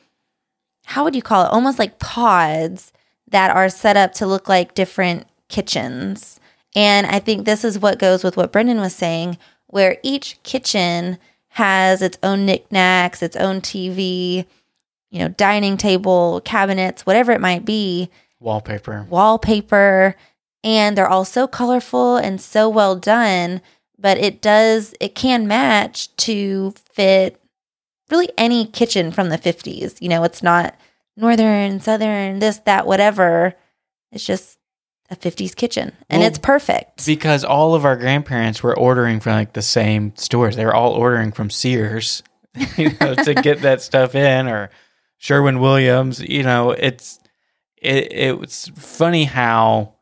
how 0.85 1.03
would 1.03 1.15
you 1.15 1.21
call 1.21 1.45
it? 1.45 1.51
Almost 1.51 1.77
like 1.77 1.99
pods 1.99 2.91
that 3.29 3.55
are 3.55 3.69
set 3.69 3.97
up 3.97 4.13
to 4.13 4.25
look 4.25 4.49
like 4.49 4.73
different 4.73 5.27
kitchens. 5.47 6.39
And 6.75 7.07
I 7.07 7.19
think 7.19 7.45
this 7.45 7.63
is 7.63 7.79
what 7.79 7.99
goes 7.99 8.23
with 8.23 8.37
what 8.37 8.51
Brendan 8.51 8.79
was 8.79 8.95
saying, 8.95 9.37
where 9.67 9.97
each 10.03 10.41
kitchen 10.43 11.17
has 11.49 12.01
its 12.01 12.17
own 12.23 12.45
knickknacks, 12.45 13.21
its 13.21 13.35
own 13.35 13.61
TV, 13.61 14.45
you 15.09 15.19
know, 15.19 15.27
dining 15.29 15.77
table, 15.77 16.41
cabinets, 16.45 17.05
whatever 17.05 17.31
it 17.31 17.41
might 17.41 17.65
be. 17.65 18.09
Wallpaper. 18.39 19.05
wallpaper. 19.09 20.15
And 20.63 20.97
they're 20.97 21.09
all 21.09 21.25
so 21.25 21.47
colorful 21.47 22.17
and 22.17 22.39
so 22.39 22.69
well 22.69 22.95
done 22.95 23.61
but 24.01 24.17
it 24.17 24.41
does 24.41 24.95
it 24.99 25.13
can 25.13 25.47
match 25.47 26.15
to 26.17 26.73
fit 26.91 27.39
really 28.09 28.31
any 28.35 28.65
kitchen 28.65 29.11
from 29.11 29.29
the 29.29 29.37
50s 29.37 30.01
you 30.01 30.09
know 30.09 30.23
it's 30.23 30.41
not 30.41 30.75
northern 31.15 31.79
southern 31.79 32.39
this 32.39 32.59
that 32.59 32.85
whatever. 32.85 33.53
It's 34.11 34.25
just 34.25 34.57
a 35.11 35.15
50s 35.15 35.55
kitchen 35.55 35.91
and 36.09 36.21
Well, 36.21 36.27
it's 36.29 36.39
perfect 36.39 37.05
Because 37.05 37.43
all 37.43 37.75
of 37.75 37.83
our 37.85 37.97
grandparents 37.97 38.63
were 38.63 38.77
ordering 38.77 39.19
from 39.19 39.33
like 39.33 39.53
the 39.53 39.61
same 39.61 40.15
stores. 40.15 40.55
They 40.55 40.65
were 40.65 40.73
all 40.73 40.93
ordering 40.93 41.33
from 41.33 41.49
Sears, 41.49 42.23
you 42.77 42.91
know, 42.99 43.13
to 43.15 43.33
get 43.33 43.61
that 43.61 43.81
stuff 43.81 44.15
in 44.15 44.47
or 44.47 44.69
Sherwin 45.17 45.59
Williams. 45.59 46.21
You 46.21 46.43
know, 46.43 46.71
it's 46.71 47.19
it 47.77 48.11
it's 48.11 48.69
funny 48.69 49.25
how 49.25 49.95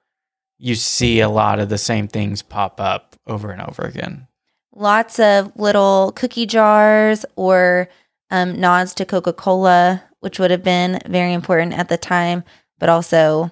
you 0.58 0.76
see 0.76 1.20
a 1.22 1.30
lot 1.30 1.60
of 1.60 1.70
the 1.70 1.78
same 1.78 2.08
things 2.08 2.42
pop 2.42 2.80
up 2.80 3.16
over 3.26 3.52
and 3.52 3.62
over 3.62 3.82
again. 3.84 4.28
lots 4.76 5.20
of 5.20 5.52
little 5.56 6.12
cookie 6.16 6.46
jars 6.46 7.26
or 7.36 7.90
um, 8.32 8.60
nods 8.60 8.94
to 8.96 9.06
Coca 9.06 9.34
Cola, 9.34 10.04
which 10.20 10.40
would 10.40 10.52
have 10.52 10.64
been 10.64 11.00
very 11.08 11.34
important 11.34 11.74
at 11.74 11.90
the 11.90 11.98
time, 11.98 12.44
but 12.78 12.90
also, 12.90 13.52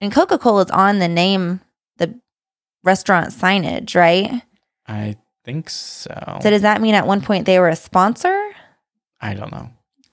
and 0.00 0.12
Coca 0.12 0.38
Cola 0.38 0.64
is 0.64 0.70
on 0.70 0.98
the 0.98 1.08
name, 1.08 1.60
the 1.98 2.18
restaurant 2.82 3.30
signage, 3.30 3.94
right? 3.94 4.42
I 4.86 5.16
think 5.44 5.70
so. 5.70 6.38
So 6.42 6.50
does 6.50 6.62
that 6.62 6.80
mean 6.80 6.94
at 6.94 7.06
one 7.06 7.20
point 7.20 7.46
they 7.46 7.58
were 7.58 7.68
a 7.68 7.76
sponsor? 7.76 8.52
I 9.20 9.34
don't 9.34 9.52
know. 9.52 9.70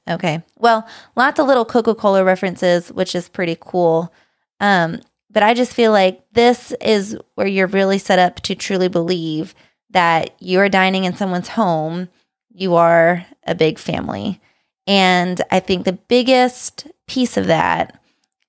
Okay. 0.09 0.41
Well, 0.57 0.87
lots 1.15 1.39
of 1.39 1.47
little 1.47 1.65
Coca 1.65 1.95
Cola 1.95 2.23
references, 2.23 2.91
which 2.91 3.15
is 3.15 3.27
pretty 3.27 3.57
cool. 3.59 4.13
Um, 4.59 5.01
but 5.29 5.43
I 5.43 5.53
just 5.53 5.73
feel 5.73 5.91
like 5.91 6.23
this 6.31 6.73
is 6.81 7.17
where 7.35 7.47
you're 7.47 7.67
really 7.67 7.97
set 7.97 8.19
up 8.19 8.37
to 8.41 8.55
truly 8.55 8.87
believe 8.87 9.53
that 9.89 10.35
you're 10.39 10.69
dining 10.69 11.03
in 11.03 11.15
someone's 11.15 11.49
home, 11.49 12.09
you 12.53 12.75
are 12.75 13.25
a 13.45 13.55
big 13.55 13.79
family. 13.79 14.39
And 14.85 15.41
I 15.51 15.59
think 15.59 15.85
the 15.85 15.93
biggest 15.93 16.87
piece 17.07 17.37
of 17.37 17.47
that 17.47 17.99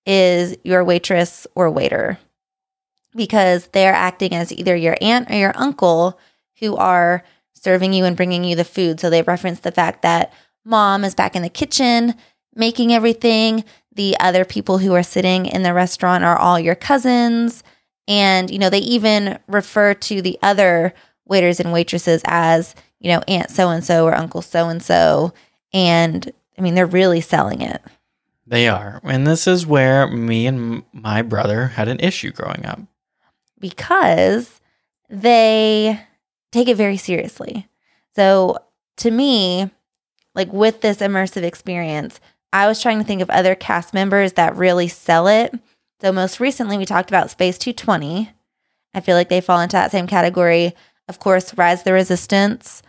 is 0.09 0.56
your 0.64 0.82
waitress 0.82 1.46
or 1.54 1.70
waiter 1.70 2.18
because 3.14 3.68
they're 3.68 3.92
acting 3.92 4.34
as 4.34 4.50
either 4.50 4.74
your 4.74 4.96
aunt 5.02 5.30
or 5.30 5.34
your 5.34 5.52
uncle 5.54 6.18
who 6.61 6.74
are 6.76 7.22
serving 7.52 7.92
you 7.92 8.04
and 8.04 8.16
bringing 8.16 8.42
you 8.42 8.56
the 8.56 8.64
food. 8.64 8.98
So 8.98 9.11
they 9.11 9.22
reference 9.22 9.61
the 9.61 9.70
fact 9.70 10.02
that 10.02 10.32
mom 10.64 11.04
is 11.04 11.14
back 11.14 11.36
in 11.36 11.42
the 11.42 11.50
kitchen 11.50 12.14
making 12.54 12.92
everything. 12.92 13.64
The 13.94 14.16
other 14.20 14.44
people 14.44 14.78
who 14.78 14.94
are 14.94 15.02
sitting 15.02 15.46
in 15.46 15.62
the 15.62 15.74
restaurant 15.74 16.24
are 16.24 16.36
all 16.36 16.59
your 16.59 16.74
cousins. 16.74 17.62
And, 18.06 18.50
you 18.50 18.59
know, 18.59 18.70
they 18.70 18.78
even 18.78 19.38
refer 19.46 19.94
to 19.94 20.22
the 20.22 20.38
other 20.42 20.94
waiters 21.26 21.61
and 21.61 21.72
waitresses 21.72 22.22
as, 22.24 22.74
you 22.98 23.12
know, 23.12 23.22
Aunt 23.28 23.50
so 23.50 23.68
and 23.68 23.84
so 23.84 24.06
or 24.06 24.14
Uncle 24.14 24.42
so 24.42 24.68
and 24.68 24.82
so. 24.82 25.32
And 25.72 26.30
I 26.56 26.62
mean, 26.62 26.74
they're 26.74 26.86
really 26.86 27.20
selling 27.20 27.61
it. 27.61 27.82
They 28.49 28.66
are. 28.68 29.01
And 29.05 29.26
this 29.26 29.46
is 29.46 29.66
where 29.66 30.07
me 30.07 30.46
and 30.46 30.82
my 30.92 31.22
brother 31.22 31.66
had 31.68 31.88
an 31.88 32.01
issue 32.01 32.32
growing 32.32 32.64
up. 32.64 32.80
because 33.61 34.61
they 35.11 36.01
take 36.53 36.68
it 36.68 36.76
very 36.76 36.96
seriously. 36.96 37.66
So 38.14 38.59
to 38.99 39.11
me, 39.11 39.70
like 40.34 40.53
with 40.53 40.80
this 40.80 40.99
immersive 40.99 41.42
experience, 41.42 42.20
I 42.53 42.66
was 42.66 42.80
trying 42.80 42.99
to 42.99 43.05
think 43.05 43.20
of 43.20 43.30
other 43.30 43.55
cast 43.55 43.92
members 43.92 44.34
that 44.34 44.57
really 44.57 44.88
sell 44.88 45.26
it. 45.26 45.55
So 46.01 46.12
most 46.12 46.40
recently 46.40 46.78
we 46.78 46.84
talked 46.86 47.11
about 47.11 47.30
Space 47.30 47.59
220. 47.59 48.30
I 48.94 49.01
feel 49.01 49.16
like 49.16 49.28
they 49.28 49.40
fall 49.40 49.61
into 49.61 49.74
that 49.76 49.90
same 49.90 50.07
category. 50.07 50.74
Of 51.09 51.18
course, 51.18 51.57
Rise 51.57 51.82
the 51.82 51.92
Resistance, 51.92 52.82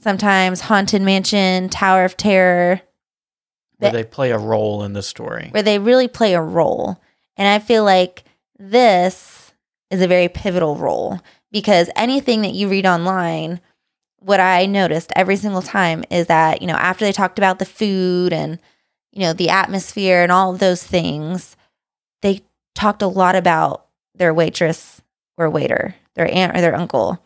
sometimes 0.00 0.60
Haunted 0.60 1.02
Mansion, 1.02 1.68
Tower 1.68 2.04
of 2.04 2.16
Terror, 2.16 2.82
Where 3.84 4.02
they 4.02 4.04
play 4.04 4.30
a 4.30 4.38
role 4.38 4.82
in 4.84 4.92
the 4.92 5.02
story. 5.02 5.48
where 5.52 5.62
they 5.62 5.78
really 5.78 6.08
play 6.08 6.34
a 6.34 6.40
role. 6.40 7.00
And 7.36 7.48
I 7.48 7.58
feel 7.58 7.84
like 7.84 8.24
this 8.58 9.52
is 9.90 10.00
a 10.00 10.08
very 10.08 10.28
pivotal 10.28 10.76
role 10.76 11.20
because 11.50 11.90
anything 11.96 12.42
that 12.42 12.54
you 12.54 12.68
read 12.68 12.86
online, 12.86 13.60
what 14.18 14.40
I 14.40 14.66
noticed 14.66 15.12
every 15.14 15.36
single 15.36 15.62
time 15.62 16.04
is 16.10 16.26
that, 16.28 16.62
you 16.62 16.68
know, 16.68 16.74
after 16.74 17.04
they 17.04 17.12
talked 17.12 17.38
about 17.38 17.58
the 17.58 17.64
food 17.64 18.32
and, 18.32 18.58
you 19.12 19.20
know, 19.20 19.32
the 19.32 19.50
atmosphere 19.50 20.22
and 20.22 20.32
all 20.32 20.52
of 20.52 20.58
those 20.60 20.82
things, 20.82 21.56
they 22.22 22.42
talked 22.74 23.02
a 23.02 23.06
lot 23.06 23.36
about 23.36 23.86
their 24.14 24.32
waitress 24.32 25.02
or 25.36 25.50
waiter, 25.50 25.94
their 26.14 26.32
aunt 26.32 26.56
or 26.56 26.60
their 26.60 26.74
uncle. 26.74 27.22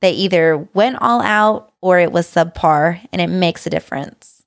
They 0.00 0.10
either 0.12 0.68
went 0.74 0.98
all 1.00 1.22
out 1.22 1.72
or 1.80 1.98
it 1.98 2.12
was 2.12 2.26
subpar, 2.26 3.00
and 3.12 3.22
it 3.22 3.28
makes 3.28 3.66
a 3.66 3.70
difference. 3.70 4.41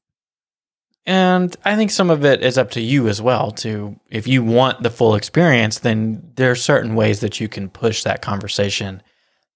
And 1.05 1.55
I 1.63 1.75
think 1.75 1.91
some 1.91 2.09
of 2.09 2.25
it 2.25 2.41
is 2.41 2.57
up 2.57 2.71
to 2.71 2.81
you 2.81 3.07
as 3.07 3.21
well. 3.21 3.51
To 3.51 3.99
if 4.09 4.27
you 4.27 4.43
want 4.43 4.81
the 4.81 4.89
full 4.89 5.15
experience, 5.15 5.79
then 5.79 6.31
there 6.35 6.49
are 6.51 6.55
certain 6.55 6.95
ways 6.95 7.19
that 7.19 7.39
you 7.39 7.47
can 7.47 7.69
push 7.69 8.03
that 8.03 8.21
conversation 8.21 9.03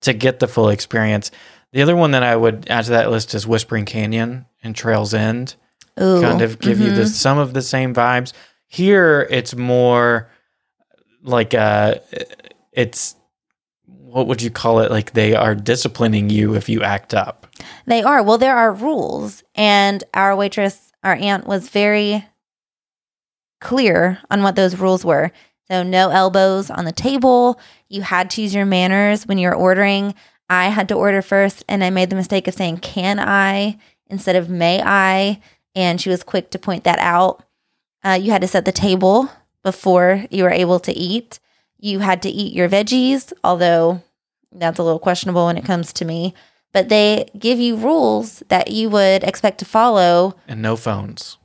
to 0.02 0.14
get 0.14 0.40
the 0.40 0.48
full 0.48 0.70
experience. 0.70 1.32
The 1.72 1.82
other 1.82 1.96
one 1.96 2.12
that 2.12 2.24
I 2.24 2.36
would 2.36 2.68
add 2.70 2.86
to 2.86 2.92
that 2.92 3.10
list 3.10 3.34
is 3.34 3.48
Whispering 3.48 3.86
Canyon 3.86 4.46
and 4.64 4.76
Trails 4.76 5.14
End. 5.14 5.56
Ooh, 6.00 6.22
kind 6.22 6.42
of 6.42 6.60
give 6.60 6.80
you 6.80 6.92
the 6.92 7.02
mhm. 7.02 7.08
some 7.08 7.38
of 7.38 7.54
the 7.54 7.62
same 7.62 7.94
vibes. 7.94 8.32
Here, 8.68 9.28
it's 9.30 9.56
more 9.56 10.30
like 11.24 11.54
uh, 11.54 11.96
it's 12.72 13.16
what 13.86 14.28
would 14.28 14.42
you 14.42 14.50
call 14.50 14.80
it? 14.80 14.92
Like 14.92 15.14
they 15.14 15.36
are 15.36 15.56
disciplining 15.56 16.30
you 16.30 16.56
if 16.56 16.70
you 16.70 16.82
act 16.82 17.14
up. 17.14 17.48
They 17.86 18.02
are. 18.02 18.24
Well, 18.24 18.38
there 18.38 18.56
are 18.56 18.72
rules, 18.72 19.44
and 19.56 20.04
our 20.14 20.36
waitress, 20.36 20.89
our 21.04 21.16
aunt, 21.16 21.48
was 21.48 21.70
very 21.70 22.26
clear 23.62 24.20
on 24.30 24.44
what 24.44 24.56
those 24.56 24.80
rules 24.80 25.04
were. 25.06 25.32
So, 25.70 25.84
no 25.84 26.10
elbows 26.10 26.72
on 26.72 26.86
the 26.86 26.92
table. 26.92 27.60
You 27.90 28.02
had 28.02 28.32
to 28.32 28.42
use 28.42 28.56
your 28.56 28.66
manners 28.66 29.28
when 29.28 29.38
you're 29.38 29.56
ordering. 29.56 30.16
I 30.50 30.70
had 30.70 30.88
to 30.90 30.96
order 30.96 31.22
first, 31.22 31.64
and 31.68 31.84
I 31.84 31.92
made 31.92 32.10
the 32.10 32.16
mistake 32.16 32.48
of 32.48 32.56
saying, 32.56 32.78
Can 32.78 33.20
I 33.20 33.78
instead 34.08 34.36
of 34.36 34.50
may 34.50 34.82
I? 34.84 35.42
And 35.76 36.02
she 36.02 36.10
was 36.10 36.24
quick 36.24 36.50
to 36.52 36.60
point 36.60 36.86
that 36.86 37.00
out. 37.00 37.44
Uh, 38.04 38.18
you 38.20 38.32
had 38.32 38.42
to 38.42 38.48
set 38.48 38.66
the 38.66 38.72
table 38.72 39.30
before 39.64 40.26
you 40.32 40.44
were 40.44 40.50
able 40.50 40.80
to 40.80 40.92
eat. 40.92 41.40
You 41.78 42.00
had 42.00 42.22
to 42.24 42.30
eat 42.30 42.54
your 42.54 42.68
veggies, 42.68 43.32
although 43.44 44.02
that's 44.52 44.80
a 44.80 44.84
little 44.84 45.00
questionable 45.00 45.46
when 45.46 45.58
it 45.58 45.66
comes 45.66 45.94
to 45.94 46.06
me. 46.06 46.34
But 46.72 46.90
they 46.90 47.30
give 47.38 47.60
you 47.60 47.76
rules 47.76 48.44
that 48.50 48.70
you 48.72 48.90
would 48.90 49.24
expect 49.24 49.58
to 49.60 49.66
follow 49.66 50.36
And 50.48 50.62
no 50.62 50.76
phones. 50.76 51.38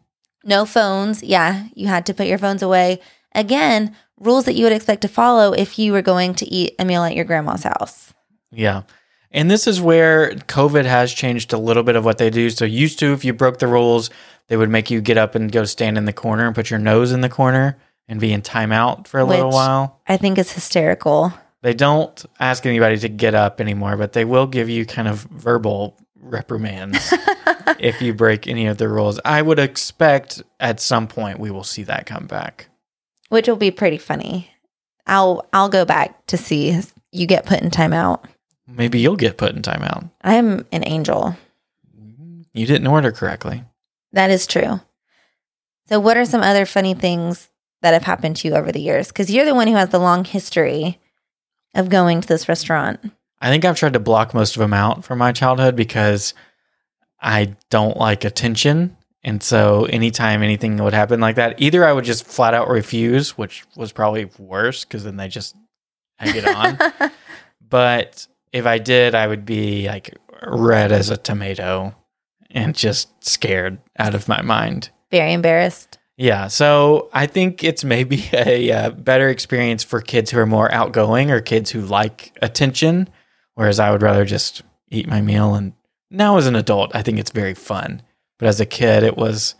no 0.45 0.66
phones. 0.66 1.22
Yeah, 1.22 1.64
you 1.75 1.87
had 1.89 2.05
to 2.07 2.14
put 2.14 2.27
your 2.27 2.39
phones 2.39 2.62
away. 2.62 3.01
Again, 3.35 3.97
rules 4.20 4.45
that 4.45 4.55
you 4.55 4.64
would 4.64 4.72
expect 4.72 5.01
to 5.03 5.09
follow 5.09 5.53
if 5.53 5.79
you 5.79 5.93
were 5.93 6.03
going 6.03 6.35
to 6.35 6.47
eat 6.47 6.75
a 6.79 6.85
meal 6.85 7.03
at 7.05 7.16
your 7.16 7.25
grandma's 7.25 7.64
house. 7.64 8.12
Yeah. 8.53 8.83
And 9.31 9.51
this 9.51 9.66
is 9.66 9.81
where 9.81 10.31
COVID 10.33 10.85
has 10.85 11.12
changed 11.12 11.53
a 11.53 11.59
little 11.59 11.83
bit 11.83 11.97
of 11.97 12.05
what 12.05 12.18
they 12.18 12.31
do. 12.31 12.51
So, 12.51 12.64
used 12.64 12.99
to, 13.01 13.12
if 13.12 13.25
you 13.25 13.33
broke 13.33 13.59
the 13.59 13.66
rules, 13.66 14.11
they 14.49 14.57
would 14.57 14.70
make 14.70 14.91
you 14.91 15.01
get 15.01 15.16
up 15.18 15.35
and 15.35 15.51
go 15.51 15.64
stand 15.64 15.99
in 15.99 16.05
the 16.05 16.12
corner 16.12 16.47
and 16.47 16.55
put 16.55 16.70
your 16.70 16.79
nose 16.79 17.11
in 17.11 17.20
the 17.22 17.29
corner 17.29 17.77
and 18.07 18.20
be 18.20 18.33
in 18.33 18.43
timeout 18.43 19.09
for 19.09 19.18
a 19.18 19.25
little 19.25 19.51
while. 19.51 20.01
I 20.07 20.18
think 20.18 20.39
is 20.39 20.53
hysterical. 20.53 21.33
They 21.64 21.72
don't 21.72 22.22
ask 22.38 22.66
anybody 22.66 22.98
to 22.98 23.08
get 23.08 23.34
up 23.34 23.58
anymore, 23.58 23.96
but 23.96 24.12
they 24.12 24.26
will 24.26 24.46
give 24.46 24.68
you 24.68 24.84
kind 24.84 25.08
of 25.08 25.20
verbal 25.22 25.96
reprimands 26.20 27.14
if 27.78 28.02
you 28.02 28.12
break 28.12 28.46
any 28.46 28.66
of 28.66 28.76
the 28.76 28.86
rules. 28.86 29.18
I 29.24 29.40
would 29.40 29.58
expect 29.58 30.42
at 30.60 30.78
some 30.78 31.06
point 31.06 31.40
we 31.40 31.50
will 31.50 31.64
see 31.64 31.84
that 31.84 32.04
come 32.04 32.26
back. 32.26 32.66
Which 33.30 33.48
will 33.48 33.56
be 33.56 33.70
pretty 33.70 33.96
funny. 33.96 34.50
I'll 35.06 35.48
I'll 35.54 35.70
go 35.70 35.86
back 35.86 36.26
to 36.26 36.36
see 36.36 36.78
you 37.12 37.26
get 37.26 37.46
put 37.46 37.62
in 37.62 37.70
timeout. 37.70 38.22
Maybe 38.68 39.00
you'll 39.00 39.16
get 39.16 39.38
put 39.38 39.56
in 39.56 39.62
timeout. 39.62 40.10
I'm 40.20 40.66
an 40.70 40.86
angel. 40.86 41.34
You 42.52 42.66
didn't 42.66 42.88
order 42.88 43.10
correctly. 43.10 43.64
That 44.12 44.30
is 44.30 44.46
true. 44.46 44.82
So, 45.88 45.98
what 45.98 46.18
are 46.18 46.26
some 46.26 46.42
other 46.42 46.66
funny 46.66 46.92
things 46.92 47.48
that 47.80 47.94
have 47.94 48.04
happened 48.04 48.36
to 48.36 48.48
you 48.48 48.54
over 48.54 48.70
the 48.70 48.82
years? 48.82 49.08
Because 49.08 49.30
you're 49.30 49.46
the 49.46 49.54
one 49.54 49.66
who 49.66 49.76
has 49.76 49.88
the 49.88 49.98
long 49.98 50.26
history 50.26 51.00
of 51.75 51.89
going 51.89 52.20
to 52.20 52.29
this 52.29 52.49
restaurant. 52.49 53.01
I 53.41 53.51
think 53.51 53.64
I've 53.64 53.77
tried 53.77 53.93
to 53.95 54.01
block 54.01 54.33
most 54.33 54.57
of 54.57 54.61
them 54.61 54.72
out 54.72 55.05
from 55.05 55.18
my 55.18 55.33
childhood 55.33 55.77
because 55.77 56.35
I 57.20 57.57
don't 57.70 57.97
like 57.97 58.25
attention. 58.25 58.97
And 59.22 59.43
so 59.43 59.85
anytime 59.87 60.43
anything 60.43 60.77
would 60.77 60.93
happen 60.93 61.20
like 61.20 61.37
that, 61.37 61.61
either 61.61 61.85
I 61.85 61.93
would 61.93 62.05
just 62.05 62.27
flat 62.27 62.55
out 62.55 62.68
refuse, 62.68 63.37
which 63.39 63.64
was 63.75 63.93
probably 63.93 64.27
worse 64.39 64.85
because 64.85 65.05
then 65.05 65.16
they 65.16 65.29
just 65.29 65.57
egg 66.20 66.37
it 66.37 66.47
on. 66.47 67.11
but 67.68 68.27
if 68.53 68.66
I 68.66 68.79
did, 68.79 69.14
I 69.14 69.27
would 69.27 69.45
be 69.45 69.87
like 69.87 70.16
red 70.47 70.93
as 70.93 71.11
a 71.11 71.16
tomato 71.16 71.95
and 72.51 72.75
just 72.75 73.25
scared 73.25 73.79
out 73.99 74.14
of 74.14 74.29
my 74.29 74.43
mind. 74.43 74.91
Very 75.11 75.33
embarrassed. 75.33 75.99
Yeah, 76.16 76.46
so 76.46 77.08
I 77.12 77.26
think 77.26 77.64
it's 77.64 77.84
maybe 77.84 78.28
a, 78.32 78.70
uh 78.70 78.90
better 78.90 79.28
experience 79.28 79.82
for 79.82 80.00
kids 80.00 80.30
who 80.30 80.38
are 80.38 80.46
more 80.46 80.72
outgoing 80.72 81.30
or 81.30 81.40
kids 81.40 81.70
who 81.70 81.80
like 81.80 82.36
attention, 82.40 83.08
whereas 83.54 83.80
I 83.80 83.90
would 83.90 84.02
rather 84.02 84.24
just 84.24 84.62
eat 84.90 85.08
my 85.08 85.20
meal. 85.20 85.54
And 85.54 85.72
now, 86.10 86.36
as 86.36 86.46
an 86.46 86.56
adult, 86.56 86.94
I 86.94 87.02
think 87.02 87.18
it's 87.18 87.30
very 87.30 87.54
fun. 87.54 88.02
But 88.38 88.48
as 88.48 88.60
a 88.60 88.66
kid, 88.66 89.02
it 89.02 89.16
was, 89.16 89.54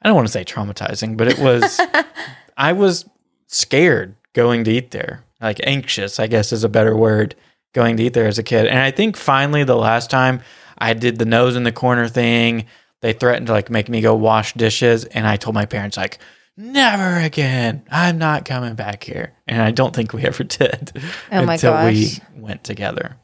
I 0.00 0.08
don't 0.08 0.16
want 0.16 0.28
to 0.28 0.32
say 0.32 0.44
traumatizing, 0.44 1.16
but 1.16 1.28
it 1.28 1.38
was, 1.38 1.80
I 2.56 2.72
was 2.72 3.04
scared 3.48 4.16
going 4.32 4.64
to 4.64 4.72
eat 4.72 4.90
there. 4.90 5.24
Like 5.40 5.60
anxious, 5.64 6.20
I 6.20 6.28
guess 6.28 6.52
is 6.52 6.64
a 6.64 6.68
better 6.68 6.96
word, 6.96 7.34
going 7.74 7.96
to 7.96 8.04
eat 8.04 8.12
there 8.14 8.28
as 8.28 8.38
a 8.38 8.44
kid. 8.44 8.66
And 8.66 8.78
I 8.78 8.90
think 8.90 9.16
finally, 9.16 9.64
the 9.64 9.76
last 9.76 10.10
time 10.10 10.40
I 10.78 10.94
did 10.94 11.18
the 11.18 11.24
nose 11.24 11.56
in 11.56 11.64
the 11.64 11.72
corner 11.72 12.08
thing, 12.08 12.66
they 13.02 13.12
threatened 13.12 13.48
to 13.48 13.52
like 13.52 13.68
make 13.70 13.88
me 13.88 14.00
go 14.00 14.14
wash 14.14 14.54
dishes 14.54 15.04
and 15.04 15.26
i 15.26 15.36
told 15.36 15.54
my 15.54 15.66
parents 15.66 15.96
like 15.96 16.18
never 16.56 17.18
again 17.18 17.84
i'm 17.90 18.16
not 18.18 18.44
coming 18.44 18.74
back 18.74 19.04
here 19.04 19.34
and 19.46 19.60
i 19.60 19.70
don't 19.70 19.94
think 19.94 20.12
we 20.12 20.22
ever 20.26 20.44
did 20.44 20.92
Oh 21.30 21.44
my 21.44 21.54
until 21.54 21.84
we 21.84 22.12
went 22.34 22.64
together 22.64 23.16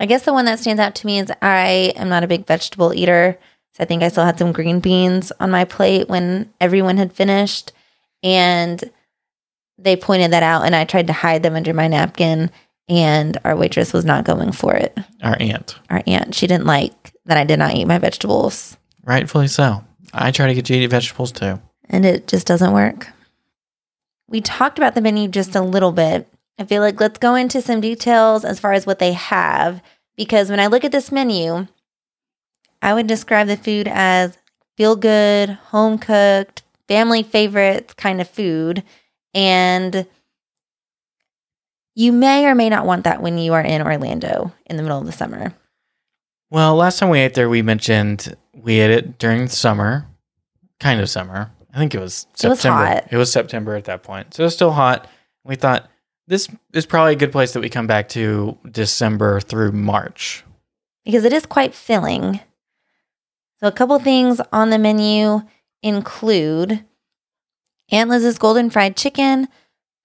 I 0.00 0.06
guess 0.06 0.24
the 0.24 0.32
one 0.32 0.46
that 0.46 0.58
stands 0.58 0.80
out 0.80 0.96
to 0.96 1.06
me 1.06 1.20
is 1.20 1.30
I 1.40 1.92
am 1.94 2.08
not 2.08 2.24
a 2.24 2.26
big 2.26 2.44
vegetable 2.44 2.92
eater. 2.92 3.38
So 3.74 3.84
I 3.84 3.86
think 3.86 4.02
I 4.02 4.08
still 4.08 4.24
had 4.24 4.36
some 4.36 4.50
green 4.50 4.80
beans 4.80 5.30
on 5.38 5.52
my 5.52 5.64
plate 5.64 6.08
when 6.08 6.52
everyone 6.60 6.96
had 6.96 7.12
finished. 7.12 7.70
And 8.20 8.82
they 9.78 9.94
pointed 9.94 10.32
that 10.32 10.42
out, 10.42 10.64
and 10.64 10.74
I 10.74 10.84
tried 10.86 11.06
to 11.06 11.12
hide 11.12 11.44
them 11.44 11.54
under 11.54 11.72
my 11.72 11.86
napkin. 11.86 12.50
And 12.88 13.38
our 13.44 13.54
waitress 13.54 13.92
was 13.92 14.04
not 14.04 14.24
going 14.24 14.50
for 14.50 14.74
it. 14.74 14.98
our 15.22 15.36
aunt 15.38 15.78
Our 15.88 16.02
aunt, 16.08 16.34
she 16.34 16.48
didn't 16.48 16.66
like 16.66 17.11
that 17.26 17.36
I 17.36 17.44
did 17.44 17.58
not 17.58 17.74
eat 17.74 17.86
my 17.86 17.98
vegetables. 17.98 18.76
rightfully 19.04 19.48
so 19.48 19.84
i 20.12 20.30
try 20.30 20.46
to 20.46 20.54
get 20.54 20.68
you 20.68 20.76
to 20.76 20.82
eat 20.82 20.86
vegetables 20.86 21.32
too 21.32 21.60
and 21.92 22.06
it 22.06 22.26
just 22.26 22.46
doesn't 22.46 22.72
work. 22.72 23.08
We 24.28 24.40
talked 24.40 24.78
about 24.78 24.94
the 24.94 25.02
menu 25.02 25.28
just 25.28 25.54
a 25.54 25.60
little 25.60 25.92
bit. 25.92 26.26
I 26.58 26.64
feel 26.64 26.80
like 26.80 26.98
let's 26.98 27.18
go 27.18 27.34
into 27.34 27.60
some 27.60 27.80
details 27.80 28.44
as 28.44 28.58
far 28.58 28.72
as 28.72 28.86
what 28.86 28.98
they 28.98 29.12
have 29.12 29.82
because 30.16 30.48
when 30.48 30.60
I 30.60 30.68
look 30.68 30.84
at 30.84 30.92
this 30.92 31.12
menu, 31.12 31.66
I 32.80 32.94
would 32.94 33.06
describe 33.06 33.46
the 33.46 33.56
food 33.56 33.88
as 33.88 34.38
feel 34.76 34.96
good, 34.96 35.50
home 35.50 35.98
cooked, 35.98 36.62
family 36.88 37.22
favorites 37.22 37.94
kind 37.94 38.20
of 38.20 38.28
food. 38.28 38.82
And 39.34 40.06
you 41.94 42.12
may 42.12 42.46
or 42.46 42.54
may 42.54 42.70
not 42.70 42.86
want 42.86 43.04
that 43.04 43.22
when 43.22 43.36
you 43.36 43.52
are 43.52 43.60
in 43.60 43.82
Orlando 43.82 44.52
in 44.64 44.76
the 44.76 44.82
middle 44.82 44.98
of 44.98 45.06
the 45.06 45.12
summer. 45.12 45.52
Well 46.52 46.74
last 46.76 46.98
time 46.98 47.08
we 47.10 47.18
ate 47.20 47.34
there 47.34 47.48
we 47.48 47.62
mentioned 47.62 48.36
we 48.54 48.78
ate 48.80 48.90
it 48.90 49.18
during 49.18 49.46
the 49.46 49.50
summer 49.50 50.06
kind 50.78 51.00
of 51.00 51.08
summer. 51.08 51.50
I 51.72 51.78
think 51.78 51.94
it 51.94 52.00
was 52.00 52.26
It 52.42 52.48
was 52.48 52.60
september. 52.60 52.84
hot. 52.86 53.08
it 53.10 53.16
was 53.16 53.32
september 53.32 53.74
at 53.76 53.84
that 53.84 54.02
point. 54.02 54.34
So 54.34 54.42
it 54.42 54.46
was 54.46 54.54
still 54.54 54.72
hot. 54.72 55.08
We 55.44 55.54
thought 55.56 55.88
this 56.28 56.48
is 56.74 56.86
probably 56.86 57.12
a 57.14 57.16
good 57.16 57.32
place 57.32 57.52
that 57.52 57.60
we 57.60 57.68
come 57.70 57.86
back 57.86 58.08
to 58.10 58.58
december 58.70 59.40
through 59.40 59.72
march. 59.72 60.44
Because 61.04 61.24
it 61.24 61.32
is 61.32 61.46
quite 61.46 61.74
filling. 61.74 62.40
So, 63.60 63.68
a 63.68 63.72
couple 63.72 63.98
things 64.00 64.40
on 64.52 64.70
the 64.70 64.78
menu 64.78 65.42
include 65.82 66.84
Aunt 67.90 68.10
Liz's 68.10 68.38
Golden 68.38 68.70
Fried 68.70 68.96
Chicken, 68.96 69.48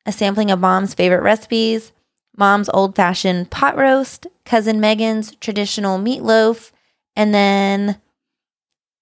a 0.05 0.11
sampling 0.11 0.51
of 0.51 0.59
mom's 0.59 0.93
favorite 0.93 1.21
recipes, 1.23 1.91
mom's 2.38 2.69
old 2.69 2.95
fashioned 2.95 3.49
pot 3.49 3.75
roast, 3.75 4.27
cousin 4.45 4.79
Megan's 4.79 5.35
traditional 5.35 5.99
meatloaf, 5.99 6.71
and 7.15 7.33
then 7.33 7.99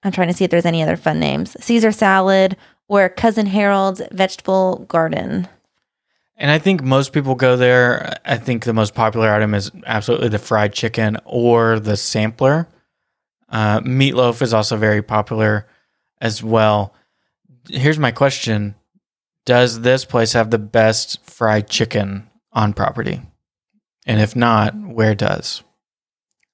I'm 0.03 0.11
trying 0.11 0.29
to 0.29 0.33
see 0.33 0.45
if 0.45 0.51
there's 0.51 0.65
any 0.65 0.81
other 0.81 0.97
fun 0.97 1.19
names 1.19 1.55
Caesar 1.59 1.91
salad 1.91 2.57
or 2.87 3.09
cousin 3.09 3.47
Harold's 3.47 4.01
vegetable 4.11 4.85
garden. 4.87 5.47
And 6.37 6.51
I 6.51 6.59
think 6.59 6.83
most 6.83 7.13
people 7.13 7.35
go 7.35 7.55
there. 7.55 8.17
I 8.25 8.37
think 8.37 8.63
the 8.63 8.73
most 8.73 8.93
popular 8.93 9.31
item 9.31 9.53
is 9.53 9.71
absolutely 9.85 10.29
the 10.29 10.39
fried 10.39 10.73
chicken 10.73 11.17
or 11.23 11.79
the 11.79 11.95
sampler. 11.95 12.67
Uh, 13.49 13.79
meatloaf 13.81 14.41
is 14.41 14.53
also 14.53 14.75
very 14.75 15.01
popular 15.01 15.67
as 16.19 16.43
well. 16.43 16.93
Here's 17.69 17.99
my 17.99 18.11
question 18.11 18.75
Does 19.45 19.81
this 19.81 20.03
place 20.03 20.33
have 20.33 20.51
the 20.51 20.59
best 20.59 21.23
fried 21.23 21.69
chicken 21.69 22.29
on 22.55 22.73
property? 22.73 23.21
And 24.07 24.19
if 24.19 24.35
not, 24.35 24.73
where 24.75 25.13
does? 25.13 25.63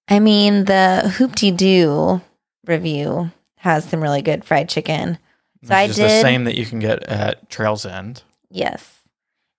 I 0.07 0.19
mean, 0.19 0.65
the 0.65 1.03
Hoopty 1.17 1.55
Doo 1.55 2.21
review 2.65 3.31
has 3.57 3.85
some 3.85 4.01
really 4.01 4.21
good 4.21 4.43
fried 4.43 4.67
chicken. 4.67 5.17
So 5.63 5.75
I 5.75 5.83
Which 5.83 5.91
is 5.91 5.97
did. 5.97 6.09
the 6.09 6.21
same 6.21 6.45
that 6.45 6.57
you 6.57 6.65
can 6.65 6.79
get 6.79 7.03
at 7.03 7.49
Trails 7.49 7.85
End. 7.85 8.23
Yes. 8.49 8.99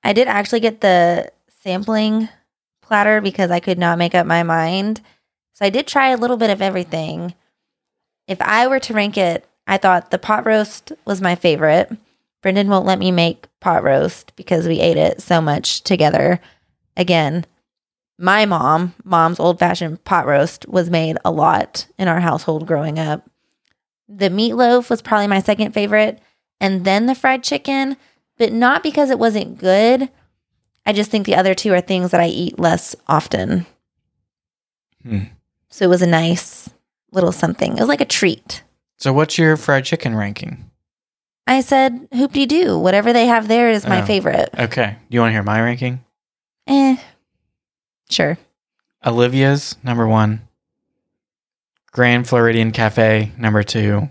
I 0.02 0.12
did 0.12 0.26
actually 0.26 0.60
get 0.60 0.80
the 0.80 1.30
sampling 1.62 2.28
platter 2.82 3.20
because 3.20 3.50
I 3.50 3.60
could 3.60 3.78
not 3.78 3.98
make 3.98 4.14
up 4.14 4.26
my 4.26 4.42
mind. 4.42 5.00
So 5.52 5.64
I 5.64 5.70
did 5.70 5.86
try 5.86 6.10
a 6.10 6.16
little 6.16 6.36
bit 6.36 6.50
of 6.50 6.60
everything. 6.60 7.34
If 8.26 8.40
I 8.40 8.66
were 8.66 8.80
to 8.80 8.94
rank 8.94 9.16
it, 9.16 9.46
I 9.66 9.76
thought 9.78 10.10
the 10.10 10.18
pot 10.18 10.44
roast 10.44 10.92
was 11.04 11.20
my 11.20 11.36
favorite. 11.36 11.92
Brendan 12.42 12.68
won't 12.68 12.86
let 12.86 12.98
me 12.98 13.10
make 13.10 13.46
pot 13.60 13.82
roast 13.82 14.34
because 14.36 14.66
we 14.66 14.80
ate 14.80 14.96
it 14.96 15.22
so 15.22 15.40
much 15.40 15.82
together. 15.82 16.40
Again, 16.96 17.46
my 18.18 18.44
mom, 18.44 18.94
mom's 19.04 19.40
old 19.40 19.58
fashioned 19.58 20.04
pot 20.04 20.26
roast 20.26 20.68
was 20.68 20.90
made 20.90 21.16
a 21.24 21.30
lot 21.30 21.86
in 21.98 22.08
our 22.08 22.20
household 22.20 22.66
growing 22.66 22.98
up. 22.98 23.28
The 24.08 24.28
meatloaf 24.28 24.90
was 24.90 25.00
probably 25.00 25.28
my 25.28 25.40
second 25.40 25.72
favorite, 25.72 26.20
and 26.60 26.84
then 26.84 27.06
the 27.06 27.14
fried 27.14 27.42
chicken 27.42 27.96
but 28.38 28.52
not 28.52 28.82
because 28.82 29.10
it 29.10 29.20
wasn't 29.20 29.58
good. 29.58 30.08
I 30.84 30.92
just 30.92 31.12
think 31.12 31.26
the 31.26 31.36
other 31.36 31.54
two 31.54 31.72
are 31.74 31.80
things 31.80 32.10
that 32.10 32.20
I 32.20 32.26
eat 32.26 32.58
less 32.58 32.96
often. 33.06 33.66
Hmm. 35.02 35.24
So 35.68 35.84
it 35.84 35.88
was 35.88 36.02
a 36.02 36.08
nice 36.08 36.68
little 37.12 37.30
something. 37.30 37.72
It 37.72 37.78
was 37.78 37.88
like 37.88 38.00
a 38.00 38.04
treat. 38.04 38.64
So, 38.98 39.12
what's 39.12 39.38
your 39.38 39.56
fried 39.56 39.84
chicken 39.84 40.16
ranking? 40.16 40.71
I 41.46 41.60
said, 41.60 42.08
Hoop-Dee-Doo. 42.14 42.78
Whatever 42.78 43.12
they 43.12 43.26
have 43.26 43.48
there 43.48 43.70
is 43.70 43.86
my 43.86 44.02
Oh. 44.02 44.06
favorite. 44.06 44.50
Okay. 44.58 44.96
Do 45.10 45.14
you 45.14 45.20
want 45.20 45.30
to 45.30 45.34
hear 45.34 45.42
my 45.42 45.60
ranking? 45.60 46.04
Eh, 46.66 46.96
sure. 48.10 48.38
Olivia's 49.04 49.76
number 49.82 50.06
one, 50.06 50.46
Grand 51.90 52.28
Floridian 52.28 52.70
Cafe 52.70 53.32
number 53.36 53.62
two, 53.64 54.10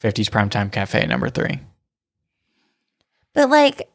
50s 0.00 0.28
Primetime 0.28 0.72
Cafe 0.72 1.06
number 1.06 1.30
three. 1.30 1.60
But 3.32 3.48
like, 3.48 3.88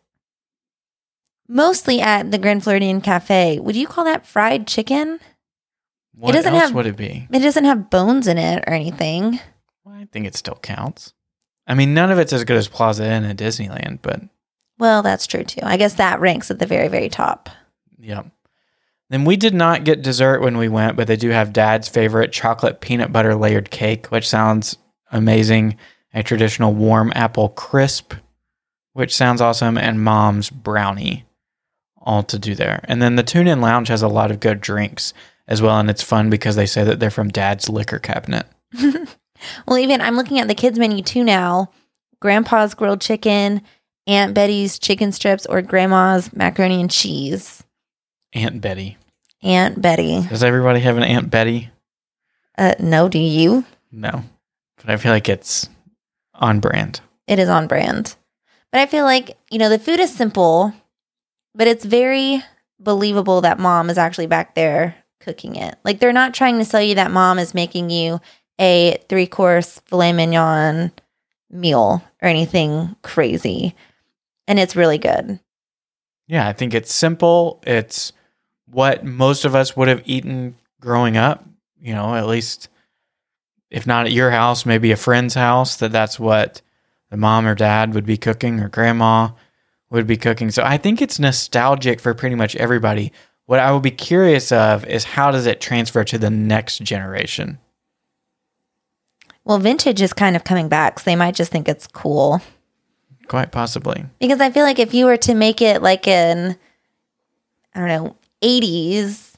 mostly 1.48 2.00
at 2.02 2.32
the 2.32 2.38
Grand 2.38 2.64
Floridian 2.64 3.02
Cafe, 3.02 3.60
would 3.60 3.76
you 3.76 3.86
call 3.88 4.06
that 4.06 4.26
fried 4.26 4.66
chicken? 4.66 5.20
What 6.16 6.32
doesn't 6.34 6.54
else 6.54 6.64
have- 6.64 6.74
would 6.74 6.88
it 6.88 6.96
be? 6.96 7.28
It 7.32 7.40
doesn't 7.40 7.66
have 7.66 7.90
bones 7.90 8.28
in 8.28 8.38
it 8.38 8.64
or 8.66 8.74
anything. 8.74 9.40
Well, 9.84 9.96
I 9.96 10.06
think 10.06 10.26
it 10.26 10.36
still 10.36 10.56
counts. 10.62 11.14
I 11.68 11.74
mean, 11.74 11.94
none 11.94 12.12
of 12.12 12.20
it's 12.20 12.34
as 12.34 12.44
good 12.46 12.58
as 12.58 12.68
Plaza 12.68 13.06
Inn 13.06 13.26
at 13.26 13.38
Disneyland, 13.38 14.00
but 14.02 14.22
Well, 14.80 15.04
that's 15.04 15.28
true 15.28 15.44
too. 15.44 15.62
I 15.64 15.78
guess 15.78 15.96
that 15.96 16.20
ranks 16.20 16.50
at 16.50 16.60
the 16.60 16.66
very, 16.66 16.88
very 16.88 17.10
top. 17.10 17.50
yeah. 18.00 18.24
Then 19.10 19.24
we 19.24 19.38
did 19.38 19.54
not 19.54 19.86
get 19.86 20.02
dessert 20.02 20.42
when 20.42 20.58
we 20.58 20.68
went, 20.68 20.98
but 20.98 21.08
they 21.08 21.16
do 21.16 21.30
have 21.30 21.54
dad's 21.54 21.88
favorite 21.88 22.34
chocolate 22.34 22.82
peanut 22.82 23.14
butter 23.14 23.36
layered 23.36 23.72
cake, 23.72 24.08
which 24.08 24.28
sounds 24.28 24.76
amazing. 25.12 25.78
A 26.14 26.24
traditional 26.24 26.74
warm 26.74 27.14
apple 27.16 27.48
crisp, 27.50 28.14
which 28.92 29.16
sounds 29.16 29.40
awesome, 29.40 29.78
and 29.78 30.04
mom's 30.04 30.50
brownie, 30.50 31.26
all 32.02 32.22
to 32.24 32.38
do 32.38 32.54
there. 32.54 32.82
And 32.86 33.02
then 33.02 33.16
the 33.16 33.24
Tune 33.24 33.48
In 33.48 33.62
Lounge 33.62 33.88
has 33.88 34.02
a 34.02 34.08
lot 34.10 34.30
of 34.30 34.42
good 34.42 34.60
drinks 34.60 35.14
as 35.48 35.62
well, 35.62 35.80
and 35.80 35.90
it's 35.90 36.04
fun 36.04 36.30
because 36.30 36.58
they 36.58 36.66
say 36.66 36.84
that 36.84 37.00
they're 37.00 37.10
from 37.10 37.30
dad's 37.30 37.70
liquor 37.70 38.00
cabinet. 38.00 38.46
Well, 39.68 39.78
even 39.78 40.02
I'm 40.02 40.16
looking 40.16 40.40
at 40.40 40.48
the 40.48 40.56
kids 40.56 40.80
menu 40.80 41.04
too 41.04 41.24
now. 41.24 41.72
Grandpa's 42.20 42.74
grilled 42.74 43.02
chicken, 43.02 43.62
Aunt 44.08 44.34
Betty's 44.34 44.80
chicken 44.80 45.12
strips, 45.12 45.46
or 45.46 45.62
Grandma's 45.62 46.34
macaroni 46.34 46.82
and 46.82 46.90
cheese. 46.90 47.64
Aunt 48.34 48.62
Betty. 48.62 48.98
Aunt 49.44 49.82
Betty. 49.82 50.24
Does 50.28 50.44
everybody 50.44 50.80
have 50.80 50.98
an 50.98 51.04
Aunt 51.04 51.30
Betty? 51.30 51.70
Uh, 52.58 52.74
no, 52.80 53.08
do 53.08 53.20
you? 53.20 53.66
No, 53.92 54.24
but 54.78 54.90
I 54.90 54.98
feel 54.98 55.12
like 55.12 55.30
it's 55.30 55.70
on 56.34 56.60
brand. 56.60 57.02
It 57.28 57.40
is 57.40 57.50
on 57.50 57.68
brand. 57.68 58.16
But 58.72 58.82
I 58.82 58.86
feel 58.86 59.06
like, 59.06 59.38
you 59.50 59.60
know, 59.60 59.70
the 59.70 59.80
food 59.80 60.00
is 60.00 60.14
simple, 60.14 60.74
but 61.54 61.68
it's 61.68 61.86
very 61.86 62.44
believable 62.80 63.42
that 63.42 63.60
mom 63.60 63.90
is 63.90 63.98
actually 63.98 64.28
back 64.28 64.56
there 64.56 64.96
cooking 65.20 65.56
it. 65.56 65.76
Like 65.84 66.00
they're 66.00 66.14
not 66.14 66.34
trying 66.34 66.58
to 66.60 66.66
sell 66.66 66.82
you 66.82 66.96
that 66.96 67.12
mom 67.12 67.40
is 67.40 67.54
making 67.54 67.90
you 67.90 68.20
a 68.60 68.98
three 69.10 69.28
course 69.28 69.80
filet 69.86 70.14
mignon 70.14 70.92
meal 71.50 72.04
or 72.22 72.28
anything 72.28 72.96
crazy. 73.02 73.76
And 74.48 74.60
it's 74.60 74.76
really 74.76 74.98
good. 74.98 75.40
Yeah, 76.28 76.48
I 76.48 76.54
think 76.54 76.74
it's 76.74 76.94
simple. 76.94 77.62
It's 77.66 78.14
what 78.66 79.06
most 79.06 79.46
of 79.46 79.56
us 79.56 79.76
would 79.76 79.88
have 79.88 80.04
eaten 80.06 80.56
growing 80.82 81.18
up. 81.18 81.46
You 81.80 81.94
know, 81.94 82.16
at 82.16 82.28
least 82.28 82.70
if 83.70 83.86
not 83.86 84.06
at 84.06 84.12
your 84.12 84.32
house, 84.32 84.66
maybe 84.66 84.92
a 84.92 84.98
friend's 84.98 85.36
house, 85.36 85.78
that 85.78 85.92
that's 85.92 86.20
what 86.20 86.62
the 87.10 87.18
mom 87.18 87.46
or 87.46 87.56
dad 87.56 87.94
would 87.94 88.06
be 88.06 88.18
cooking 88.18 88.60
or 88.60 88.70
grandma 88.70 89.30
would 89.90 90.08
be 90.08 90.18
cooking. 90.18 90.52
So 90.52 90.64
I 90.64 90.78
think 90.78 91.02
it's 91.02 91.20
nostalgic 91.20 92.00
for 92.00 92.14
pretty 92.14 92.36
much 92.36 92.56
everybody. 92.56 93.14
What 93.46 93.60
I 93.60 93.72
would 93.72 93.84
be 93.84 93.92
curious 93.92 94.52
of 94.52 94.86
is 94.86 95.06
how 95.06 95.32
does 95.32 95.46
it 95.46 95.62
transfer 95.62 96.04
to 96.04 96.18
the 96.18 96.30
next 96.30 96.82
generation? 96.82 97.60
Well, 99.48 99.60
vintage 99.60 100.02
is 100.02 100.12
kind 100.12 100.36
of 100.36 100.44
coming 100.44 100.68
back, 100.68 101.00
so 101.00 101.06
they 101.06 101.16
might 101.16 101.34
just 101.34 101.54
think 101.54 101.70
it's 101.70 101.88
cool. 101.88 102.42
Quite 103.30 103.54
possibly. 103.54 104.04
Because 104.20 104.42
I 104.42 104.52
feel 104.52 104.66
like 104.66 104.78
if 104.78 104.94
you 104.94 105.06
were 105.06 105.16
to 105.16 105.34
make 105.34 105.62
it 105.62 105.82
like 105.82 106.06
an, 106.06 106.58
I 107.74 107.80
don't 107.80 107.88
know, 107.88 108.18
80s 108.42 109.36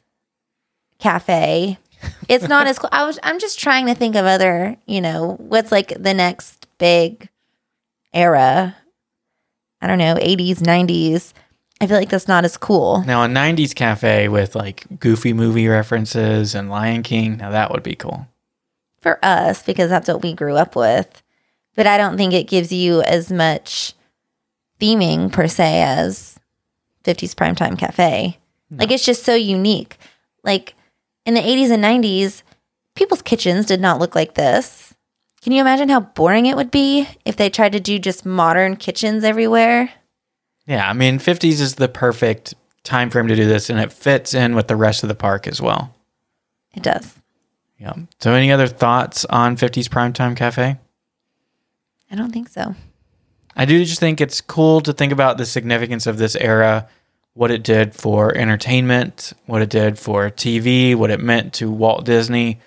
cafe, 0.97 1.77
it's 2.27 2.47
not 2.47 2.65
as 2.65 2.79
cool. 2.79 2.89
I 2.91 3.05
was, 3.05 3.19
I'm 3.21 3.39
just 3.39 3.59
trying 3.59 3.85
to 3.85 3.93
think 3.93 4.15
of 4.15 4.25
other, 4.25 4.75
you 4.87 4.99
know, 4.99 5.35
what's 5.37 5.71
like 5.71 5.89
the 6.01 6.15
next 6.15 6.65
big 6.79 7.29
era. 8.11 8.75
I 9.79 9.85
don't 9.85 9.99
know, 9.99 10.15
80s, 10.15 10.55
90s. 10.55 11.33
I 11.79 11.85
feel 11.85 11.97
like 11.97 12.09
that's 12.09 12.27
not 12.27 12.45
as 12.45 12.57
cool. 12.57 13.03
Now, 13.05 13.23
a 13.23 13.27
90s 13.27 13.75
cafe 13.75 14.27
with 14.27 14.55
like 14.55 14.87
goofy 14.99 15.33
movie 15.33 15.67
references 15.67 16.55
and 16.55 16.71
Lion 16.71 17.03
King, 17.03 17.37
now 17.37 17.51
that 17.51 17.69
would 17.71 17.83
be 17.83 17.93
cool. 17.93 18.27
For 19.01 19.23
us 19.23 19.63
because 19.63 19.89
that's 19.89 20.07
what 20.07 20.21
we 20.21 20.33
grew 20.33 20.55
up 20.55 20.75
with. 20.75 21.21
But 21.75 21.87
I 21.87 21.97
don't 21.97 22.17
think 22.17 22.33
it 22.33 22.47
gives 22.47 22.71
you 22.71 23.01
as 23.01 23.31
much 23.31 23.93
theming 24.79 25.31
per 25.31 25.47
se 25.47 25.81
as 25.83 26.39
50s 27.03 27.33
Primetime 27.33 27.77
Cafe. 27.77 28.37
Like 28.71 28.91
it's 28.91 29.05
just 29.05 29.23
so 29.23 29.33
unique. 29.35 29.97
Like 30.43 30.75
in 31.25 31.33
the 31.33 31.41
80s 31.41 31.71
and 31.71 31.83
90s, 31.83 32.43
people's 32.95 33.21
kitchens 33.21 33.65
did 33.65 33.81
not 33.81 33.99
look 33.99 34.15
like 34.15 34.35
this. 34.35 34.93
Can 35.41 35.53
you 35.53 35.61
imagine 35.61 35.89
how 35.89 36.01
boring 36.01 36.45
it 36.45 36.55
would 36.55 36.71
be 36.71 37.07
if 37.25 37.37
they 37.37 37.49
tried 37.49 37.71
to 37.71 37.79
do 37.79 37.97
just 37.97 38.25
modern 38.25 38.75
kitchens 38.75 39.23
everywhere? 39.23 39.91
Yeah, 40.67 40.87
I 40.87 40.93
mean, 40.93 41.17
50s 41.17 41.61
is 41.61 41.75
the 41.75 41.87
perfect 41.87 42.53
time 42.83 43.09
frame 43.09 43.27
to 43.27 43.35
do 43.35 43.47
this, 43.47 43.69
and 43.69 43.79
it 43.79 43.93
fits 43.93 44.33
in 44.33 44.55
with 44.55 44.67
the 44.67 44.75
rest 44.75 45.01
of 45.03 45.09
the 45.09 45.15
park 45.15 45.47
as 45.47 45.61
well. 45.61 45.95
It 46.75 46.83
does. 46.83 47.15
Yeah. 47.79 47.93
So, 48.19 48.33
any 48.33 48.51
other 48.51 48.67
thoughts 48.67 49.25
on 49.25 49.55
50s 49.55 49.87
Primetime 49.87 50.35
Cafe? 50.35 50.77
I 52.11 52.15
don't 52.15 52.31
think 52.31 52.49
so. 52.49 52.75
I 53.55 53.65
do 53.65 53.83
just 53.83 53.99
think 53.99 54.19
it's 54.19 54.41
cool 54.41 54.81
to 54.81 54.93
think 54.93 55.11
about 55.11 55.37
the 55.37 55.45
significance 55.45 56.05
of 56.07 56.17
this 56.17 56.35
era, 56.35 56.87
what 57.33 57.51
it 57.51 57.63
did 57.63 57.95
for 57.95 58.35
entertainment, 58.35 59.33
what 59.45 59.61
it 59.61 59.69
did 59.69 59.97
for 59.97 60.29
TV, 60.29 60.95
what 60.95 61.11
it 61.11 61.19
meant 61.19 61.53
to 61.53 61.71
Walt 61.71 62.05
Disney 62.05 62.59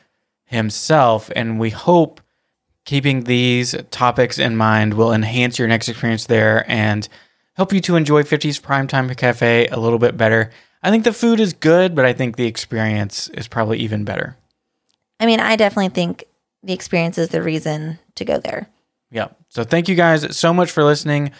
himself. 0.44 1.30
And 1.36 1.58
we 1.58 1.70
hope 1.70 2.20
keeping 2.84 3.24
these 3.24 3.74
topics 3.90 4.38
in 4.38 4.56
mind 4.56 4.94
will 4.94 5.12
enhance 5.12 5.58
your 5.58 5.68
next 5.68 5.88
experience 5.88 6.26
there 6.26 6.64
and 6.70 7.08
help 7.54 7.72
you 7.72 7.80
to 7.80 7.96
enjoy 7.96 8.22
50s 8.22 8.60
Primetime 8.60 9.14
Cafe 9.16 9.66
a 9.68 9.78
little 9.78 9.98
bit 9.98 10.16
better. 10.16 10.50
I 10.82 10.90
think 10.90 11.04
the 11.04 11.12
food 11.12 11.38
is 11.38 11.52
good, 11.52 11.94
but 11.94 12.04
I 12.04 12.12
think 12.12 12.36
the 12.36 12.46
experience 12.46 13.28
is 13.30 13.46
probably 13.46 13.78
even 13.78 14.04
better. 14.04 14.36
I 15.22 15.26
mean, 15.26 15.38
I 15.38 15.54
definitely 15.54 15.90
think 15.90 16.24
the 16.64 16.72
experience 16.72 17.16
is 17.16 17.28
the 17.28 17.42
reason 17.42 18.00
to 18.16 18.24
go 18.24 18.38
there. 18.38 18.68
Yeah. 19.12 19.28
So 19.50 19.62
thank 19.62 19.88
you 19.88 19.94
guys 19.94 20.36
so 20.36 20.52
much 20.52 20.72
for 20.72 20.82
listening. 20.82 21.30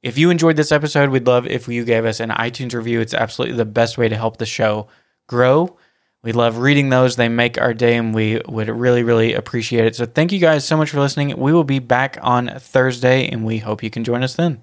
If 0.00 0.16
you 0.16 0.30
enjoyed 0.30 0.54
this 0.54 0.70
episode, 0.70 1.10
we'd 1.10 1.26
love 1.26 1.44
if 1.44 1.66
you 1.66 1.84
gave 1.84 2.04
us 2.04 2.20
an 2.20 2.30
iTunes 2.30 2.72
review. 2.72 3.00
It's 3.00 3.14
absolutely 3.14 3.56
the 3.56 3.64
best 3.64 3.98
way 3.98 4.08
to 4.08 4.16
help 4.16 4.36
the 4.36 4.46
show 4.46 4.86
grow. 5.26 5.76
We 6.22 6.30
love 6.30 6.58
reading 6.58 6.90
those. 6.90 7.16
They 7.16 7.28
make 7.28 7.60
our 7.60 7.74
day 7.74 7.96
and 7.96 8.14
we 8.14 8.40
would 8.46 8.68
really, 8.68 9.02
really 9.02 9.34
appreciate 9.34 9.86
it. 9.86 9.96
So 9.96 10.06
thank 10.06 10.30
you 10.30 10.38
guys 10.38 10.64
so 10.64 10.76
much 10.76 10.90
for 10.90 11.00
listening. 11.00 11.36
We 11.36 11.52
will 11.52 11.64
be 11.64 11.80
back 11.80 12.18
on 12.22 12.48
Thursday 12.60 13.26
and 13.26 13.44
we 13.44 13.58
hope 13.58 13.82
you 13.82 13.90
can 13.90 14.04
join 14.04 14.22
us 14.22 14.36
then. 14.36 14.62